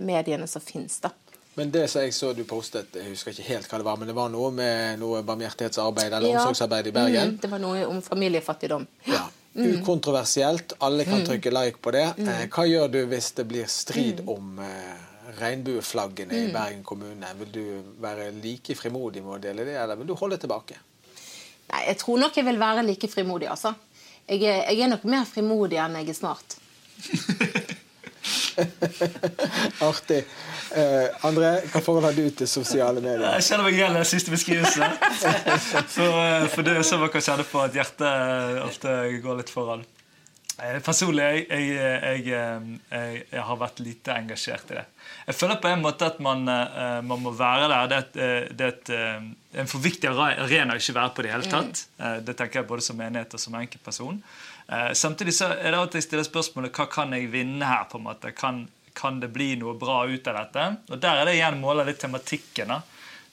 mediene 0.00 0.46
som 0.46 0.62
finnes, 0.62 1.00
da. 1.00 1.10
Men 1.56 1.70
det 1.70 1.88
som 1.90 2.02
jeg 2.02 2.12
så 2.14 2.28
du 2.36 2.44
postet, 2.44 2.94
jeg 2.94 3.10
husker 3.10 3.32
ikke 3.32 3.42
helt 3.48 3.68
hva 3.68 3.78
det 3.78 3.84
var, 3.84 3.96
men 3.98 4.06
det 4.08 4.14
var 4.14 4.28
noe 4.30 4.50
med 4.54 4.98
noe 5.00 5.22
barmhjertighetsarbeid 5.22 6.12
eller 6.12 6.28
Ja. 6.30 6.38
omsorgsarbeid 6.38 6.86
i 6.86 6.90
Bergen. 6.92 7.30
Mm, 7.32 7.40
det 7.40 7.50
var 7.50 7.58
noe 7.58 7.84
om 7.86 8.00
familiefattigdom. 8.00 8.86
Ja. 9.06 9.24
Ukontroversielt, 9.54 10.72
alle 10.80 11.04
kan 11.04 11.24
trykke 11.26 11.50
like 11.52 11.78
på 11.82 11.90
det. 11.92 12.14
Eh, 12.18 12.46
Hva 12.48 12.64
gjør 12.64 12.88
du 12.92 13.06
hvis 13.10 13.32
det 13.34 13.44
blir 13.48 13.66
strid 13.66 14.22
om 14.28 14.58
eh, 14.60 14.94
regnbueflaggene 15.40 16.32
i 16.32 16.52
Bergen 16.52 16.82
kommune? 16.84 17.26
Vil 17.38 17.52
du 17.52 17.82
være 18.00 18.30
like 18.42 18.74
frimodig 18.78 19.22
med 19.22 19.34
å 19.36 19.42
dele 19.42 19.64
det, 19.68 19.76
eller 19.82 19.96
vil 20.00 20.06
du 20.06 20.14
holde 20.14 20.38
tilbake? 20.38 20.78
Nei, 21.72 21.82
jeg 21.88 21.96
tror 22.02 22.20
nok 22.20 22.36
jeg 22.36 22.46
vil 22.46 22.60
være 22.60 22.84
like 22.86 23.08
frimodig, 23.08 23.48
altså. 23.50 23.72
Jeg 24.28 24.44
er, 24.44 24.66
jeg 24.70 24.84
er 24.84 24.92
nok 24.92 25.04
mer 25.08 25.24
frimodig 25.28 25.78
enn 25.82 25.96
jeg 26.02 26.12
er 26.12 26.18
smart. 26.18 26.58
Artig. 29.82 30.20
Uh, 30.72 31.08
André, 31.26 31.50
hva 31.72 31.80
forhold 31.82 32.06
har 32.06 32.14
du 32.16 32.28
til 32.36 32.48
sosiale 32.48 33.00
medier? 33.02 33.24
Jeg 33.38 33.46
kjenner 33.48 33.66
meg 33.66 33.78
igjen 33.78 33.96
i 33.96 34.00
den 34.00 34.08
siste 34.08 34.32
beskrivelsen. 34.32 34.84
For, 35.96 36.12
uh, 36.12 36.46
for 36.52 36.64
det 36.66 36.76
er 36.78 36.86
så 36.86 37.00
man 37.00 37.10
kan 37.12 37.24
kjenne 37.24 37.44
på 37.48 37.60
at 37.64 37.76
hjertet 37.76 38.62
ofte 38.62 38.94
går 39.24 39.40
litt 39.40 39.52
foran. 39.52 39.84
Uh, 40.58 40.78
Personlig 40.84 41.24
jeg, 41.24 41.44
jeg, 41.50 41.68
jeg, 41.74 42.24
jeg, 42.30 43.22
jeg 43.32 43.46
har 43.48 43.60
vært 43.60 43.82
lite 43.84 44.16
engasjert 44.16 44.72
i 44.72 44.78
det. 44.80 44.86
Jeg 45.28 45.38
føler 45.38 45.60
på 45.62 45.72
en 45.72 45.84
måte 45.84 46.08
at 46.08 46.18
man, 46.24 46.44
man 46.46 47.20
må 47.22 47.32
være 47.36 47.68
der. 47.72 47.90
Det 47.90 47.98
et, 47.98 48.12
det 48.58 48.66
er 48.66 48.72
et, 48.72 48.90
eh, 48.92 49.22
en 49.54 49.66
for 49.68 49.78
viktig 49.84 50.08
arena 50.08 50.74
å 50.74 50.80
ikke 50.80 50.94
være 50.96 51.14
på 51.16 51.22
det 51.26 51.32
hele 51.32 51.50
tatt. 51.50 51.84
Eh, 51.98 52.18
Det 52.24 52.36
tenker 52.36 52.60
jeg 52.60 52.68
både 52.68 52.82
som 52.82 52.96
menighet 52.96 53.34
og 53.34 53.40
som 53.40 53.54
enkeltperson. 53.54 54.22
Eh, 54.68 54.92
Samtidig 54.94 55.34
så 55.36 55.50
er 55.52 55.70
det 55.70 55.78
alltid 55.78 56.00
jeg 56.00 56.08
stiller 56.08 56.24
spørsmålet 56.28 56.72
hva 56.72 56.86
kan 56.90 57.12
jeg 57.12 57.30
vinne 57.32 57.64
her. 57.66 57.84
på 57.90 57.98
en 57.98 58.04
måte? 58.04 58.32
Kan, 58.34 58.68
kan 58.94 59.20
det 59.20 59.32
bli 59.32 59.56
noe 59.56 59.74
bra 59.74 60.06
ut 60.06 60.26
av 60.28 60.34
dette? 60.40 60.76
Og 60.90 61.00
Der 61.00 61.16
er 61.20 61.24
det 61.26 61.34
igjen 61.36 61.60
målet 61.60 61.86
litt 61.86 62.00
tematikken. 62.00 62.68
da. 62.68 62.80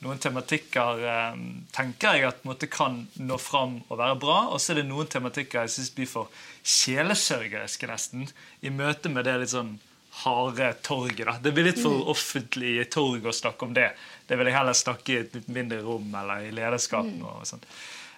Noen 0.01 0.17
tematikker 0.19 1.01
eh, 1.03 1.35
tenker 1.75 2.13
jeg 2.15 2.23
at 2.27 2.43
måte 2.45 2.67
kan 2.71 3.07
nå 3.19 3.37
fram 3.37 3.81
og 3.89 3.97
være 3.97 4.15
bra, 4.19 4.47
og 4.47 4.59
så 4.59 4.71
er 4.71 4.75
det 4.81 4.87
noen 4.87 5.07
tematikker 5.11 5.61
jeg 5.65 5.69
syns 5.69 5.89
blir 5.95 6.07
for 6.07 6.29
sjelesørgeriske, 6.63 7.87
nesten, 7.89 8.27
i 8.63 8.69
møte 8.73 9.09
med 9.11 9.25
det 9.27 9.37
litt 9.41 9.51
sånn 9.53 9.77
harde 10.23 10.71
torget. 10.83 11.25
da. 11.27 11.35
Det 11.43 11.53
blir 11.53 11.67
litt 11.69 11.79
for 11.83 12.09
offentlig 12.11 12.79
i 12.81 12.87
torg 12.91 13.27
å 13.29 13.35
snakke 13.35 13.67
om 13.67 13.73
det. 13.77 13.91
Det 14.29 14.37
vil 14.37 14.49
jeg 14.51 14.55
heller 14.59 14.77
snakke 14.77 15.13
i 15.15 15.21
et 15.23 15.47
mindre 15.49 15.79
rom 15.81 16.11
eller 16.21 16.45
i 16.45 16.51
lederskapen. 16.53 17.17
Og 17.25 17.47
sånt. 17.49 17.65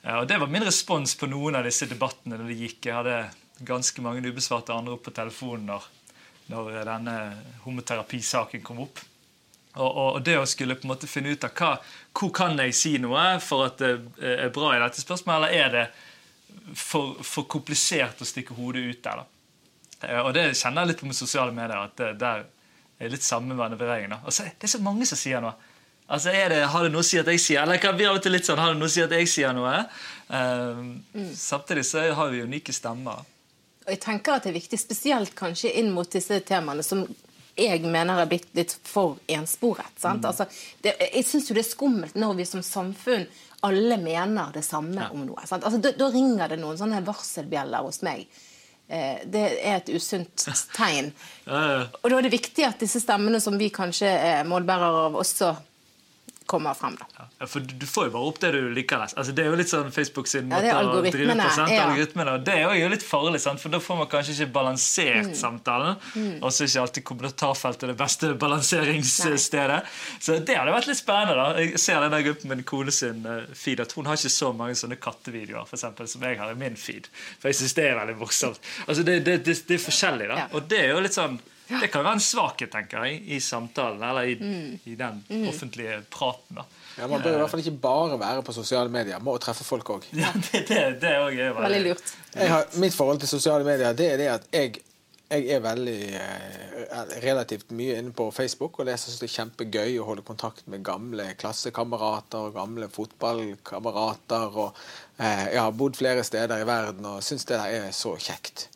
Eh, 0.03 0.17
Og 0.19 0.27
Det 0.27 0.39
var 0.41 0.51
min 0.51 0.65
respons 0.67 1.15
på 1.15 1.29
noen 1.31 1.55
av 1.55 1.63
disse 1.67 1.87
debattene 1.87 2.37
når 2.37 2.51
det 2.51 2.59
gikk. 2.65 2.85
Jeg 2.89 2.97
hadde 2.99 3.17
ganske 3.63 4.01
mange 4.03 4.25
ubesvarte 4.27 4.73
andre 4.75 4.97
opp 4.97 5.05
på 5.07 5.13
telefonen 5.15 5.69
når, 5.71 5.87
når 6.51 6.71
denne 6.89 7.15
homoterapisaken 7.63 8.63
kom 8.65 8.83
opp. 8.83 8.99
Og, 9.75 9.87
og, 9.87 10.07
og 10.17 10.23
det 10.27 10.35
å 10.35 10.47
skulle 10.49 10.75
på 10.75 10.83
en 10.83 10.91
måte 10.91 11.07
finne 11.07 11.31
ut 11.31 11.45
av 11.47 11.53
hva, 11.55 11.75
hvor 12.17 12.31
kan 12.35 12.57
jeg 12.59 12.75
si 12.75 12.97
noe 12.99 13.37
for 13.39 13.69
at 13.69 13.77
det 13.79 13.91
er 14.19 14.49
bra 14.51 14.73
i 14.75 14.81
dette 14.83 14.99
spørsmålet, 14.99 15.47
eller 15.47 15.63
er 15.63 15.75
det 15.77 15.85
for, 16.75 17.21
for 17.23 17.47
komplisert 17.47 18.19
å 18.19 18.27
stikke 18.27 18.57
hodet 18.57 18.83
ut 18.89 18.99
der? 19.05 19.21
da? 19.21 20.09
Eh, 20.09 20.19
Og 20.25 20.33
det 20.35 20.49
kjenner 20.59 20.83
jeg 20.83 20.91
litt 20.91 21.03
på 21.05 21.07
med 21.07 21.15
sosiale 21.15 21.55
medier. 21.55 21.85
at 21.85 21.95
det, 22.01 22.11
der 22.19 22.43
er 22.99 23.13
litt 23.15 23.23
samme 23.23 23.55
da. 23.55 24.19
Altså, 24.25 24.43
det 24.43 24.67
er 24.67 24.75
så 24.75 24.83
mange 24.83 25.07
som 25.07 25.17
sier 25.17 25.39
noe. 25.41 25.55
Altså, 26.11 26.33
det, 26.35 26.61
Har 26.73 26.83
det 26.83 26.91
noe 26.91 27.03
å 27.05 27.07
si 27.07 27.19
at 27.21 27.29
jeg 27.31 27.39
sier 27.39 27.61
Eller 27.63 27.79
kan 27.79 27.95
vi 27.95 28.07
av 28.07 28.17
og 28.19 28.23
til 28.23 28.33
litt 28.35 28.47
sånn, 28.47 28.59
har 28.59 28.73
det 28.73 28.81
noe 28.81 28.89
å 28.89 28.91
si 28.91 29.03
at 29.03 29.13
jeg 29.15 29.29
sier 29.31 29.55
noe? 29.55 29.77
Eh, 30.27 30.81
Samtidig 31.37 31.85
så 31.87 32.03
har 32.17 32.33
vi 32.33 32.43
unike 32.43 32.75
stemmer. 32.75 33.23
Og 33.85 33.89
jeg 33.89 34.01
tenker 34.03 34.35
at 34.35 34.45
det 34.45 34.51
er 34.51 34.59
viktig, 34.59 34.79
spesielt 34.79 35.33
kanskje 35.39 35.71
inn 35.79 35.89
mot 35.95 36.09
disse 36.11 36.37
temaene 36.45 36.83
som 36.85 37.05
jeg 37.57 37.81
mener 37.83 38.21
er 38.21 38.29
blitt 38.29 38.51
litt 38.55 38.73
for 38.87 39.17
ensporet. 39.31 39.91
Sant? 39.99 40.23
Altså, 40.25 40.45
det, 40.83 40.93
jeg 41.01 41.25
syns 41.27 41.49
jo 41.49 41.55
det 41.57 41.65
er 41.65 41.71
skummelt 41.71 42.19
når 42.19 42.37
vi 42.37 42.45
som 42.47 42.63
samfunn 42.63 43.25
alle 43.67 43.97
mener 44.01 44.53
det 44.55 44.63
samme 44.65 45.09
om 45.13 45.25
noe. 45.25 45.43
Sant? 45.49 45.65
Altså, 45.67 45.81
da, 45.83 45.91
da 45.97 46.07
ringer 46.13 46.53
det 46.53 46.61
noen 46.61 46.79
sånne 46.79 47.01
varselbjeller 47.05 47.83
hos 47.85 48.01
meg. 48.07 48.23
Eh, 48.87 49.25
det 49.31 49.43
er 49.59 49.81
et 49.81 49.91
usunt 49.93 50.47
tegn. 50.77 51.11
Og 51.47 52.07
da 52.07 52.15
er 52.17 52.27
det 52.27 52.33
viktig 52.33 52.65
at 52.67 52.81
disse 52.81 53.03
stemmene 53.03 53.41
som 53.43 53.59
vi 53.59 53.69
kanskje 53.73 54.09
er 54.09 54.47
målbærere 54.47 55.05
av, 55.09 55.19
også 55.21 55.51
kommer 56.51 56.75
frem. 56.77 56.97
da. 56.99 57.07
Ja, 57.39 57.47
for 57.49 57.63
du 57.63 57.85
får 57.87 58.09
jo 58.09 58.13
bare 58.17 58.29
opp 58.31 58.39
det 58.43 58.51
du 58.53 58.59
liker. 58.75 59.01
Altså, 59.07 59.31
det 59.37 59.45
er 59.45 59.49
jo 59.53 59.59
litt 59.61 59.71
sånn 59.71 59.91
Facebook 59.95 60.27
sin 60.29 60.49
måte 60.51 60.67
er 60.69 60.89
å 60.91 61.01
drive 61.05 61.37
på. 61.39 61.49
Sant? 61.55 61.71
ja. 61.73 61.87
Algoritmene, 61.87 62.35
og 62.37 62.45
det 62.47 62.57
er 62.59 62.75
jo 62.81 62.89
litt 62.91 63.05
farlig, 63.07 63.39
sant? 63.43 63.61
for 63.63 63.73
da 63.73 63.79
får 63.81 64.01
man 64.03 64.09
kanskje 64.11 64.35
ikke 64.37 64.51
balansert 64.59 65.31
Mm. 65.31 65.35
samtalen. 65.37 65.95
Og 66.41 66.49
så 66.51 66.63
er 66.63 66.69
ikke 66.71 66.81
alltid 66.85 67.03
kommentarfeltet 67.11 67.87
det 67.91 67.97
beste 67.99 68.33
balanseringsstedet. 68.41 69.81
Så 70.19 70.37
det 70.45 70.55
hadde 70.57 70.73
vært 70.75 70.87
litt 70.89 70.99
spennende. 70.99 71.35
da. 71.37 71.59
Jeg 71.61 71.79
ser 71.79 72.01
den 72.03 72.11
der 72.15 72.25
gruppen 72.25 72.49
min 72.51 72.63
kone 72.67 72.91
sin 72.93 73.25
eh, 73.25 73.45
feed, 73.57 73.79
at 73.83 73.91
hun 73.97 74.05
har 74.09 74.17
ikke 74.19 74.31
så 74.33 74.51
mange 74.55 74.75
sånne 74.79 74.97
kattevideoer 75.01 75.65
for 75.69 75.77
eksempel, 75.77 76.07
som 76.11 76.21
jeg 76.27 76.37
har 76.39 76.51
i 76.51 76.57
min 76.59 76.75
feed. 76.79 77.07
For 77.39 77.49
jeg 77.51 77.59
syns 77.61 77.75
det 77.77 77.85
er 77.91 77.97
veldig 77.99 78.17
morsomt. 78.21 78.59
Altså, 78.87 79.03
det, 79.07 79.19
det, 79.27 79.39
det, 79.45 79.57
det 79.67 79.77
er 79.77 79.83
forskjellig, 79.85 80.27
da. 80.31 80.37
Ja. 80.43 80.47
Og 80.57 80.67
det 80.71 80.79
er 80.85 80.93
jo 80.95 81.01
litt 81.05 81.17
sånn 81.17 81.39
det 81.79 81.87
kan 81.93 82.03
være 82.03 82.17
en 82.19 82.23
svakhet 82.25 82.71
tenker 82.73 83.05
jeg, 83.07 83.21
i 83.35 83.39
samtalen 83.39 84.03
eller 84.03 84.27
i, 84.27 84.35
Mm. 84.41 84.79
i 84.85 84.95
den 84.99 85.23
offentlige 85.47 86.01
praten. 86.11 86.55
da. 86.59 86.65
Ja, 86.97 87.07
Man 87.07 87.21
bør 87.23 87.35
i 87.35 87.39
hvert 87.39 87.49
fall 87.49 87.59
ikke 87.63 87.77
bare 87.81 88.19
være 88.19 88.43
på 88.43 88.51
sosiale 88.53 88.89
medier. 88.91 89.19
Må 89.23 89.37
treffe 89.39 89.63
folk 89.63 89.89
òg. 89.89 90.03
Ja, 90.13 90.31
det, 90.35 90.65
det, 90.67 90.79
det 91.01 91.09
er 91.09 91.25
veldig, 91.25 91.49
Veldig 91.61 91.81
lurt. 91.87 92.15
Mitt 92.81 92.93
forhold 92.97 93.19
til 93.23 93.29
sosiale 93.31 93.63
medier 93.63 93.93
det 93.93 94.09
er 94.13 94.17
det 94.19 94.27
at 94.33 94.47
jeg, 94.51 94.81
jeg 95.31 95.47
er 95.55 95.61
veldig 95.63 95.95
eh, 96.19 97.13
relativt 97.23 97.71
mye 97.71 97.95
inne 98.01 98.11
på 98.11 98.27
Facebook. 98.35 98.79
Og 98.79 98.85
det 98.89 98.97
synes 98.99 99.21
jeg 99.21 99.29
er 99.29 99.35
kjempegøy 99.37 99.95
å 100.01 100.07
holde 100.09 100.25
kontakt 100.27 100.67
med 100.67 100.83
gamle 100.83 101.29
klassekamerater 101.39 102.49
og 102.49 102.53
gamle 102.59 102.89
fotballkamerater. 102.91 104.57
og 104.57 104.75
eh, 105.19 105.45
Jeg 105.53 105.61
har 105.61 105.71
bodd 105.71 105.95
flere 105.99 106.23
steder 106.27 106.61
i 106.61 106.67
verden 106.67 107.05
og 107.05 107.23
syns 107.23 107.45
det 107.47 107.57
der 107.57 107.79
er 107.87 107.91
så 107.95 108.15
kjekt. 108.19 108.67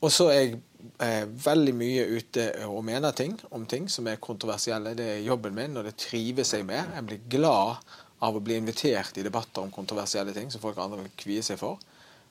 Og 0.00 0.12
så 0.12 0.30
er 0.32 0.40
jeg 0.40 0.60
eh, 1.02 1.24
veldig 1.44 1.74
mye 1.76 2.04
ute 2.16 2.46
og 2.66 2.84
mener 2.86 3.14
ting 3.16 3.36
om 3.54 3.66
ting 3.68 3.88
som 3.92 4.08
er 4.10 4.20
kontroversielle. 4.22 4.94
Det 4.98 5.08
er 5.16 5.26
jobben 5.26 5.56
min, 5.56 5.76
og 5.76 5.86
det 5.86 5.96
trives 6.00 6.54
jeg 6.56 6.66
med. 6.68 6.94
Jeg 6.96 7.06
blir 7.08 7.26
glad 7.36 7.92
av 8.20 8.36
å 8.36 8.42
bli 8.44 8.58
invitert 8.60 9.16
i 9.16 9.24
debatter 9.24 9.64
om 9.64 9.72
kontroversielle 9.72 10.34
ting 10.36 10.50
som 10.52 10.62
folk 10.62 10.78
andre 10.80 11.04
vil 11.04 11.14
kvie 11.20 11.44
seg 11.44 11.60
for. 11.60 11.80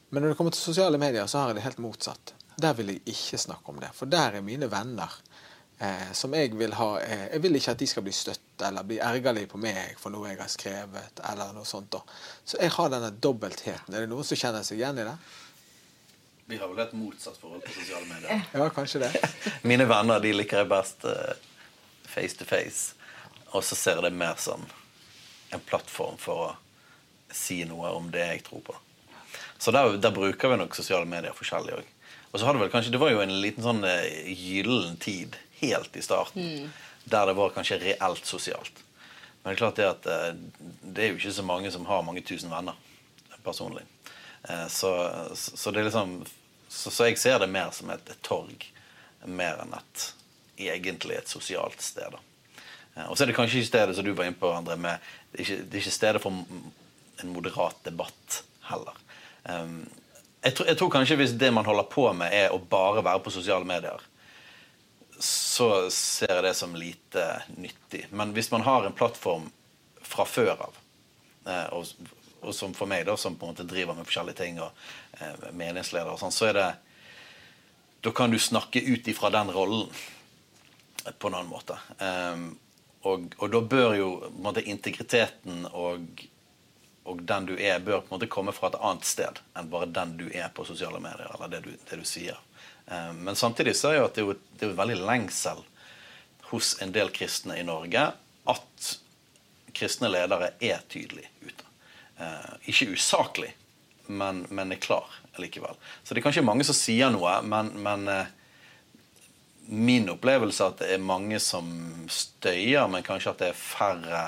Men 0.10 0.24
når 0.24 0.34
det 0.34 0.40
kommer 0.40 0.54
til 0.54 0.62
sosiale 0.62 1.02
medier, 1.02 1.26
så 1.30 1.42
har 1.42 1.52
jeg 1.52 1.60
det 1.60 1.66
helt 1.68 1.82
motsatt. 1.84 2.34
Der 2.60 2.76
vil 2.78 2.94
jeg 2.94 3.04
ikke 3.10 3.42
snakke 3.42 3.74
om 3.74 3.82
det. 3.82 3.92
For 3.98 4.10
der 4.10 4.38
er 4.38 4.46
mine 4.46 4.70
venner 4.72 5.14
eh, 5.80 6.10
som 6.18 6.34
jeg 6.36 6.54
vil 6.60 6.74
ha 6.78 6.90
eh, 7.02 7.26
Jeg 7.34 7.44
vil 7.44 7.60
ikke 7.60 7.76
at 7.76 7.82
de 7.82 7.90
skal 7.90 8.06
bli 8.06 8.14
støtt 8.16 8.66
eller 8.68 8.88
bli 8.88 8.98
ergerlige 9.00 9.52
på 9.54 9.62
meg 9.62 9.96
for 10.02 10.14
noe 10.14 10.32
jeg 10.32 10.42
har 10.42 10.52
skrevet. 10.52 11.22
eller 11.32 11.54
noe 11.56 11.68
sånt 11.68 11.92
da. 11.94 12.02
Så 12.44 12.60
jeg 12.62 12.74
har 12.76 12.90
denne 12.94 13.14
dobbeltheten. 13.16 13.94
Er 13.94 14.06
det 14.06 14.12
noen 14.12 14.28
som 14.28 14.40
kjenner 14.40 14.66
seg 14.68 14.82
igjen 14.82 15.00
i 15.00 15.08
det? 15.08 15.16
Vi 16.50 16.58
har 16.58 16.68
vel 16.72 16.80
et 16.82 16.94
motsatt 16.98 17.38
forhold 17.38 17.62
til 17.68 17.76
sosiale 17.78 18.08
medier. 18.10 18.42
Ja, 18.58 18.70
kanskje 18.74 19.04
det. 19.04 19.12
Mine 19.70 19.86
venner 19.90 20.22
de 20.24 20.32
liker 20.34 20.64
jeg 20.64 20.70
best 20.72 21.06
eh, 21.06 21.36
face 22.10 22.38
to 22.40 22.48
face. 22.50 22.96
Og 23.54 23.62
så 23.66 23.78
ser 23.78 24.00
jeg 24.00 24.08
det 24.08 24.14
mer 24.18 24.38
som 24.42 24.64
en 25.54 25.62
plattform 25.70 26.18
for 26.22 26.48
å 26.48 26.50
si 27.34 27.60
noe 27.70 27.92
om 27.98 28.10
det 28.14 28.26
jeg 28.26 28.44
tror 28.48 28.64
på. 28.66 28.76
Så 29.62 29.74
der, 29.76 29.96
der 30.02 30.14
bruker 30.16 30.50
vi 30.54 30.58
nok 30.62 30.74
sosiale 30.78 31.06
medier 31.10 31.36
forskjellig 31.38 31.76
òg. 31.78 31.88
Og 32.32 32.38
så 32.42 32.46
har 32.48 32.58
det 32.58 32.62
vel 32.64 32.72
kanskje, 32.74 32.94
det 32.94 33.02
var 33.02 33.14
jo 33.14 33.22
en 33.24 33.36
liten 33.44 33.66
sånn 33.66 33.84
eh, 33.86 34.30
gyllen 34.34 34.98
tid 35.02 35.38
helt 35.62 35.96
i 35.98 36.04
starten 36.06 36.70
der 37.10 37.26
det 37.26 37.34
var 37.38 37.54
kanskje 37.56 37.80
reelt 37.82 38.26
sosialt. 38.30 38.82
Men 39.42 39.50
det 39.50 39.56
er 39.56 39.62
klart 39.62 39.80
det 39.80 39.88
at 39.90 40.10
eh, 40.10 40.34
det 40.82 41.06
er 41.06 41.14
jo 41.14 41.18
ikke 41.22 41.34
så 41.40 41.46
mange 41.46 41.72
som 41.74 41.86
har 41.90 42.04
mange 42.06 42.22
tusen 42.26 42.52
venner 42.54 42.78
personlig. 43.46 43.86
Eh, 44.50 44.66
Så, 44.70 44.92
så 45.38 45.74
det 45.74 45.82
er 45.82 45.90
liksom 45.90 46.20
så, 46.70 46.92
så 46.94 47.10
jeg 47.10 47.20
ser 47.20 47.40
det 47.42 47.50
mer 47.52 47.74
som 47.76 47.90
et, 47.94 48.10
et 48.10 48.24
torg 48.26 48.66
mer 49.26 49.60
enn 49.64 49.74
et 49.76 50.10
egentlig 50.60 51.18
et 51.18 51.32
sosialt 51.32 51.82
sted. 51.82 52.12
da. 52.12 52.20
Eh, 52.96 53.08
Og 53.10 53.18
så 53.18 53.24
er 53.24 53.32
det 53.32 53.38
kanskje 53.38 53.62
ikke 53.62 53.72
stedet 53.72 53.96
som 53.96 54.06
du 54.06 54.14
var 54.14 54.30
inne 54.30 54.40
på, 54.40 54.52
André, 54.54 54.76
med, 54.76 55.00
det, 55.32 55.40
er 55.40 55.46
ikke, 55.46 55.64
det 55.64 55.78
er 55.78 55.84
ikke 55.84 55.98
stedet 55.98 56.22
for 56.24 56.44
en 57.24 57.34
moderat 57.34 57.80
debatt 57.84 58.44
heller. 58.70 58.96
Um, 59.44 59.82
jeg, 60.44 60.56
tror, 60.56 60.68
jeg 60.68 60.78
tror 60.80 60.92
kanskje 60.94 61.20
hvis 61.20 61.36
det 61.40 61.52
man 61.54 61.68
holder 61.68 61.88
på 61.92 62.06
med, 62.14 62.32
er 62.34 62.54
å 62.54 62.62
bare 62.62 63.04
være 63.04 63.24
på 63.24 63.34
sosiale 63.34 63.68
medier, 63.68 64.04
så 65.20 65.90
ser 65.92 66.32
jeg 66.38 66.46
det 66.46 66.56
som 66.56 66.76
lite 66.80 67.26
nyttig. 67.58 68.06
Men 68.16 68.32
hvis 68.36 68.52
man 68.54 68.64
har 68.68 68.86
en 68.88 68.96
plattform 68.96 69.50
fra 70.06 70.26
før 70.28 70.54
av, 70.70 70.78
eh, 71.48 71.68
og, 71.76 72.14
og 72.42 72.56
som 72.56 72.74
for 72.78 72.90
meg, 72.90 73.06
da, 73.08 73.18
som 73.18 73.36
på 73.36 73.48
en 73.48 73.54
måte 73.54 73.68
driver 73.68 73.98
med 73.98 74.08
forskjellige 74.08 74.40
ting, 74.40 74.62
og 74.64 74.72
eh, 75.20 75.50
meningsleder 75.58 76.12
og 76.14 76.22
sånn, 76.22 76.36
så 76.36 76.52
er 76.52 76.58
det 76.60 76.70
Da 78.00 78.12
kan 78.16 78.32
du 78.32 78.40
snakke 78.40 78.80
ut 78.80 79.08
ifra 79.12 79.30
den 79.30 79.50
rollen 79.52 79.90
på 81.20 81.28
en 81.28 81.34
annen 81.34 81.50
måte. 81.52 81.76
Um, 82.00 82.46
og, 83.02 83.34
og 83.38 83.52
da 83.52 83.60
bør 83.62 83.96
jo 83.98 84.10
måte, 84.40 84.64
integriteten 84.64 85.66
og, 85.68 86.24
og 87.04 87.24
den 87.28 87.50
du 87.50 87.54
er, 87.58 87.80
bør 87.84 88.00
på 88.00 88.08
en 88.08 88.16
måte 88.18 88.32
komme 88.32 88.54
fra 88.56 88.70
et 88.70 88.80
annet 88.80 89.08
sted 89.08 89.42
enn 89.52 89.72
bare 89.72 89.92
den 89.92 90.16
du 90.20 90.30
er 90.32 90.48
på 90.56 90.64
sosiale 90.68 91.00
medier, 91.04 91.28
eller 91.36 91.52
det 91.52 91.62
du, 91.68 91.74
det 91.90 92.00
du 92.00 92.08
sier. 92.08 92.40
Um, 92.88 93.20
men 93.28 93.36
samtidig 93.36 93.76
så 93.76 93.92
er 93.92 94.00
jo 94.00 94.08
at 94.08 94.16
det 94.16 94.28
jo, 94.28 94.38
det 94.56 94.68
er 94.68 94.72
jo 94.72 94.80
veldig 94.80 95.00
lengsel 95.04 95.64
hos 96.54 96.78
en 96.82 96.96
del 96.96 97.12
kristne 97.14 97.60
i 97.60 97.68
Norge 97.68 98.10
at 98.50 98.92
kristne 99.76 100.10
ledere 100.12 100.54
er 100.60 100.82
tydelig 100.90 101.28
ute. 101.44 101.69
Eh, 102.20 102.52
ikke 102.72 102.90
usaklig, 102.96 103.54
men, 104.08 104.46
men 104.50 104.72
er 104.76 104.82
klar 104.84 105.08
likevel. 105.40 105.78
Så 106.04 106.14
det 106.14 106.20
er 106.20 106.26
kanskje 106.28 106.44
mange 106.44 106.66
som 106.68 106.76
sier 106.76 107.12
noe, 107.14 107.38
men, 107.48 107.70
men 107.80 108.08
eh, 108.12 108.32
min 109.70 110.10
opplevelse 110.12 110.64
er 110.66 110.74
at 110.74 110.82
det 110.82 110.90
er 110.96 111.04
mange 111.04 111.40
som 111.40 111.70
støyer, 112.12 112.90
men 112.92 113.06
kanskje 113.08 113.32
at 113.32 113.44
det 113.44 113.52
er 113.54 113.60
færre 113.62 114.24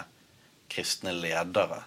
kristne 0.72 1.12
ledere 1.18 1.82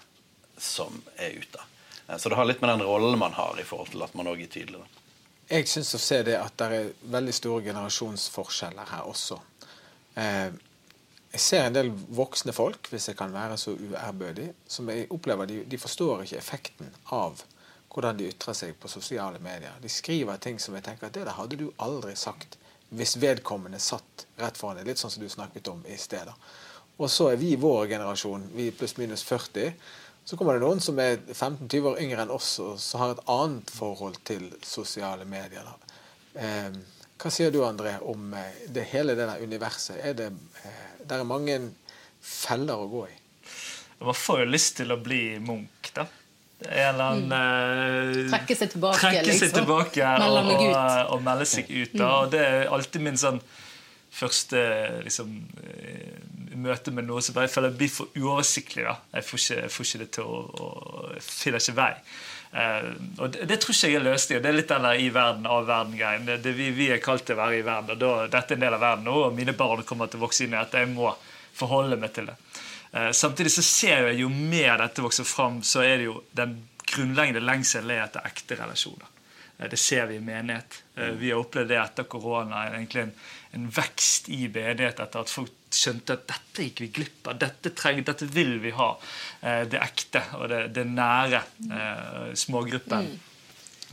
som 0.60 1.00
er 1.16 1.38
ute. 1.40 1.62
Eh, 2.08 2.18
Så 2.18 2.28
det 2.28 2.36
har 2.36 2.50
litt 2.50 2.60
med 2.60 2.74
den 2.74 2.84
rollen 2.84 3.18
man 3.18 3.32
har 3.38 3.56
i 3.60 3.64
forhold 3.64 3.94
til 3.94 4.04
at 4.04 4.14
man 4.18 4.28
òg 4.28 4.42
er 4.44 4.52
tydelig. 4.52 4.82
Jeg 5.48 5.68
syns 5.68 5.94
å 5.96 6.00
se 6.00 6.22
det 6.24 6.36
at 6.40 6.54
det 6.60 6.68
er 6.72 6.92
veldig 7.12 7.32
store 7.36 7.64
generasjonsforskjeller 7.66 8.92
her 8.92 9.08
også. 9.08 9.40
Eh, 10.20 10.52
jeg 11.34 11.42
ser 11.42 11.64
en 11.66 11.74
del 11.74 11.88
voksne 12.14 12.52
folk, 12.54 12.86
hvis 12.92 13.08
jeg 13.10 13.16
kan 13.18 13.32
være 13.34 13.56
så 13.58 13.72
uærbødig, 13.74 14.52
som 14.70 14.88
jeg 14.90 15.08
opplever 15.10 15.48
de, 15.50 15.64
de 15.66 15.78
forstår 15.82 16.22
ikke 16.22 16.38
effekten 16.38 16.92
av 17.14 17.42
hvordan 17.94 18.18
de 18.18 18.28
ytrer 18.30 18.54
seg 18.58 18.76
på 18.78 18.90
sosiale 18.90 19.40
medier. 19.42 19.74
De 19.82 19.90
skriver 19.90 20.38
ting 20.42 20.60
som 20.62 20.76
jeg 20.78 20.86
tenker 20.86 21.08
at 21.08 21.16
det 21.16 21.24
der 21.26 21.34
hadde 21.34 21.58
du 21.58 21.68
aldri 21.82 22.14
sagt 22.18 22.58
hvis 22.94 23.16
vedkommende 23.18 23.80
satt 23.82 24.26
rett 24.38 24.58
foran 24.58 24.78
deg. 24.78 24.86
Litt 24.92 25.02
sånn 25.02 25.10
som 25.10 25.22
du 25.24 25.30
snakket 25.30 25.70
om 25.72 25.82
i 25.90 25.98
sted. 25.98 26.30
Og 27.02 27.10
så 27.10 27.32
er 27.32 27.40
vi 27.40 27.54
vår 27.58 27.88
generasjon, 27.90 28.48
vi 28.54 28.70
pluss 28.74 28.94
minus 29.00 29.24
40. 29.26 29.74
Så 30.24 30.38
kommer 30.38 30.54
det 30.54 30.62
noen 30.62 30.82
som 30.82 30.98
er 31.02 31.18
15-20 31.18 31.88
år 31.90 32.02
yngre 32.04 32.22
enn 32.22 32.34
oss, 32.34 32.52
og 32.62 32.78
som 32.80 33.02
har 33.02 33.16
et 33.16 33.24
annet 33.34 33.74
forhold 33.74 34.20
til 34.26 34.46
sosiale 34.62 35.26
medier. 35.28 35.66
Eh, 36.38 36.70
hva 37.20 37.30
sier 37.32 37.52
du, 37.54 37.60
André, 37.64 37.94
om 38.02 38.34
eh, 38.34 38.64
det 38.74 38.88
hele 38.90 39.14
det 39.16 39.28
der 39.28 39.42
universet? 39.42 39.98
Er 40.02 40.16
det, 40.18 40.30
eh, 40.64 40.84
det 41.04 41.18
er 41.18 41.28
mange 41.28 41.58
feller 42.24 42.80
å 42.80 42.90
gå 42.90 43.06
i. 43.08 43.16
Man 44.04 44.16
får 44.18 44.42
jo 44.42 44.50
lyst 44.50 44.76
til 44.80 44.92
å 44.92 44.98
bli 45.00 45.38
munk, 45.40 45.92
da. 45.96 46.06
En 46.64 46.94
eller 46.94 47.04
annen 47.04 47.24
mm. 47.28 48.20
uh, 48.24 48.30
Trekke 48.32 48.56
seg 48.56 48.70
tilbake, 48.72 49.00
trekke 49.02 49.24
liksom. 49.26 49.40
seg 49.42 49.56
tilbake 49.58 50.06
og, 50.06 50.36
og, 50.38 50.76
og, 51.12 51.18
melde 51.26 51.46
seg 51.50 51.68
ut. 51.68 51.92
Da. 51.92 52.04
Mm. 52.06 52.12
Og 52.14 52.30
det 52.32 52.42
er 52.44 52.70
alltid 52.72 53.04
min 53.04 53.18
sånn 53.20 53.40
første 54.14 54.60
liksom, 55.04 55.32
møte 56.64 56.94
med 56.94 57.08
noe 57.08 57.22
som 57.24 57.36
jeg 57.42 57.50
føler 57.52 57.74
blir 57.74 57.90
for 57.92 58.14
uoversiktlig. 58.16 58.86
da. 58.86 58.96
Jeg 59.18 59.28
får 59.28 59.42
ikke, 59.42 59.72
får 59.74 59.88
ikke 59.88 60.02
det 60.04 60.08
til 60.16 60.30
å, 60.30 60.38
å 60.54 60.70
finner 61.26 61.60
ikke 61.60 61.76
vei. 61.80 61.90
Uh, 62.54 62.92
og 63.18 63.32
det, 63.34 63.48
det, 63.50 63.56
tror 63.58 63.74
ikke 63.74 63.88
jeg 63.90 63.98
er 63.98 64.04
løsningen. 64.04 64.42
Det 64.44 64.50
er 64.50 64.54
litt 64.54 64.70
den 64.70 64.84
der 64.86 65.00
i 65.02 65.08
verden, 65.14 65.46
av 65.50 65.64
verden-greien. 65.66 66.28
Vi, 66.44 66.68
vi, 66.76 66.90
er 66.94 67.00
kalt 67.02 67.24
til 67.26 67.34
å 67.34 67.40
være 67.40 67.58
i 67.58 67.64
verden, 67.66 67.96
og 67.96 67.98
da, 67.98 68.10
dette 68.30 68.54
er 68.54 68.60
en 68.60 68.66
del 68.66 68.76
av 68.76 68.84
verden 68.84 69.08
nå, 69.08 69.14
og 69.26 69.34
mine 69.34 69.56
barn 69.58 69.82
kommer 69.88 70.10
til 70.10 70.20
å 70.20 70.26
vokse 70.28 70.46
inn 70.46 70.54
i 70.54 70.60
at 70.60 70.76
jeg 70.78 70.86
må 70.92 71.10
forholde 71.54 71.98
meg 71.98 72.14
til 72.14 72.30
det. 72.30 72.36
Uh, 72.94 73.10
samtidig 73.10 73.56
så 73.56 73.64
ser 73.66 74.06
jeg 74.10 74.22
jo 74.22 74.30
mer 74.30 74.78
dette 74.84 75.02
vokser 75.02 75.26
fram, 75.26 75.58
så 75.66 75.82
er 75.82 75.98
det 75.98 76.06
jo 76.06 76.20
den 76.38 76.60
grunnleggende 76.84 77.42
lengselen 77.42 77.98
etter 78.04 78.30
ekte 78.30 78.60
relasjoner. 78.60 79.10
Uh, 79.58 79.66
det 79.72 79.80
ser 79.82 80.06
vi 80.12 80.20
i 80.20 80.22
menighet. 80.22 80.82
Vi 81.18 81.32
har 81.32 81.40
opplevd 81.42 81.72
det 81.72 81.80
etter 81.82 82.06
korona. 82.06 82.68
egentlig 82.68 83.08
en, 83.08 83.14
en 83.58 83.66
vekst 83.82 84.28
i 84.30 84.44
menighet 84.46 85.02
etter 85.02 85.26
at 85.26 85.32
folk 85.32 85.63
skjønte 85.74 86.16
at 86.16 86.26
dette 86.30 86.68
gikk 86.68 86.84
vi 86.84 86.90
glipp 87.00 87.30
av. 87.30 87.38
Dette, 87.42 87.74
treng, 87.76 88.02
dette 88.06 88.28
vil 88.30 88.56
vi 88.62 88.74
ha. 88.76 88.90
Eh, 89.42 89.62
det 89.70 89.82
ekte 89.82 90.24
og 90.40 90.48
det, 90.52 90.64
det 90.76 90.88
nære. 90.90 91.44
Eh, 91.68 92.34
smågruppen. 92.44 93.12
Mm. 93.12 93.22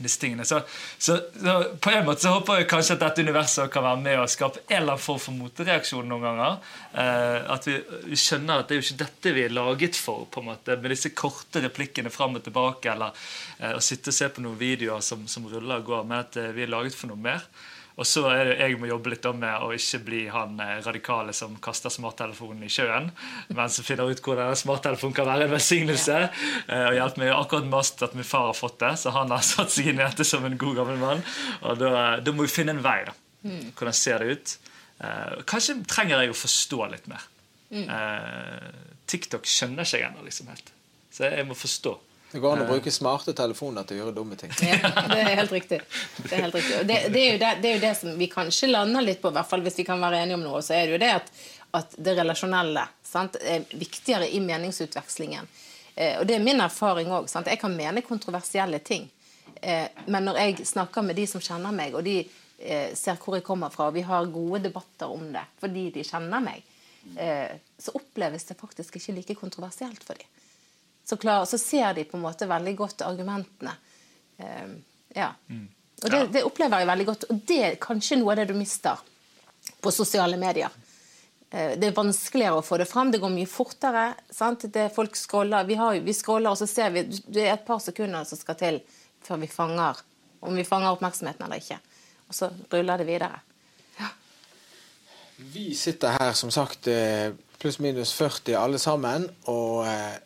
Så, 0.08 0.60
så, 0.98 1.18
så, 1.42 1.64
på 1.80 1.90
en 1.90 2.06
måte 2.06 2.24
så 2.24 2.32
håper 2.32 2.62
jeg 2.62 2.68
kanskje 2.70 2.94
at 2.96 3.02
dette 3.04 3.22
universet 3.22 3.70
kan 3.70 3.84
være 3.84 4.00
med 4.00 4.20
og 4.22 4.30
skape 4.32 4.62
en 4.64 4.76
eller 4.78 4.94
annen 4.94 5.04
form 5.04 5.20
for 5.20 5.36
motreaksjon 5.36 6.08
noen 6.08 6.24
ganger. 6.24 6.56
Eh, 7.02 7.50
at 7.54 7.68
vi, 7.68 7.76
vi, 8.08 8.18
skjønner 8.18 8.62
at 8.62 8.70
det 8.70 8.76
er 8.76 8.80
jo 8.80 8.86
ikke 8.86 9.02
dette 9.04 9.34
vi 9.36 9.44
er 9.44 9.54
laget 9.54 9.98
for, 9.98 10.24
på 10.32 10.42
en 10.42 10.48
måte, 10.48 10.78
med 10.80 10.94
disse 10.94 11.12
korte 11.14 11.62
replikkene 11.62 12.12
fram 12.12 12.40
og 12.40 12.46
tilbake, 12.46 12.94
eller 12.94 13.12
eh, 13.60 13.76
å 13.76 13.84
sitte 13.84 14.10
og 14.10 14.16
se 14.16 14.30
på 14.32 14.44
noen 14.44 14.58
videoer 14.60 15.04
som, 15.04 15.28
som 15.30 15.46
ruller 15.50 15.84
og 15.84 15.92
går, 15.92 16.08
men 16.08 16.24
at 16.24 16.40
eh, 16.40 16.50
vi 16.56 16.64
er 16.64 16.72
laget 16.72 16.96
for 16.98 17.12
noe 17.12 17.22
mer. 17.28 17.46
Og 18.00 18.08
så 18.08 18.24
er 18.32 18.48
det 18.48 18.54
jeg 18.60 18.78
må 18.80 18.88
jobbe 18.88 19.12
litt 19.12 19.26
med 19.36 19.64
å 19.64 19.70
ikke 19.76 20.00
bli 20.06 20.20
han 20.32 20.60
eh, 20.62 20.78
radikale 20.84 21.34
som 21.36 21.58
kaster 21.62 21.92
smarttelefonen 21.92 22.64
i 22.64 22.70
sjøen, 22.72 23.10
men 23.52 23.72
som 23.72 23.86
finner 23.86 24.08
ut 24.08 24.22
hvordan 24.24 24.56
smarttelefonen 24.56 25.16
kan 25.16 25.28
være 25.28 25.46
en 25.48 25.52
velsignelse. 25.52 26.18
Eh, 26.66 26.86
og 26.88 26.96
hjelpe 26.96 27.22
meg 27.22 27.34
akkurat 27.36 27.68
mest 27.72 28.04
at 28.06 28.16
min 28.16 28.28
far 28.28 28.48
har 28.50 28.58
fått 28.58 28.78
det, 28.82 28.94
så 29.02 29.12
han 29.16 29.34
har 29.34 29.44
satt 29.52 29.74
seg 29.74 29.92
inn 29.92 30.00
i 30.00 30.04
dette 30.04 30.26
som 30.28 30.46
en 30.48 30.58
god 30.60 30.80
gammel 30.80 31.00
mann. 31.02 31.24
Og 31.68 31.80
da, 31.82 31.92
da 32.24 32.34
må 32.34 32.46
vi 32.46 32.54
finne 32.54 32.76
en 32.76 32.84
vei. 32.84 33.02
da. 33.08 33.16
Mm. 33.42 33.72
Hvordan 33.76 33.98
ser 33.98 34.22
det 34.22 34.38
ut? 34.38 34.54
Eh, 35.02 35.42
kanskje 35.52 35.82
trenger 35.90 36.24
jeg 36.24 36.32
å 36.32 36.40
forstå 36.44 36.88
litt 36.94 37.12
mer. 37.12 37.28
Mm. 37.72 37.86
TikTok 39.08 39.46
skjønner 39.48 39.86
ikke 39.86 39.96
jeg 39.96 40.04
ennå 40.04 40.26
liksom 40.26 40.50
helt. 40.52 40.66
Så 41.08 41.24
jeg 41.24 41.46
må 41.48 41.56
forstå. 41.56 41.94
Det 42.32 42.40
går 42.40 42.54
an 42.56 42.62
å 42.64 42.68
bruke 42.70 42.90
smarte 42.92 43.34
telefoner 43.36 43.84
til 43.84 43.98
å 43.98 44.00
gjøre 44.02 44.14
dumme 44.16 44.38
ting. 44.40 44.52
Ja, 44.64 44.88
det 45.10 45.18
er 45.20 45.34
helt 45.36 45.52
riktig. 45.52 45.82
Det 46.16 46.30
er, 46.30 46.46
helt 46.46 46.54
riktig. 46.56 46.78
Det, 46.88 46.96
det, 47.12 47.24
er 47.28 47.40
det, 47.42 47.50
det, 47.60 47.68
er 47.70 47.76
jo 47.76 47.82
det, 47.82 47.90
som 47.98 48.14
vi 48.16 48.28
kanskje 48.32 48.70
lander 48.70 49.04
litt 49.04 49.20
på, 49.20 49.28
i 49.28 49.36
hvert 49.36 49.50
fall 49.50 49.64
hvis 49.66 49.76
vi 49.82 49.84
kan 49.84 50.00
være 50.00 50.22
enige 50.24 50.38
om 50.38 50.46
noe. 50.46 50.62
Så 50.64 50.72
er 50.78 50.88
det 50.88 50.96
jo 50.96 51.02
det 51.02 51.10
at, 51.18 51.28
at 51.76 51.98
det 52.08 52.16
relasjonelle 52.16 52.86
sant, 53.04 53.36
er 53.36 53.68
viktigere 53.76 54.30
i 54.32 54.40
meningsutvekslingen. 54.40 55.50
Eh, 55.92 56.16
og 56.22 56.24
det 56.28 56.38
er 56.38 56.46
min 56.46 56.64
erfaring 56.64 57.12
òg. 57.12 57.28
Jeg 57.28 57.60
kan 57.60 57.76
mene 57.76 58.04
kontroversielle 58.06 58.80
ting. 58.80 59.10
Eh, 59.60 59.92
men 60.08 60.24
når 60.24 60.40
jeg 60.40 60.68
snakker 60.72 61.04
med 61.04 61.20
de 61.20 61.28
som 61.28 61.44
kjenner 61.44 61.76
meg, 61.76 61.92
og 61.92 62.06
de 62.08 62.22
eh, 62.24 62.94
ser 62.96 63.20
hvor 63.20 63.36
jeg 63.36 63.44
kommer 63.44 63.74
fra, 63.74 63.90
og 63.90 63.98
vi 64.00 64.08
har 64.08 64.32
gode 64.32 64.64
debatter 64.70 65.12
om 65.12 65.28
det 65.36 65.44
fordi 65.60 65.90
de 65.98 66.08
kjenner 66.08 66.40
meg, 66.40 66.64
eh, 67.20 67.58
så 67.76 67.92
oppleves 68.00 68.48
det 68.48 68.56
faktisk 68.56 68.96
ikke 68.96 69.20
like 69.20 69.36
kontroversielt 69.36 70.00
for 70.00 70.16
dem 70.16 70.38
så, 71.04 71.16
klar, 71.16 71.44
så, 71.50 71.58
ser 71.58 71.94
de 71.94 72.04
på 72.08 72.16
en 72.18 72.24
måte 72.24 72.48
veldig 72.50 72.74
godt 72.78 73.04
argumentene. 73.06 73.74
Uh, 74.40 74.76
ja. 75.16 75.32
Mm. 75.48 75.66
Og 76.02 76.10
det, 76.10 76.22
det, 76.34 76.44
opplever 76.46 76.82
jeg 76.82 76.90
veldig 76.92 77.08
godt. 77.10 77.26
Og 77.30 77.42
det 77.48 77.58
er 77.66 77.80
kanskje 77.82 78.18
noe 78.20 78.34
av 78.34 78.42
det 78.42 78.48
du 78.52 78.56
mister 78.58 79.02
på 79.82 79.92
sosiale 79.94 80.38
medier. 80.40 80.70
Uh, 81.52 81.74
det 81.78 81.90
er 81.90 81.98
vanskeligere 81.98 82.62
å 82.62 82.66
få 82.66 82.78
det 82.82 82.88
fram. 82.90 83.10
Det 83.12 83.22
går 83.22 83.34
mye 83.34 83.50
fortere. 83.50 84.06
Sant? 84.30 84.68
Det 84.72 84.88
folk 84.94 85.18
scroller. 85.18 85.66
Vi, 85.68 85.78
har, 85.80 85.98
vi 86.02 86.16
scroller, 86.16 86.54
og 86.54 86.60
så 86.60 86.70
ser 86.70 86.94
vi 86.94 87.06
Det 87.10 87.46
er 87.46 87.56
et 87.56 87.66
par 87.66 87.82
sekunder 87.82 88.26
som 88.28 88.40
skal 88.40 88.58
til 88.62 88.82
før 89.22 89.38
vi 89.42 89.50
fanger 89.50 90.00
om 90.42 90.54
vi 90.54 90.64
fanger 90.64 90.90
oppmerksomheten 90.90 91.44
eller 91.46 91.62
ikke. 91.62 91.78
Og 92.28 92.34
så 92.34 92.50
ruller 92.72 92.98
det 92.98 93.06
videre. 93.06 93.38
Ja. 93.98 94.10
Vi 95.54 95.70
sitter 95.78 96.16
her 96.18 96.32
som 96.38 96.50
sagt 96.50 96.88
eh, 96.90 97.30
pluss-minus 97.62 98.14
40 98.18 98.56
alle 98.58 98.80
sammen. 98.82 99.28
og 99.46 99.86
eh, 99.86 100.18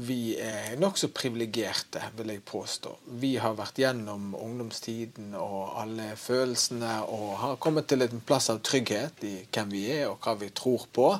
vi 0.00 0.34
er 0.40 0.78
nokså 0.80 1.10
privilegerte, 1.12 2.00
vil 2.16 2.32
jeg 2.32 2.42
påstå. 2.48 2.92
Vi 3.20 3.34
har 3.42 3.56
vært 3.58 3.80
gjennom 3.82 4.32
ungdomstiden 4.38 5.34
og 5.36 5.74
alle 5.82 6.14
følelsene 6.16 7.00
og 7.10 7.32
har 7.42 7.58
kommet 7.62 7.88
til 7.90 8.06
en 8.06 8.22
plass 8.24 8.48
av 8.52 8.62
trygghet 8.64 9.24
i 9.28 9.34
hvem 9.44 9.72
vi 9.74 9.82
er 9.98 10.06
og 10.08 10.20
hva 10.24 10.36
vi 10.40 10.48
tror 10.56 10.86
på. 10.94 11.10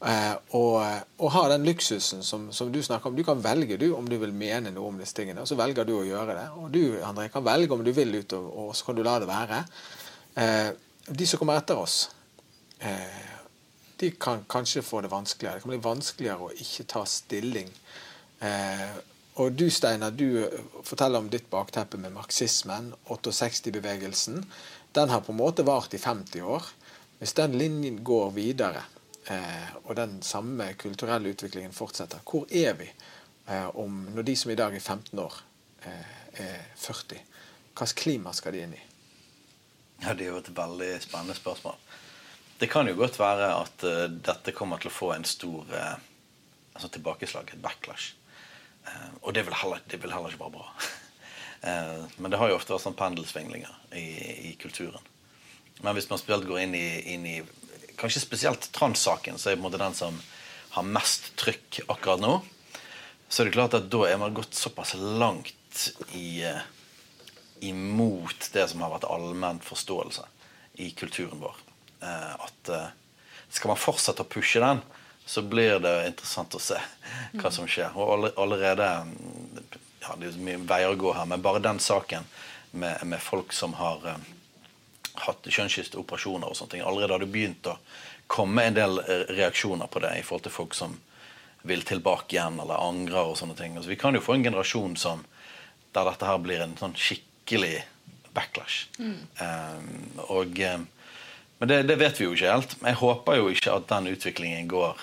Eh, 0.00 0.34
og, 0.56 0.76
og 1.20 1.32
har 1.36 1.48
den 1.52 1.64
luksusen 1.68 2.24
som, 2.26 2.48
som, 2.56 2.72
du 2.72 2.80
snakker 2.82 3.10
om. 3.10 3.16
Du 3.16 3.24
kan 3.24 3.40
velge 3.44 3.78
du 3.80 3.90
om 3.96 4.08
du 4.08 4.18
vil 4.20 4.36
mene 4.36 4.72
noe 4.74 4.92
om 4.92 5.00
disse 5.00 5.16
tingene, 5.16 5.44
og 5.44 5.48
så 5.48 5.58
velger 5.60 5.88
du 5.88 5.94
å 5.98 6.04
gjøre 6.08 6.36
det. 6.36 6.46
Og 6.60 6.70
du 6.72 6.82
André, 7.06 7.28
kan 7.32 7.46
velge 7.46 7.76
om 7.76 7.84
du 7.84 7.92
vil 7.96 8.20
ut, 8.20 8.36
og, 8.36 8.52
og 8.64 8.76
så 8.76 8.88
kan 8.88 9.00
du 9.00 9.04
la 9.06 9.18
det 9.22 9.30
være. 9.30 9.64
Eh, 10.44 10.70
de 11.08 11.28
som 11.28 11.40
kommer 11.40 11.60
etter 11.60 11.80
oss, 11.80 12.02
eh, 12.84 13.26
de 14.00 14.12
kan 14.16 14.44
kanskje 14.48 14.84
få 14.84 15.02
det 15.04 15.12
vanskeligere. 15.12 15.58
Det 15.58 15.66
kan 15.66 15.74
bli 15.74 15.84
vanskeligere 15.84 16.48
å 16.48 16.54
ikke 16.64 16.88
ta 16.88 17.04
stilling 17.08 17.68
og 19.40 19.52
du 19.52 19.70
Steinar, 19.70 20.10
du 20.10 20.44
eh, 20.44 20.60
forteller 20.84 21.18
om 21.18 21.30
ditt 21.30 21.50
bakteppe 21.50 21.96
med 22.00 22.12
marxismen, 22.12 22.92
68-bevegelsen. 23.08 24.42
Den 24.92 25.08
har 25.08 25.20
på 25.24 25.32
en 25.32 25.38
måte 25.38 25.64
vart 25.64 25.94
i 25.94 25.98
50 25.98 26.42
år. 26.42 26.66
Hvis 27.20 27.32
den 27.38 27.56
linjen 27.58 28.02
går 28.04 28.34
videre, 28.36 28.82
eh, 29.32 29.70
og 29.84 29.94
den 29.96 30.18
samme 30.22 30.72
kulturelle 30.80 31.32
utviklingen 31.32 31.72
fortsetter, 31.72 32.20
hvor 32.26 32.44
er 32.50 32.76
vi 32.80 32.90
eh, 32.90 33.68
om, 33.78 34.02
når 34.14 34.28
de 34.28 34.36
som 34.36 34.52
i 34.52 34.58
dag 34.60 34.76
er 34.76 34.84
15 34.84 35.24
år, 35.24 35.40
eh, 35.88 36.14
er 36.44 36.60
40? 36.76 37.24
Hvilket 37.70 37.96
klima 37.96 38.36
skal 38.36 38.56
de 38.56 38.64
inn 38.66 38.76
i? 38.76 38.84
Ja, 40.02 40.14
Det 40.14 40.26
er 40.26 40.34
jo 40.34 40.40
et 40.42 40.52
veldig 40.56 40.94
spennende 41.00 41.36
spørsmål. 41.36 41.80
Det 42.60 42.68
kan 42.68 42.88
jo 42.88 42.96
godt 42.98 43.16
være 43.18 43.54
at 43.56 43.84
dette 44.20 44.52
kommer 44.52 44.76
til 44.80 44.90
å 44.90 44.92
få 44.92 45.14
en 45.14 45.24
stor 45.24 45.64
altså 46.74 46.88
tilbakeslag, 46.92 47.54
et 47.54 47.62
backlash. 47.62 48.19
Eh, 48.90 49.12
og 49.22 49.34
det 49.34 49.44
vil, 49.46 49.56
heller, 49.62 49.82
det 49.90 50.00
vil, 50.02 50.12
heller, 50.14 50.32
ikke 50.32 50.46
være 50.46 50.58
bra. 50.58 50.72
Eh, 51.60 52.04
men 52.16 52.32
det 52.32 52.38
har 52.40 52.48
jo 52.48 52.54
ofte 52.56 52.72
vært 52.72 52.86
sånn 52.86 52.94
pendelsvinglinger 52.96 53.72
i, 53.92 54.04
i, 54.48 54.52
kulturen. 54.56 55.02
Men 55.84 55.92
hvis 55.92 56.06
man 56.08 56.16
spesielt 56.16 56.46
går 56.48 56.62
inn 56.62 56.72
i, 56.72 56.86
inn 57.12 57.26
i 57.28 57.34
kanskje 58.00 58.22
spesielt 58.22 58.70
transsaken, 58.72 59.36
så 59.36 59.50
er 59.50 59.52
det 59.52 59.58
på 59.58 59.66
en 59.66 59.66
måte 59.66 59.80
den 59.82 59.98
som 59.98 60.16
har 60.78 60.88
mest 60.88 61.28
trykk 61.36 61.82
akkurat 61.92 62.24
nå, 62.24 62.32
så 63.28 63.42
er 63.42 63.50
det 63.50 63.58
klart 63.58 63.76
at 63.76 63.90
da 63.92 64.00
er 64.08 64.16
man 64.22 64.38
gått 64.38 64.56
såpass 64.56 64.94
langt 64.96 65.90
i, 66.16 66.40
eh, 66.48 66.64
imot 67.68 68.48
det 68.56 68.64
som 68.72 68.80
har 68.86 68.94
vært 68.94 69.10
allmenn 69.12 69.60
forståelse 69.60 70.24
i 70.80 70.88
kulturen 70.96 71.44
vår, 71.44 71.60
at 72.00 72.72
skal 73.52 73.74
man 73.74 73.84
fortsette 73.84 74.24
å 74.24 74.32
pushe 74.32 74.64
den, 74.64 74.80
så 75.26 75.42
blir 75.42 75.78
det 75.82 75.94
interessant 76.08 76.54
å 76.54 76.62
se 76.62 76.78
hva 77.38 77.52
som 77.54 77.68
skjer. 77.70 77.94
Og 77.94 78.30
allerede 78.34 78.88
ja, 80.00 80.14
Det 80.16 80.30
er 80.30 80.38
mye 80.42 80.62
veier 80.64 80.94
å 80.94 80.98
gå 80.98 81.12
her, 81.14 81.26
men 81.28 81.42
bare 81.44 81.62
den 81.62 81.78
saken 81.78 82.26
med, 82.70 83.04
med 83.04 83.20
folk 83.22 83.52
som 83.52 83.74
har 83.78 84.02
uh, 84.06 84.16
hatt 85.26 85.46
kjønnsskifteoperasjoner 85.46 86.48
og 86.48 86.56
sånne 86.56 86.76
ting 86.76 86.82
Allerede 86.86 87.14
har 87.14 87.22
det 87.22 87.30
begynt 87.32 87.68
å 87.68 87.76
komme 88.30 88.64
en 88.64 88.76
del 88.76 89.00
eh, 89.02 89.24
reaksjoner 89.34 89.90
på 89.90 90.02
det 90.04 90.12
i 90.20 90.22
forhold 90.22 90.44
til 90.46 90.54
folk 90.54 90.76
som 90.78 90.94
vil 91.66 91.82
tilbake 91.82 92.36
igjen 92.36 92.60
eller 92.62 92.78
angrer 92.78 93.32
og 93.32 93.36
sånne 93.36 93.56
ting. 93.58 93.74
Altså, 93.76 93.90
vi 93.90 93.98
kan 94.00 94.14
jo 94.14 94.22
få 94.22 94.36
en 94.36 94.44
generasjon 94.46 94.94
som, 94.96 95.24
der 95.92 96.06
dette 96.06 96.28
her 96.28 96.38
blir 96.40 96.62
en 96.62 96.76
sånn 96.78 96.94
skikkelig 96.94 97.82
backlash. 98.36 98.86
Um, 99.42 99.90
og, 100.28 100.62
um, 100.62 100.86
men 101.60 101.68
det, 101.68 101.82
det, 101.90 101.96
vet 102.00 102.16
vi 102.16 102.24
jo 102.24 102.32
ikke 102.32 102.52
helt. 102.54 102.76
Jeg 102.80 102.96
håper 103.02 103.36
jo 103.36 103.50
ikke 103.52 103.74
at 103.76 103.88
den 103.90 104.08
utviklingen 104.14 104.68
går 104.70 105.00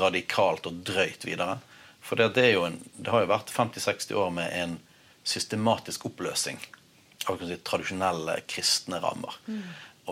radikalt 0.00 0.66
og 0.66 0.80
drøyt 0.86 1.22
videre. 1.22 1.60
For 2.04 2.18
det, 2.18 2.32
det, 2.34 2.48
en, 2.58 2.80
det 2.98 3.12
har 3.14 3.22
jo 3.22 3.30
vært 3.30 3.52
50-60 3.54 4.18
år 4.18 4.32
med 4.34 4.50
en 4.58 4.78
systematisk 5.24 6.08
oppløsning 6.10 6.58
av 7.30 7.40
si, 7.46 7.56
tradisjonelle 7.62 8.40
kristne 8.50 8.98
rammer. 9.00 9.38
Mm. 9.46 9.62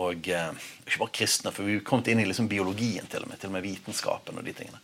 Og 0.01 0.31
eh, 0.31 0.69
ikke 0.87 1.03
bare 1.03 1.15
kristne, 1.19 1.51
for 1.53 1.67
vi 1.67 1.77
er 1.77 1.85
kommet 1.85 2.09
inn 2.09 2.23
i 2.23 2.29
liksom 2.29 2.47
biologien 2.49 3.11
til 3.11 3.27
og 3.27 3.33
med, 3.33 3.41
til 3.41 3.51
og 3.51 3.57
med 3.57 3.67
vitenskapen 3.67 4.39
og 4.39 4.47
de 4.47 4.55
tingene. 4.57 4.79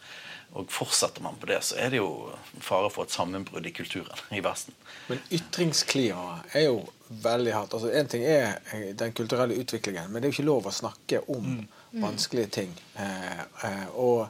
Og 0.60 0.70
fortsetter 0.74 1.24
man 1.24 1.40
på 1.40 1.48
det, 1.50 1.62
så 1.66 1.80
er 1.80 1.94
det 1.94 2.02
jo 2.02 2.12
fare 2.60 2.92
for 2.92 3.08
et 3.08 3.14
sammenbrudd 3.14 3.66
i 3.70 3.74
kulturen 3.74 4.36
i 4.36 4.44
Vesten. 4.44 4.76
Men 5.08 5.22
ytringsklimaet 5.32 6.58
er 6.58 6.68
jo 6.68 6.80
veldig 7.10 7.54
hardt. 7.56 7.74
Altså 7.74 7.92
en 7.92 8.08
ting 8.08 8.24
er 8.24 8.94
den 8.98 9.14
kulturelle 9.18 9.58
utviklingen, 9.58 10.12
men 10.12 10.22
det 10.22 10.30
er 10.30 10.34
jo 10.34 10.38
ikke 10.38 10.50
lov 10.52 10.70
å 10.70 10.74
snakke 10.76 11.24
om 11.34 11.46
mm. 11.46 12.02
vanskelige 12.04 12.54
ting. 12.62 12.74
Eh, 13.02 13.44
eh, 13.66 13.86
og 13.98 14.28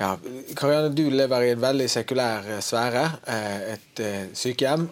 ja, 0.00 0.14
Karianne, 0.56 0.88
du 0.96 1.10
lever 1.12 1.44
i 1.44 1.48
en 1.52 1.60
veldig 1.60 1.86
sekulær 1.92 2.46
eh, 2.48 2.60
sfære, 2.64 3.02
eh, 3.28 3.64
et 3.74 4.00
eh, 4.00 4.30
sykehjem. 4.32 4.86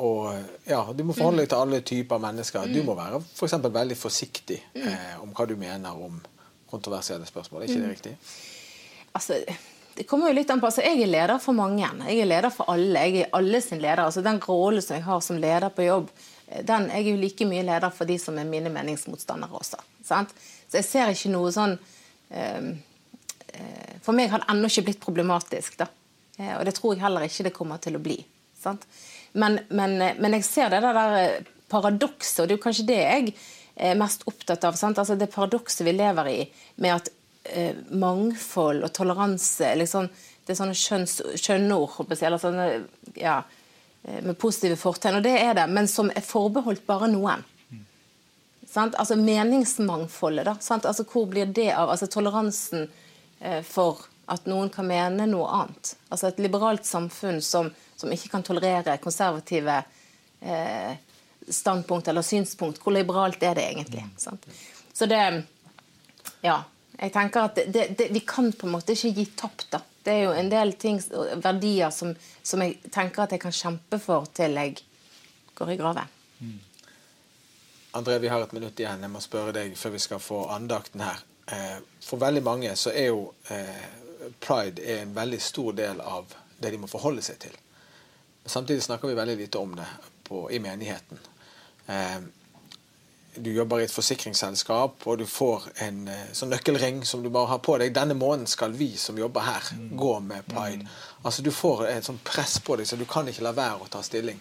Og 0.00 0.30
ja, 0.64 0.78
du 0.96 1.02
må 1.04 1.16
forholde 1.16 1.44
deg 1.44 1.50
til 1.52 1.60
alle 1.60 1.80
typer 1.84 2.22
mennesker. 2.22 2.70
Du 2.72 2.80
må 2.86 2.94
være 2.96 3.20
for 3.26 3.44
eksempel, 3.44 3.74
veldig 3.74 3.98
forsiktig 4.00 4.62
om 5.20 5.34
hva 5.36 5.44
du 5.50 5.52
mener 5.60 6.00
om 6.00 6.16
kontroversielle 6.70 7.28
spørsmål. 7.28 7.66
Er 7.66 7.68
ikke 7.68 7.82
det 7.82 7.90
riktig? 7.92 8.14
Altså, 9.18 9.36
det 9.98 10.06
kommer 10.08 10.30
jo 10.30 10.38
litt 10.38 10.50
an 10.54 10.62
på, 10.62 10.70
altså 10.70 10.84
Jeg 10.86 11.02
er 11.02 11.10
leder 11.10 11.38
for 11.42 11.58
mange. 11.58 11.86
Jeg 12.06 12.22
er 12.22 12.30
leder 12.30 12.54
for 12.54 12.70
alle. 12.72 13.04
Jeg 13.06 13.26
er 13.26 13.36
alle 13.36 13.60
sin 13.64 13.82
leder. 13.82 14.04
altså 14.06 14.22
Den 14.24 14.40
rollen 14.46 14.84
som 14.84 14.96
jeg 14.96 15.06
har 15.06 15.22
som 15.24 15.38
leder 15.42 15.68
på 15.74 15.86
jobb, 15.86 16.10
den, 16.48 16.88
jeg 16.88 17.04
er 17.04 17.10
jo 17.10 17.20
like 17.20 17.46
mye 17.50 17.64
leder 17.66 17.92
for 17.92 18.08
de 18.08 18.16
som 18.22 18.38
er 18.38 18.48
mine 18.48 18.70
meningsmotstandere 18.72 19.58
også. 19.58 19.82
Sant? 20.06 20.30
Så 20.68 20.78
jeg 20.80 20.86
ser 20.86 21.10
ikke 21.12 21.32
noe 21.34 21.50
sånn 21.52 21.74
um, 21.76 22.70
Eh, 23.58 23.98
for 24.02 24.16
meg 24.16 24.30
har 24.32 24.42
det 24.42 24.50
ennå 24.52 24.70
ikke 24.70 24.86
blitt 24.88 25.04
problematisk. 25.04 25.76
da. 25.78 25.88
Eh, 26.38 26.56
og 26.58 26.64
det 26.64 26.74
tror 26.76 26.94
jeg 26.94 27.02
heller 27.02 27.26
ikke 27.26 27.48
det 27.48 27.56
kommer 27.56 27.78
til 27.82 27.96
å 27.96 28.02
bli. 28.02 28.18
Men, 29.32 29.60
men, 29.68 30.00
eh, 30.02 30.18
men, 30.18 30.32
jeg 30.32 30.44
ser 30.44 30.70
det 30.70 30.82
der 30.82 31.44
paradokset, 31.68 32.40
og 32.40 32.48
det 32.48 32.54
er 32.54 32.58
jo 32.58 32.64
kanskje 32.64 32.88
det 32.88 32.98
jeg 32.98 33.34
er 33.76 33.94
mest 33.98 34.24
opptatt 34.26 34.64
av. 34.64 34.74
Altså 34.74 35.16
det 35.16 35.30
paradokset 35.32 35.86
vi 35.86 35.92
lever 35.92 36.28
i 36.28 36.38
med 36.76 36.94
at 36.94 37.10
eh, 37.52 37.76
mangfold 37.90 38.84
og 38.86 38.92
toleranse 38.96 39.74
liksom, 39.80 40.08
Det 40.44 40.54
er 40.54 40.60
sånne 40.62 40.76
skjønns, 40.78 41.18
skjønnord 41.36 42.12
eller 42.16 42.40
sånne, 42.40 42.68
ja, 43.20 43.42
med 44.24 44.38
positive 44.40 44.78
fortegn, 44.80 45.18
og 45.18 45.26
det 45.26 45.34
er 45.36 45.52
det, 45.58 45.66
men 45.68 45.88
som 45.90 46.08
er 46.08 46.24
forbeholdt 46.24 46.86
bare 46.86 47.10
noen. 47.12 47.42
Mm. 47.68 47.82
Altså 48.86 49.18
Meningsmangfoldet, 49.20 50.46
da. 50.48 50.54
Altså, 50.78 51.04
hvor 51.04 51.26
blir 51.28 51.50
det 51.52 51.68
av? 51.74 51.90
Altså 51.92 52.08
Toleransen 52.08 52.86
Eh, 53.40 53.62
for 53.62 53.98
at 54.26 54.46
noen 54.50 54.70
kan 54.70 54.86
mene 54.86 55.26
noe 55.30 55.48
annet. 55.60 55.94
Altså 56.08 56.28
et 56.28 56.40
liberalt 56.42 56.86
samfunn 56.86 57.40
som, 57.42 57.70
som 57.96 58.12
ikke 58.12 58.32
kan 58.32 58.44
tolerere 58.44 58.98
konservative 59.02 59.82
eh, 60.40 60.96
standpunkt 61.48 62.10
eller 62.10 62.26
synspunkt. 62.26 62.82
Hvor 62.82 62.94
liberalt 62.96 63.42
er 63.42 63.56
det 63.56 63.68
egentlig? 63.70 64.04
Sant? 64.16 64.48
Så 64.92 65.06
det 65.06 65.22
Ja. 66.42 66.62
Jeg 66.98 67.12
tenker 67.14 67.46
at 67.46 67.60
det, 67.66 67.84
det, 67.98 68.08
Vi 68.10 68.20
kan 68.26 68.50
på 68.52 68.66
en 68.66 68.74
måte 68.74 68.94
ikke 68.96 69.12
gi 69.14 69.26
tapt. 69.38 69.68
da. 69.72 69.80
Det 70.02 70.14
er 70.14 70.24
jo 70.24 70.32
en 70.32 70.50
del 70.50 70.72
ting, 70.80 71.00
verdier 71.42 71.90
som, 71.94 72.14
som, 72.42 72.62
jeg 72.64 72.90
tenker 72.94 73.24
at 73.24 73.34
jeg 73.36 73.42
kan 73.42 73.54
kjempe 73.54 74.00
for 74.02 74.26
til 74.34 74.56
jeg 74.58 74.78
går 75.58 75.74
i 75.74 75.76
graven. 75.78 76.16
Mm. 76.38 76.58
André, 77.98 78.18
vi 78.18 78.28
har 78.28 78.42
et 78.42 78.52
minutt 78.52 78.80
igjen. 78.80 79.02
Jeg 79.02 79.12
må 79.12 79.22
spørre 79.22 79.54
deg 79.56 79.76
før 79.78 79.94
vi 79.94 80.02
skal 80.02 80.22
få 80.22 80.42
andakten 80.54 81.04
her. 81.04 81.22
Eh, 81.46 81.78
for 82.04 82.20
veldig 82.20 82.42
mange 82.44 82.74
så 82.76 82.92
er 82.94 83.10
jo 83.12 83.30
pride 83.46 83.98
pride 84.40 84.82
en 84.98 85.14
veldig 85.14 85.40
stor 85.42 85.72
del 85.72 86.00
av 86.00 86.34
det 86.58 86.70
de 86.70 86.80
må 86.82 86.90
forholde 86.90 87.22
seg 87.22 87.38
til. 87.42 87.54
Samtidig 88.44 88.82
snakker 88.82 89.08
vi 89.08 89.14
veldig 89.14 89.36
lite 89.36 89.58
om 89.58 89.76
det 89.76 89.86
på, 90.26 90.50
i 90.50 90.58
menigheten. 90.58 91.20
Eh, 93.38 93.42
du 93.42 93.52
jobber 93.52 93.80
i 93.80 93.84
et 93.84 93.92
forsikringsselskap, 93.92 95.06
og 95.06 95.18
du 95.18 95.26
får 95.26 95.68
en 95.84 96.04
sånn 96.32 96.52
nøkkelring 96.52 97.04
som 97.06 97.22
du 97.22 97.30
bare 97.30 97.54
har 97.54 97.58
på 97.58 97.78
deg. 97.78 97.92
'Denne 97.94 98.14
måneden 98.14 98.46
skal 98.46 98.72
vi 98.72 98.96
som 98.96 99.18
jobber 99.18 99.40
her, 99.40 99.62
mm. 99.72 99.96
gå 99.96 100.20
med 100.20 100.46
pride.' 100.46 100.82
Mm. 100.82 100.88
Altså 101.24 101.42
Du 101.42 101.50
får 101.50 101.86
et 101.88 102.04
sånt 102.04 102.24
press 102.24 102.58
på 102.58 102.76
deg, 102.76 102.86
så 102.86 102.96
du 102.96 103.04
kan 103.04 103.28
ikke 103.28 103.42
la 103.42 103.52
være 103.52 103.82
å 103.82 103.88
ta 103.88 104.02
stilling. 104.02 104.40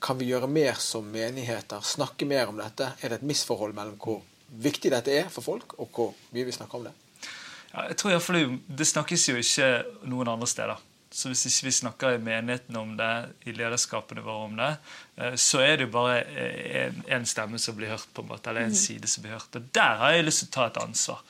Kan 0.00 0.18
vi 0.18 0.26
gjøre 0.26 0.48
mer 0.48 0.74
som 0.74 1.04
menigheter? 1.04 1.80
Snakke 1.80 2.26
mer 2.26 2.48
om 2.48 2.56
dette? 2.56 2.92
Er 3.02 3.08
det 3.08 3.20
et 3.20 3.26
misforhold 3.26 3.74
mellom 3.74 3.98
hvor 3.98 4.22
viktig 4.48 4.90
dette 4.90 5.10
er 5.10 5.28
for 5.28 5.42
folk, 5.42 5.78
og 5.78 5.88
hvor 5.94 6.14
mye 6.32 6.44
vi 6.44 6.52
snakker 6.52 6.78
om 6.78 6.84
det? 6.84 6.92
Ja, 7.72 7.88
jeg 7.88 7.96
tror 7.96 8.10
i 8.10 8.14
hvert 8.14 8.22
fall 8.22 8.58
Det 8.68 8.86
snakkes 8.86 9.28
jo 9.28 9.36
ikke 9.36 9.68
noen 10.04 10.28
andre 10.28 10.46
steder. 10.46 10.76
Så 11.12 11.28
hvis 11.28 11.44
ikke 11.48 11.66
vi 11.68 11.74
snakker 11.76 12.14
i 12.16 12.20
menigheten 12.22 12.76
om 12.80 12.94
det, 12.96 13.10
i 13.44 13.52
lederskapene 13.52 14.24
våre 14.24 14.46
om 14.48 14.54
det, 14.56 14.70
eh, 15.20 15.34
så 15.36 15.60
er 15.60 15.76
det 15.76 15.86
jo 15.86 15.94
bare 15.94 16.22
én 17.12 17.26
stemme 17.28 17.60
som 17.60 17.76
blir 17.76 17.92
hørt, 17.92 18.08
på 18.14 18.24
en 18.24 18.30
måte, 18.32 18.50
eller 18.50 18.66
en 18.66 18.72
mm. 18.72 18.80
side 18.80 19.10
som 19.12 19.24
blir 19.24 19.36
hørt. 19.36 19.58
Og 19.58 19.68
Der 19.76 20.00
har 20.00 20.16
jeg 20.16 20.26
lyst 20.26 20.44
til 20.44 20.50
å 20.50 20.56
ta 20.56 20.66
et 20.70 20.82
ansvar. 20.82 21.20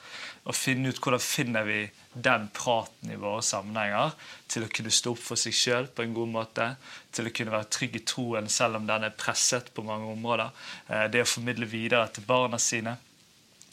Og 0.43 0.55
finne 0.55 0.91
ut 0.91 0.99
hvordan 0.99 1.23
finner 1.23 1.67
vi 1.67 1.79
den 2.13 2.49
praten 2.53 3.11
i 3.13 3.19
våre 3.19 3.43
sammenhenger 3.45 4.11
til 4.51 4.65
å 4.65 4.71
kunne 4.71 4.91
stå 4.91 5.13
opp 5.15 5.21
for 5.23 5.39
seg 5.39 5.55
sjøl 5.55 5.87
på 5.87 6.03
en 6.03 6.15
god 6.15 6.33
måte. 6.33 6.67
Til 7.15 7.29
å 7.29 7.33
kunne 7.35 7.55
være 7.55 7.71
trygg 7.71 7.95
i 7.99 8.03
troen 8.07 8.51
selv 8.51 8.81
om 8.81 8.87
den 8.89 9.07
er 9.07 9.15
presset 9.15 9.71
på 9.73 9.85
mange 9.87 10.11
områder. 10.11 10.51
Eh, 10.89 11.07
det 11.11 11.23
å 11.23 11.33
formidle 11.35 11.69
videre 11.69 12.07
til 12.11 12.27
barna 12.27 12.59
sine. 12.59 12.97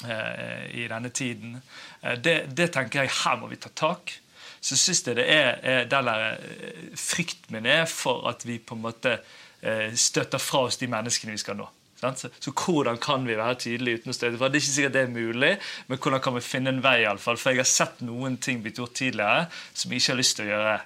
Eh, 0.09 0.81
i 0.81 0.89
denne 0.89 1.11
tiden. 1.11 1.61
Eh, 2.01 2.17
det, 2.17 2.35
det, 2.57 2.71
tenker 2.73 3.03
jeg 3.03 3.13
her 3.21 3.37
må 3.37 3.51
vi 3.51 3.59
ta 3.61 3.69
tak. 3.77 4.15
Så 4.61 4.77
syns 4.77 5.03
jeg 5.07 5.17
det 5.17 5.27
er, 5.33 5.61
er 5.63 5.85
der 5.89 6.11
eh, 6.31 6.97
frykten 7.01 7.57
min 7.57 7.69
er 7.69 7.87
for 7.89 8.29
at 8.29 8.45
vi 8.47 8.59
på 8.59 8.77
en 8.79 8.85
måte 8.89 9.21
støtter 9.61 10.41
fra 10.41 10.63
oss 10.65 10.79
de 10.81 10.87
menneskene 10.89 11.35
vi 11.35 11.41
skal 11.43 11.59
nå. 11.59 11.67
Så, 12.01 12.53
hvordan 12.65 12.99
kan 12.99 13.27
vi 13.29 13.37
være 13.37 13.59
tydelige 13.61 14.01
uten 14.01 14.13
å 14.13 14.17
støte 14.17 14.39
fra? 14.41 14.49
Det 14.49 14.57
er 14.57 14.65
ikke 14.65 14.73
sikkert 14.73 14.95
det 14.95 15.03
er 15.03 15.13
mulig, 15.13 15.51
men 15.89 15.99
hvordan 16.01 16.23
kan 16.25 16.37
vi 16.37 16.45
finne 16.45 16.73
en 16.73 16.83
vei? 16.85 17.03
I 17.03 17.09
alle 17.11 17.21
fall? 17.21 17.37
For 17.37 17.53
jeg 17.53 17.61
har 17.61 17.69
sett 17.69 18.01
noen 18.07 18.39
ting 18.41 18.63
blitt 18.65 18.81
gjort 18.81 18.97
tidligere 18.97 19.49
som 19.53 19.93
jeg 19.93 20.01
ikke 20.01 20.15
har 20.15 20.21
lyst 20.21 20.39
til 20.39 20.47
å 20.47 20.53
gjøre 20.55 20.77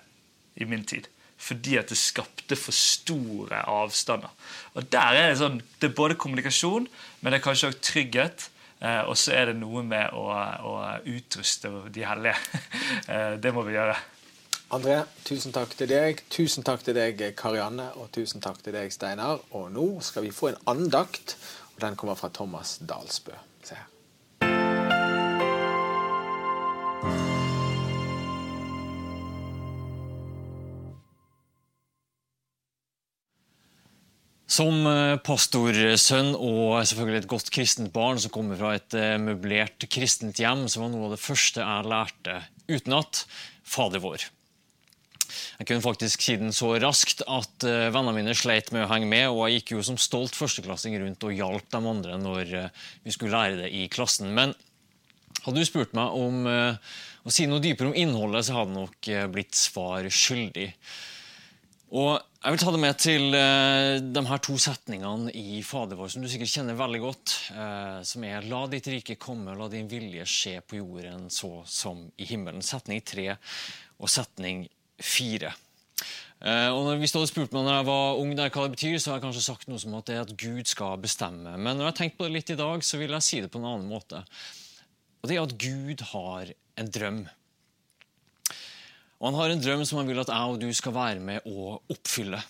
i 0.59 0.69
min 0.71 0.83
tid. 0.91 1.07
Fordi 1.45 1.77
at 1.79 1.93
det 1.93 2.01
skapte 2.01 2.59
for 2.59 2.75
store 2.75 3.63
avstander. 3.71 4.33
Og 4.75 4.91
der 4.91 5.21
er 5.21 5.31
Det 5.31 5.39
sånn, 5.39 5.63
det 5.79 5.91
er 5.91 5.95
både 5.95 6.19
kommunikasjon, 6.19 6.89
men 7.21 7.33
det 7.33 7.39
er 7.39 7.47
kanskje 7.47 7.71
også 7.71 7.87
trygghet. 7.93 8.49
Eh, 8.81 9.03
og 9.09 9.17
så 9.19 9.33
er 9.37 9.51
det 9.51 9.57
noe 9.61 9.83
med 9.87 10.13
å, 10.17 10.27
å 10.31 10.75
utruste 11.11 11.73
de 11.95 12.07
hellige. 12.07 12.37
Eh, 13.05 13.35
det 13.43 13.51
må 13.53 13.65
vi 13.67 13.75
gjøre. 13.75 13.97
André, 14.73 14.97
tusen 15.27 15.53
takk 15.53 15.75
til 15.77 15.91
deg. 15.91 16.23
Tusen 16.33 16.65
takk 16.65 16.85
til 16.87 16.97
deg, 16.97 17.21
Karianne, 17.37 17.91
og 18.01 18.09
tusen 18.15 18.41
takk 18.45 18.63
til 18.65 18.77
deg, 18.77 18.93
Steinar. 18.95 19.43
Og 19.53 19.69
nå 19.75 19.87
skal 20.05 20.25
vi 20.25 20.33
få 20.33 20.53
en 20.53 20.61
andakt, 20.73 21.37
og 21.75 21.85
den 21.85 21.99
kommer 22.01 22.17
fra 22.19 22.33
Thomas 22.33 22.79
Dalsbø. 22.81 23.37
Se 23.65 23.77
her. 23.77 23.91
Som 34.55 34.85
eh, 34.87 35.17
pastorsønn 35.25 36.35
og 36.37 36.77
selvfølgelig 36.87 37.23
et 37.25 37.31
godt 37.31 37.51
kristent 37.55 37.91
barn 37.95 38.21
som 38.23 38.31
kommer 38.35 38.59
fra 38.61 38.75
et 38.77 38.95
eh, 38.95 39.17
møblert 39.19 39.87
kristent 39.91 40.39
hjem, 40.39 40.69
så 40.71 40.83
var 40.83 40.93
noe 40.93 41.09
av 41.09 41.15
det 41.17 41.23
første 41.23 41.65
jeg 41.65 41.89
lærte 41.91 42.37
utenat 42.69 43.25
Fader 43.67 44.03
vår. 44.05 44.29
Jeg 45.59 45.67
kunne 45.67 45.83
faktisk 45.83 46.23
si 46.23 46.37
den 46.39 46.55
så 46.55 46.75
raskt 46.83 47.25
at 47.25 47.65
uh, 47.67 47.89
vennene 47.95 48.13
mine 48.19 48.35
sleit 48.37 48.69
med 48.75 48.85
å 48.85 48.91
henge 48.91 49.09
med, 49.09 49.25
og 49.33 49.47
jeg 49.47 49.63
gikk 49.63 49.73
jo 49.75 49.85
som 49.87 49.97
stolt 49.99 50.37
førsteklassing 50.37 50.95
rundt 51.01 51.27
og 51.27 51.35
hjalp 51.35 51.67
de 51.73 51.81
andre 51.81 52.19
når 52.21 52.53
vi 53.03 53.15
skulle 53.15 53.35
lære 53.35 53.63
det 53.63 53.71
i 53.75 53.87
klassen. 53.91 54.31
Men 54.37 54.53
hadde 55.47 55.57
du 55.57 55.67
spurt 55.67 55.97
meg 55.97 56.15
om 56.15 56.47
å 56.47 57.33
si 57.33 57.49
noe 57.51 57.63
dypere 57.65 57.91
om 57.91 57.99
innholdet, 57.99 58.47
så 58.47 58.61
hadde 58.61 58.77
nok 58.77 59.11
blitt 59.33 59.59
svar 59.59 60.07
skyldig. 60.13 60.69
Og 61.95 62.17
jeg 62.19 62.51
vil 62.51 62.59
ta 62.59 62.73
det 62.75 62.81
med 62.83 62.97
til 62.99 63.37
uh, 63.39 64.03
de 64.03 64.23
her 64.27 64.41
to 64.43 64.57
setningene 64.59 65.31
i 65.39 65.61
Fader 65.63 65.99
vår, 65.99 66.11
som 66.11 66.25
du 66.25 66.29
sikkert 66.31 66.51
kjenner 66.51 66.79
veldig 66.79 67.01
godt. 67.05 67.35
Uh, 67.55 68.01
som 68.03 68.25
er 68.27 68.43
'La 68.43 68.65
ditt 68.73 68.89
rike 68.91 69.15
komme, 69.15 69.55
la 69.55 69.69
din 69.71 69.87
vilje 69.87 70.27
skje 70.27 70.57
på 70.67 70.81
jorden 70.81 71.29
så 71.31 71.63
som 71.71 72.03
i 72.19 72.27
himmelen'. 72.27 72.67
Setning 72.67 73.05
tre 73.07 73.37
og 74.01 74.11
setning 74.11 74.67
fire. 74.99 75.55
Uh, 76.43 76.75
og 76.75 76.99
Hvis 76.99 77.15
du 77.15 77.21
hadde 77.21 77.31
spurt 77.31 77.55
meg 77.55 77.63
når 77.63 77.79
jeg 77.79 77.89
var 77.93 78.19
ung 78.25 78.35
der, 78.35 78.51
hva 78.51 78.67
det 78.67 78.75
betyr, 78.75 78.99
så 78.99 79.13
har 79.13 79.21
jeg 79.21 79.27
kanskje 79.29 79.47
sagt 79.47 79.71
noe 79.71 79.79
som 79.79 79.95
at 79.95 80.11
det 80.11 80.19
er 80.19 80.27
at 80.27 80.35
Gud 80.35 80.67
skal 80.67 80.99
bestemme. 80.99 81.55
Men 81.55 81.79
når 81.79 81.87
jeg 81.87 81.93
har 81.93 81.99
tenkt 82.03 82.19
på 82.19 82.27
det 82.27 82.35
litt 82.35 82.51
i 82.51 82.59
dag, 82.59 82.83
så 82.83 82.99
vil 82.99 83.15
jeg 83.15 83.29
si 83.29 83.41
det 83.41 83.53
på 83.55 83.63
en 83.63 83.71
annen 83.71 83.87
måte. 83.87 84.27
Og 85.23 85.31
det 85.31 85.39
er 85.39 85.47
at 85.47 85.57
Gud 85.63 86.03
har 86.11 86.51
en 86.75 86.91
drøm. 86.91 87.25
Og 89.25 89.31
han 89.31 89.39
har 89.41 89.55
en 89.55 89.63
drøm 89.65 89.83
som 89.89 90.03
han 90.03 90.11
vil 90.11 90.21
at 90.21 90.29
jeg 90.29 90.53
og 90.53 90.59
du 90.61 90.67
skal 90.77 90.93
være 90.93 91.21
med 91.25 91.47
å 91.49 91.79
oppfylle. 91.95 92.43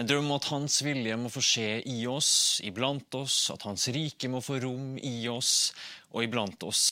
En 0.00 0.08
drøm 0.08 0.30
om 0.30 0.38
at 0.38 0.46
Hans 0.48 0.78
vilje 0.80 1.18
må 1.20 1.28
få 1.28 1.42
skje 1.44 1.82
i 1.84 1.98
oss, 2.08 2.62
iblant 2.64 3.12
oss, 3.18 3.50
at 3.52 3.66
Hans 3.68 3.90
rike 3.92 4.30
må 4.32 4.40
få 4.40 4.56
rom 4.64 4.94
i 4.96 5.28
oss 5.28 5.74
og 6.14 6.24
iblant 6.24 6.64
oss. 6.64 6.86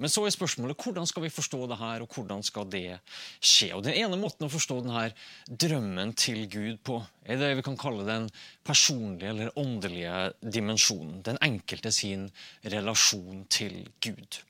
Men 0.00 0.08
så 0.08 0.24
er 0.24 0.32
spørsmålet 0.32 0.80
hvordan 0.80 1.04
skal 1.10 1.26
vi 1.26 1.34
forstå 1.34 1.60
det 1.68 1.78
her, 1.82 2.00
og 2.00 2.16
hvordan 2.16 2.40
skal 2.48 2.64
det 2.72 2.96
skje? 3.44 3.74
Og 3.76 3.84
Den 3.84 3.98
ene 3.98 4.16
måten 4.16 4.48
å 4.48 4.52
forstå 4.52 4.80
denne 4.86 5.08
drømmen 5.50 6.16
til 6.16 6.46
Gud 6.48 6.80
på, 6.80 6.96
er 7.28 7.36
det 7.36 7.56
vi 7.58 7.68
kan 7.68 7.76
kalle 7.76 8.08
den 8.08 8.32
personlige 8.64 9.34
eller 9.34 9.58
åndelige 9.60 10.30
dimensjonen. 10.40 11.18
Den 11.28 11.44
enkelte 11.44 11.92
sin 11.92 12.30
relasjon 12.64 13.44
til 13.52 13.82
Gud. 14.00 14.46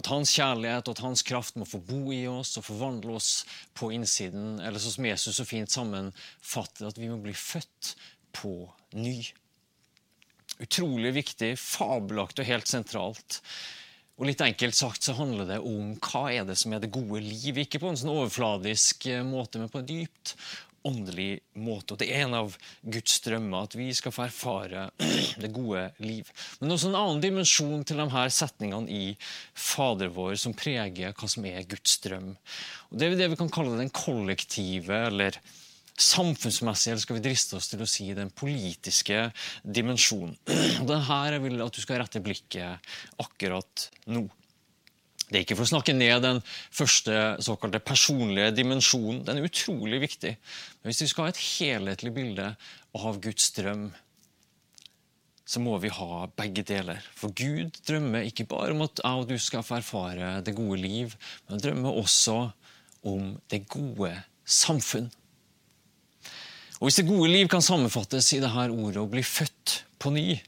At 0.00 0.10
hans 0.12 0.32
kjærlighet 0.36 0.88
og 0.88 0.96
at 0.96 1.04
hans 1.04 1.24
kraft 1.26 1.58
må 1.60 1.68
få 1.68 1.80
bo 1.84 2.12
i 2.14 2.22
oss 2.30 2.56
og 2.60 2.66
forvandle 2.68 3.16
oss 3.18 3.32
på 3.78 3.92
innsiden. 3.96 4.58
Eller 4.64 4.82
sånn 4.82 4.96
som 4.98 5.10
Jesus 5.10 5.40
så 5.40 5.48
fint 5.48 5.72
sammenfatter, 5.72 6.88
at 6.90 7.00
vi 7.00 7.10
må 7.10 7.20
bli 7.22 7.34
født 7.36 7.94
på 8.36 8.54
ny. 8.98 9.18
Utrolig 10.60 11.14
viktig, 11.16 11.54
fabelaktig 11.60 12.44
og 12.44 12.50
helt 12.50 12.70
sentralt. 12.70 13.40
Og 14.20 14.26
litt 14.28 14.42
enkelt 14.44 14.76
sagt 14.76 15.06
så 15.06 15.14
handler 15.16 15.46
det 15.48 15.60
om 15.64 15.94
hva 16.04 16.26
er 16.28 16.44
det 16.44 16.58
som 16.60 16.74
er 16.76 16.82
det 16.82 16.92
gode 16.92 17.22
liv. 17.24 17.62
Ikke 17.62 17.80
på 17.80 17.88
en 17.88 17.96
sånn 17.96 18.12
overfladisk 18.12 19.08
måte, 19.24 19.62
men 19.62 19.72
på 19.72 19.80
en 19.80 19.88
dypt 19.88 20.34
åndelig 20.86 21.40
måte. 21.60 21.94
Og 21.94 22.00
Det 22.00 22.08
er 22.10 22.24
en 22.24 22.36
av 22.38 22.56
Guds 22.82 23.20
drømmer 23.24 23.68
at 23.68 23.76
vi 23.78 23.90
skal 23.96 24.14
få 24.14 24.26
erfare 24.26 24.88
det 25.42 25.52
gode 25.54 25.86
liv. 26.02 26.28
Men 26.60 26.76
også 26.76 26.90
en 26.90 26.98
annen 27.00 27.22
dimensjon 27.24 27.84
til 27.86 28.00
de 28.00 28.08
her 28.14 28.34
setningene 28.34 28.90
i 28.90 29.14
Fader 29.54 30.12
vår 30.14 30.36
som 30.40 30.56
preger 30.56 31.14
hva 31.16 31.30
som 31.30 31.46
er 31.48 31.66
Guds 31.68 31.98
drøm. 32.04 32.34
Og 32.90 33.00
Det 33.00 33.08
er 33.08 33.18
det 33.20 33.32
vi 33.34 33.40
kan 33.40 33.52
kalle 33.52 33.78
den 33.78 33.92
kollektive 33.92 35.06
eller 35.10 35.38
samfunnsmessige, 36.00 36.94
eller 36.94 37.04
skal 37.04 37.18
vi 37.18 37.24
driste 37.24 37.58
oss 37.58 37.68
til 37.68 37.82
å 37.84 37.88
si 37.88 38.08
den 38.16 38.30
politiske 38.32 39.26
dimensjonen. 39.62 40.36
Og 40.80 40.86
Det 40.88 40.96
er 40.96 41.08
her 41.10 41.36
jeg 41.36 41.44
vil 41.44 41.64
at 41.64 41.76
du 41.76 41.82
skal 41.84 42.00
rette 42.00 42.24
blikket 42.24 42.92
akkurat 43.20 43.90
nå. 44.08 44.24
Det 45.30 45.38
er 45.38 45.44
ikke 45.44 45.56
for 45.60 45.68
å 45.68 45.70
snakke 45.70 45.94
ned 45.94 46.24
den 46.24 46.40
første 46.74 47.16
såkalte 47.46 47.78
personlige 47.86 48.50
dimensjonen. 48.56 49.22
Den 49.26 49.38
er 49.38 49.46
utrolig 49.46 50.00
viktig. 50.02 50.32
Men 50.80 50.90
hvis 50.90 51.04
vi 51.04 51.10
skal 51.12 51.28
ha 51.28 51.34
et 51.34 51.42
helhetlig 51.44 52.12
bilde 52.16 52.48
av 52.98 53.20
Guds 53.22 53.52
drøm, 53.54 53.92
så 55.50 55.62
må 55.62 55.76
vi 55.82 55.90
ha 55.94 56.24
begge 56.38 56.64
deler. 56.66 56.98
For 57.18 57.34
Gud 57.34 57.78
drømmer 57.86 58.26
ikke 58.26 58.48
bare 58.50 58.74
om 58.74 58.84
at 58.86 59.02
jeg 59.02 59.22
og 59.22 59.30
du 59.30 59.38
skal 59.42 59.64
få 59.66 59.78
erfare 59.78 60.36
det 60.46 60.54
gode 60.58 60.78
liv, 60.82 61.14
men 61.44 61.56
han 61.56 61.64
drømmer 61.64 62.02
også 62.02 62.36
om 63.06 63.32
det 63.50 63.64
gode 63.70 64.12
samfunn. 64.44 65.10
Og 66.80 66.88
Hvis 66.88 67.00
det 67.00 67.10
gode 67.10 67.30
liv 67.30 67.48
kan 67.52 67.62
sammenfattes 67.62 68.32
i 68.32 68.42
dette 68.42 68.70
ordet 68.72 69.02
å 69.02 69.10
bli 69.10 69.22
født 69.26 69.82
på 70.00 70.14
ny, 70.14 70.38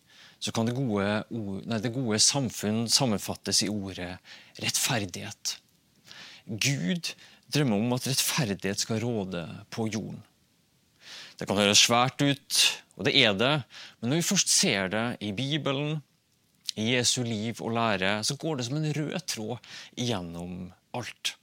så 0.43 0.51
kan 0.55 0.67
det 0.67 0.75
gode, 0.75 1.07
nei, 1.31 1.79
det 1.79 1.93
gode 1.95 2.19
samfunn 2.23 2.89
sammenfattes 2.91 3.63
i 3.63 3.71
ordet 3.71 4.17
rettferdighet. 4.59 5.57
Gud 6.47 7.13
drømmer 7.53 7.79
om 7.79 7.95
at 7.95 8.09
rettferdighet 8.11 8.83
skal 8.83 9.03
råde 9.05 9.45
på 9.71 9.87
jorden. 9.93 10.19
Det 11.39 11.47
kan 11.47 11.59
høres 11.59 11.85
svært 11.87 12.23
ut, 12.23 12.59
og 12.99 13.07
det 13.07 13.15
er 13.23 13.37
det, 13.39 13.53
men 14.01 14.13
når 14.13 14.21
vi 14.21 14.31
først 14.33 14.51
ser 14.53 14.91
det 14.93 15.07
i 15.23 15.31
Bibelen, 15.37 16.01
i 16.75 16.95
Jesu 16.95 17.21
liv 17.23 17.61
og 17.61 17.75
lære, 17.77 18.19
så 18.25 18.37
går 18.41 18.59
det 18.59 18.67
som 18.67 18.79
en 18.79 18.93
rød 18.97 19.17
tråd 19.29 19.73
gjennom 19.99 20.73
alt. 20.97 21.35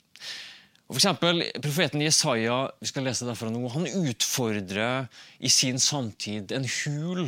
Og 0.90 0.96
for 0.96 1.02
eksempel, 1.04 1.44
Profeten 1.62 2.02
Jesaja 2.02 2.64
vi 2.82 2.90
skal 2.90 3.06
lese 3.06 3.28
derfra 3.28 3.52
nå, 3.54 3.62
han 3.70 3.86
utfordrer 3.86 5.06
i 5.38 5.52
sin 5.54 5.78
samtid 5.78 6.50
en 6.56 6.66
hul 6.66 7.28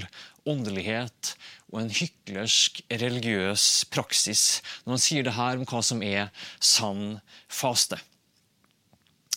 åndelighet 0.49 1.35
og 1.71 1.81
en 1.81 1.91
hyklersk 1.95 2.83
religiøs 3.01 3.65
praksis 3.91 4.61
når 4.83 4.95
han 4.95 5.03
sier 5.03 5.27
det 5.27 5.35
her 5.37 5.59
om 5.59 5.67
hva 5.67 5.81
som 5.85 6.03
er 6.05 6.29
sann 6.59 7.19
faste. 7.47 7.99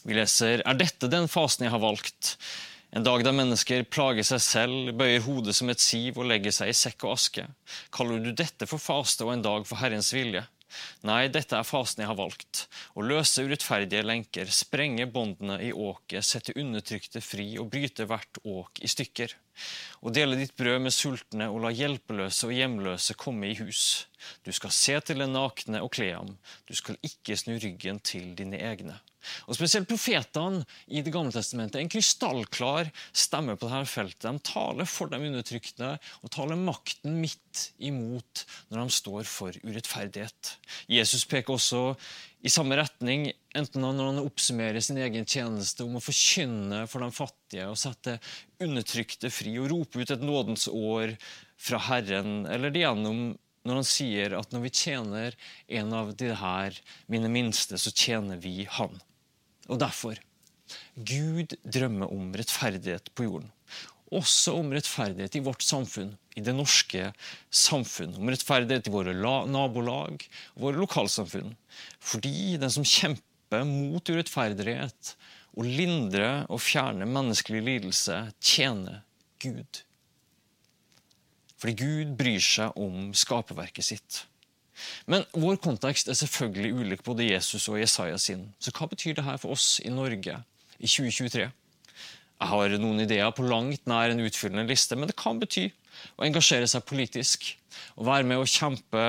Vi 0.05 0.16
leser 0.18 0.61
Er 0.66 0.76
dette 0.76 1.09
den 1.09 1.30
fasen 1.30 1.64
jeg 1.64 1.72
har 1.72 1.82
valgt? 1.82 2.37
En 2.95 3.03
dag 3.03 3.24
da 3.26 3.32
mennesker 3.35 3.87
plager 3.91 4.26
seg 4.26 4.43
selv, 4.45 4.93
bøyer 4.95 5.24
hodet 5.24 5.57
som 5.57 5.70
et 5.72 5.82
siv 5.82 6.20
og 6.20 6.28
legger 6.30 6.55
seg 6.55 6.70
i 6.70 6.76
sekk 6.78 7.07
og 7.09 7.16
aske. 7.16 7.47
Kaller 7.95 8.20
du 8.22 8.30
dette 8.30 8.68
for 8.70 8.78
faste 8.78 9.26
og 9.26 9.32
en 9.32 9.43
dag 9.43 9.66
for 9.66 9.80
Herrens 9.80 10.12
vilje? 10.14 10.45
Nei, 11.06 11.28
dette 11.32 11.56
er 11.58 11.66
fasen 11.66 12.02
jeg 12.02 12.10
har 12.10 12.18
valgt. 12.18 12.64
Å 12.96 13.04
løse 13.04 13.44
urettferdige 13.44 14.04
lenker, 14.04 14.50
sprenge 14.50 15.06
båndene 15.10 15.60
i 15.62 15.70
åket, 15.72 16.24
sette 16.26 16.56
undertrykte 16.60 17.22
fri 17.24 17.54
og 17.60 17.70
bryte 17.74 18.06
hvert 18.10 18.40
åk 18.42 18.82
i 18.84 18.90
stykker. 18.90 19.36
Å 20.02 20.12
dele 20.14 20.38
ditt 20.40 20.56
brød 20.58 20.82
med 20.86 20.94
sultne 20.94 21.48
og 21.52 21.62
la 21.64 21.72
hjelpeløse 21.74 22.48
og 22.48 22.54
hjemløse 22.56 23.16
komme 23.20 23.52
i 23.52 23.58
hus. 23.60 24.06
Du 24.42 24.52
skal 24.52 24.74
se 24.74 24.98
til 25.06 25.22
den 25.22 25.34
nakne 25.36 25.82
og 25.84 25.92
kle 25.94 26.10
ham. 26.12 26.36
Du 26.68 26.74
skal 26.74 26.98
ikke 27.06 27.38
snu 27.38 27.56
ryggen 27.58 28.00
til 28.02 28.32
dine 28.38 28.60
egne. 28.60 28.98
Og 29.48 29.56
Spesielt 29.58 29.88
profetene 29.90 30.64
i 30.88 31.02
Det 31.04 31.12
gamle 31.14 31.34
testamentet 31.34 31.80
en 31.80 31.90
krystallklar 31.92 32.90
stemme 33.12 33.56
på 33.58 33.70
dette 33.70 33.90
feltet. 33.90 34.26
De 34.26 34.44
taler 34.44 34.88
for 34.88 35.12
de 35.12 35.20
undertrykte 35.20 35.94
og 36.22 36.32
taler 36.34 36.60
makten 36.60 37.18
midt 37.22 37.68
imot 37.78 38.44
når 38.70 38.82
de 38.82 38.98
står 38.98 39.28
for 39.28 39.64
urettferdighet. 39.64 40.54
Jesus 40.90 41.26
peker 41.30 41.56
også 41.56 41.82
i 42.44 42.52
samme 42.52 42.76
retning, 42.76 43.30
enten 43.56 43.80
når 43.80 44.10
han 44.10 44.20
oppsummerer 44.20 44.82
sin 44.84 44.98
egen 45.00 45.24
tjeneste 45.24 45.86
om 45.86 45.96
å 45.96 46.02
forkynne 46.04 46.82
for 46.90 47.00
de 47.00 47.08
fattige 47.14 47.70
og 47.70 47.78
sette 47.80 48.18
undertrykte 48.60 49.30
fri 49.32 49.54
og 49.62 49.70
rope 49.72 50.02
ut 50.02 50.12
et 50.12 50.24
nådens 50.24 50.68
år 50.68 51.14
fra 51.56 51.80
Herren, 51.86 52.44
eller 52.50 52.74
det 52.74 52.84
gjennom 52.84 53.32
når 53.64 53.80
han 53.80 53.88
sier 53.88 54.36
at 54.36 54.52
når 54.52 54.66
vi 54.66 54.74
tjener 54.76 55.36
en 55.80 55.96
av 55.96 56.12
de 56.20 56.30
her 56.36 56.76
mine 57.08 57.30
minste, 57.32 57.80
så 57.80 57.92
tjener 57.94 58.40
vi 58.40 58.66
Han. 58.76 58.98
Og 59.70 59.80
derfor 59.80 60.18
Gud 60.94 61.56
drømmer 61.64 62.12
om 62.12 62.32
rettferdighet 62.36 63.10
på 63.16 63.26
jorden. 63.28 63.50
Også 64.14 64.54
om 64.60 64.72
rettferdighet 64.74 65.36
i 65.38 65.42
vårt 65.44 65.64
samfunn, 65.64 66.12
i 66.36 66.42
det 66.44 66.54
norske 66.54 67.08
samfunn. 67.50 68.14
Om 68.20 68.30
rettferdighet 68.30 68.88
i 68.88 68.94
våre 68.94 69.14
nabolag 69.50 70.26
våre 70.60 70.78
lokalsamfunn. 70.78 71.54
Fordi 71.98 72.56
den 72.60 72.72
som 72.72 72.86
kjemper 72.86 73.64
mot 73.68 74.10
urettferdighet 74.10 75.14
og 75.54 75.66
lindrer 75.66 76.44
og 76.50 76.62
fjerner 76.62 77.08
menneskelig 77.08 77.62
lidelse, 77.64 78.20
tjener 78.42 79.02
Gud. 79.42 79.82
Fordi 81.60 81.74
Gud 81.78 82.14
bryr 82.18 82.42
seg 82.42 82.76
om 82.80 83.12
skaperverket 83.16 83.86
sitt. 83.86 84.24
Men 85.10 85.26
vår 85.32 85.58
kontekst 85.62 86.08
er 86.10 86.18
selvfølgelig 86.18 86.72
ulik 86.74 87.04
både 87.06 87.28
Jesus 87.28 87.68
og 87.70 87.78
Jesaja 87.80 88.18
sin. 88.20 88.48
Så 88.58 88.72
hva 88.74 88.88
betyr 88.90 89.16
det 89.18 89.26
her 89.26 89.38
for 89.40 89.54
oss 89.54 89.78
i 89.84 89.92
Norge 89.92 90.38
i 90.78 90.88
2023? 90.88 91.48
Jeg 92.34 92.50
har 92.50 92.76
noen 92.82 93.04
ideer 93.04 93.30
på 93.32 93.46
langt 93.46 93.86
nær 93.88 94.12
en 94.12 94.22
utfyllende 94.24 94.66
liste, 94.68 94.98
men 94.98 95.08
det 95.08 95.18
kan 95.18 95.38
bety 95.40 95.68
å 96.18 96.26
engasjere 96.26 96.68
seg 96.70 96.86
politisk. 96.88 97.46
Å 97.96 98.06
være 98.06 98.26
med 98.28 98.42
å 98.42 98.48
kjempe 98.48 99.04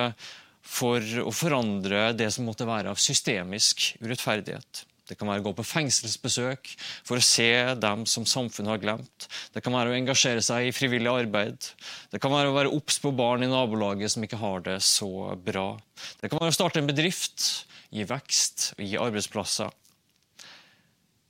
for 0.66 1.02
å 1.22 1.34
forandre 1.34 2.12
det 2.18 2.32
som 2.34 2.48
måtte 2.48 2.68
være 2.70 2.94
av 2.94 3.02
systemisk 3.02 3.92
urettferdighet. 4.02 4.86
Det 5.06 5.18
kan 5.20 5.30
være 5.30 5.44
å 5.44 5.46
gå 5.48 5.54
på 5.60 5.68
fengselsbesøk 5.70 6.72
for 7.06 7.20
å 7.20 7.26
se 7.26 7.50
dem 7.78 8.06
som 8.10 8.26
samfunnet 8.26 8.74
har 8.74 8.82
glemt. 8.82 9.28
Det 9.54 9.62
kan 9.66 9.76
være 9.76 9.94
å 9.94 9.98
engasjere 9.98 10.42
seg 10.46 10.70
i 10.70 10.74
frivillig 10.76 11.12
arbeid. 11.12 11.70
Det 12.10 12.22
kan 12.24 12.34
være 12.34 12.50
å 12.50 12.58
være 12.58 12.74
obs 12.74 12.98
på 13.04 13.14
barn 13.16 13.46
i 13.46 13.52
nabolaget 13.52 14.16
som 14.16 14.26
ikke 14.26 14.42
har 14.42 14.66
det 14.66 14.80
så 14.86 15.12
bra. 15.38 15.72
Det 16.22 16.32
kan 16.32 16.42
være 16.42 16.56
å 16.56 16.58
starte 16.58 16.82
en 16.82 16.90
bedrift, 16.90 17.68
gi 17.94 18.08
vekst 18.10 18.72
og 18.80 18.86
gi 18.86 18.98
arbeidsplasser. 19.02 19.74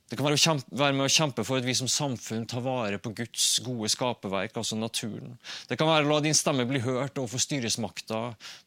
Det 0.06 0.14
kan 0.14 0.28
være, 0.28 0.38
kjempe, 0.38 0.70
være, 0.78 0.94
med 0.94 1.08
å 1.08 1.10
kjempe 1.10 1.42
for 1.42 1.58
at 1.58 1.66
vi 1.66 1.74
som 1.74 1.88
samfunn 1.90 2.44
tar 2.46 2.62
vare 2.62 3.00
på 3.02 3.10
Guds 3.18 3.46
gode 3.66 3.90
skaperverk, 3.90 4.54
altså 4.54 4.78
naturen. 4.78 5.34
Det 5.66 5.74
kan 5.80 5.90
være 5.90 6.06
å 6.06 6.12
la 6.12 6.20
din 6.22 6.36
stemme 6.38 6.66
bli 6.68 6.78
hørt 6.84 7.18
overfor 7.18 7.42
styresmakta 7.42 8.20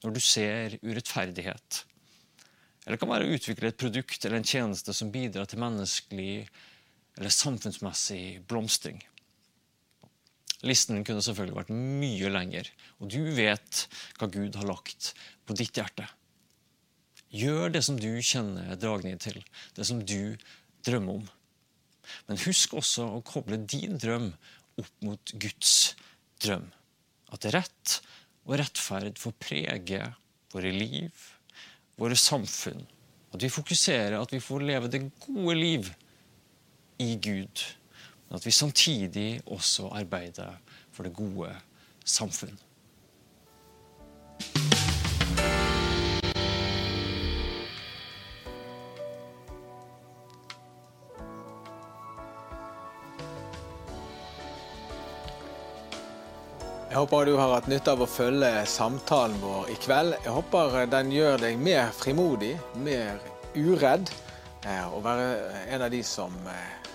når 0.04 0.18
du 0.18 0.20
ser 0.20 0.76
urettferdighet. 0.84 1.86
Eller 2.86 2.96
det 2.96 3.02
kan 3.02 3.12
være 3.12 3.28
å 3.28 3.38
utvikle 3.38 3.72
et 3.72 3.80
produkt 3.80 4.26
eller 4.26 4.40
en 4.40 4.48
tjeneste 4.48 4.96
som 4.96 5.12
bidrar 5.14 5.50
til 5.50 5.62
menneskelig 5.62 6.34
eller 7.20 7.34
samfunnsmessig 7.34 8.40
blomstring. 8.48 9.02
Listen 10.68 11.04
kunne 11.08 11.24
selvfølgelig 11.24 11.56
vært 11.56 11.74
mye 11.76 12.32
lenger, 12.34 12.68
og 13.00 13.12
du 13.14 13.22
vet 13.36 13.86
hva 14.20 14.28
Gud 14.32 14.58
har 14.60 14.68
lagt 14.68 15.14
på 15.48 15.56
ditt 15.56 15.80
hjerte. 15.80 16.08
Gjør 17.30 17.72
det 17.72 17.84
som 17.86 18.00
du 18.00 18.10
kjenner 18.26 18.76
dragning 18.80 19.20
til, 19.22 19.38
det 19.78 19.86
som 19.88 20.02
du 20.04 20.36
drømmer 20.88 21.22
om. 21.22 21.28
Men 22.28 22.42
husk 22.42 22.74
også 22.80 23.06
å 23.20 23.24
koble 23.26 23.62
din 23.70 24.00
drøm 24.02 24.32
opp 24.82 25.06
mot 25.06 25.34
Guds 25.40 25.94
drøm. 26.42 26.68
At 27.30 27.46
rett 27.54 28.00
og 28.48 28.58
rettferd 28.60 29.20
får 29.22 29.36
prege 29.40 30.02
våre 30.50 30.72
liv, 30.74 31.14
våre 32.00 32.16
samfunn. 32.16 32.86
At 33.34 33.44
vi 33.44 33.50
fokuserer, 33.50 34.18
at 34.20 34.34
vi 34.34 34.40
får 34.42 34.66
leve 34.66 34.88
det 34.92 35.04
gode 35.26 35.56
liv 35.56 35.92
i 37.00 37.16
Gud. 37.16 37.66
men 38.30 38.36
at 38.36 38.46
vi 38.46 38.52
samtidig 38.52 39.42
også 39.46 39.88
arbeider 39.88 40.54
for 40.92 41.04
det 41.04 41.14
gode 41.14 41.56
samfunn. 42.06 42.60
Jeg 57.00 57.06
håper 57.06 57.30
du 57.30 57.38
har 57.40 57.54
hatt 57.54 57.68
nytte 57.72 57.94
av 57.96 58.02
å 58.04 58.06
følge 58.12 58.48
samtalen 58.68 59.38
vår 59.40 59.70
i 59.72 59.76
kveld. 59.80 60.18
Jeg 60.20 60.34
håper 60.36 60.74
den 60.92 61.14
gjør 61.16 61.38
deg 61.40 61.62
mer 61.64 61.94
frimodig, 61.96 62.50
mer 62.76 63.22
uredd, 63.56 64.12
eh, 64.68 64.84
og 64.92 65.06
være 65.06 65.30
en 65.78 65.86
av 65.86 65.94
de 65.94 66.02
som 66.04 66.36
eh, 66.52 66.90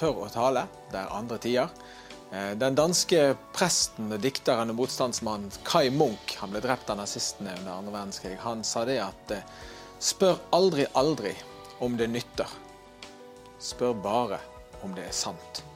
tør 0.00 0.22
å 0.24 0.30
tale 0.32 0.62
der 0.94 1.12
andre 1.12 1.36
tier. 1.44 1.68
Eh, 2.32 2.54
den 2.56 2.80
danske 2.80 3.34
presten, 3.52 4.08
dikteren 4.24 4.72
og 4.72 4.80
motstandsmannen 4.80 5.52
Kai 5.68 5.92
Munch, 5.92 6.38
han 6.40 6.56
ble 6.56 6.64
drept 6.64 6.88
av 6.88 7.02
nazistene 7.02 7.52
under 7.58 7.74
andre 7.74 7.96
verdenskrig, 7.98 8.40
han 8.40 8.64
sa 8.64 8.88
det 8.88 9.02
at 9.04 9.38
spør 10.00 10.40
aldri, 10.56 10.88
aldri 10.96 11.36
om 11.84 12.00
det 12.00 12.08
nytter. 12.08 12.56
Spør 13.60 14.00
bare 14.00 14.40
om 14.80 14.96
det 14.96 15.10
er 15.10 15.16
sant. 15.20 15.66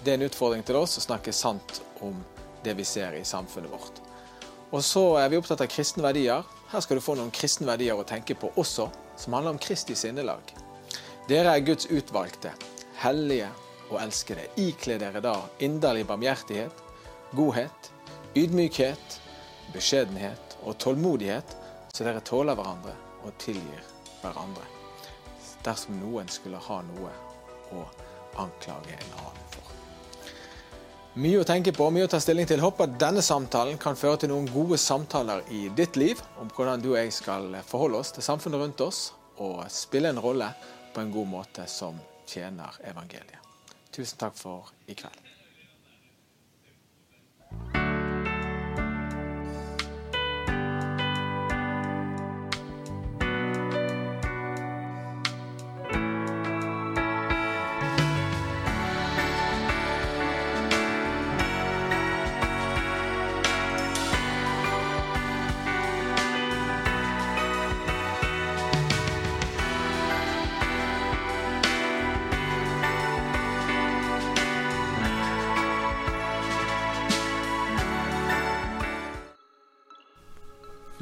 Det 0.00 0.14
er 0.14 0.22
en 0.22 0.30
utfordring 0.32 0.64
til 0.64 0.80
oss 0.80 0.96
å 0.96 1.10
snakke 1.10 1.36
sant 1.36 1.82
om 2.00 2.16
det 2.64 2.74
vi 2.78 2.84
ser 2.86 3.16
i 3.18 3.24
samfunnet 3.24 3.72
vårt. 3.72 4.00
Og 4.72 4.80
så 4.84 5.02
er 5.20 5.28
vi 5.28 5.36
opptatt 5.36 5.60
av 5.60 5.68
kristne 5.68 6.04
verdier. 6.04 6.46
Her 6.72 6.80
skal 6.80 6.96
du 6.96 7.04
få 7.04 7.16
noen 7.18 7.32
kristne 7.34 7.68
verdier 7.68 7.98
å 7.98 8.06
tenke 8.08 8.36
på 8.38 8.52
også, 8.56 8.88
som 9.20 9.36
handler 9.36 9.56
om 9.56 9.60
Kristi 9.60 9.96
sinnelag. 9.98 10.54
Dere 11.28 11.52
er 11.52 11.66
Guds 11.66 11.90
utvalgte, 11.92 12.54
hellige 13.02 13.50
og 13.90 13.98
elskede. 14.00 14.48
Ikle 14.60 14.96
dere 15.02 15.20
da 15.24 15.34
inderlig 15.62 16.06
barmhjertighet, 16.08 16.82
godhet, 17.36 17.90
ydmykhet, 18.36 19.18
beskjedenhet 19.74 20.56
og 20.64 20.78
tålmodighet, 20.80 21.56
så 21.92 22.08
dere 22.08 22.24
tåler 22.24 22.56
hverandre 22.56 22.96
og 23.26 23.36
tilgir 23.42 23.84
hverandre. 24.22 24.64
Dersom 25.62 26.00
noen 26.00 26.32
skulle 26.32 26.60
ha 26.64 26.80
noe 26.88 27.12
å 27.76 27.84
anklage 28.40 28.96
en 28.96 29.18
annen 29.20 29.48
for. 29.52 29.71
Mye 31.12 31.42
å 31.42 31.44
tenke 31.44 31.74
på, 31.76 31.90
mye 31.92 32.06
å 32.06 32.08
ta 32.08 32.16
stilling 32.24 32.46
til. 32.48 32.62
Håper 32.64 32.94
denne 32.96 33.20
samtalen 33.20 33.76
kan 33.80 33.98
føre 34.00 34.22
til 34.22 34.30
noen 34.32 34.46
gode 34.48 34.78
samtaler 34.80 35.42
i 35.52 35.66
ditt 35.76 35.98
liv 36.00 36.22
om 36.40 36.48
hvordan 36.48 36.80
du 36.80 36.94
og 36.94 36.96
jeg 37.02 37.12
skal 37.12 37.52
forholde 37.68 38.00
oss 38.00 38.14
til 38.16 38.24
samfunnet 38.24 38.62
rundt 38.62 38.80
oss 38.80 39.02
og 39.36 39.60
spille 39.68 40.08
en 40.08 40.22
rolle 40.24 40.48
på 40.94 41.04
en 41.04 41.12
god 41.12 41.28
måte 41.28 41.68
som 41.68 42.00
tjener 42.24 42.80
evangeliet. 42.88 43.44
Tusen 43.92 44.24
takk 44.24 44.40
for 44.40 44.72
i 44.88 44.96
kveld. 44.96 45.20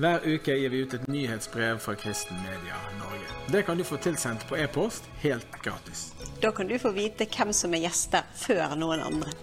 Hver 0.00 0.20
uke 0.24 0.54
gir 0.56 0.70
vi 0.72 0.78
ut 0.80 0.94
et 0.94 1.08
nyhetsbrev 1.12 1.78
fra 1.78 1.92
Kristen 1.94 2.36
Media 2.36 2.76
Norge. 2.98 3.26
Det 3.52 3.62
kan 3.62 3.76
du 3.78 3.84
få 3.84 3.96
tilsendt 3.96 4.46
på 4.48 4.56
e-post 4.56 5.04
helt 5.20 5.58
gratis. 5.62 6.14
Da 6.40 6.52
kan 6.56 6.68
du 6.68 6.78
få 6.78 6.94
vite 6.96 7.26
hvem 7.28 7.52
som 7.52 7.74
er 7.76 7.82
gjester 7.84 8.24
før 8.32 8.72
noen 8.80 9.02
andre. 9.04 9.34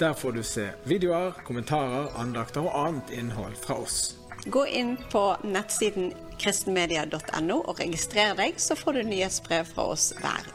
Der 0.00 0.16
får 0.18 0.34
du 0.34 0.42
se 0.42 0.64
videoer, 0.90 1.38
kommentarer, 1.46 2.10
andakter 2.18 2.66
og 2.66 2.74
annet 2.80 3.14
innhold 3.14 3.54
fra 3.62 3.78
oss. 3.84 4.16
Gå 4.50 4.64
inn 4.66 4.96
på 5.12 5.22
nettsiden 5.46 6.10
kristenmedia.no 6.42 7.60
og 7.60 7.78
registrer 7.78 8.34
deg, 8.42 8.58
så 8.58 8.74
får 8.74 8.98
du 8.98 9.04
nyhetsbrev 9.06 9.70
fra 9.70 9.86
oss 9.94 10.10
hver 10.18 10.50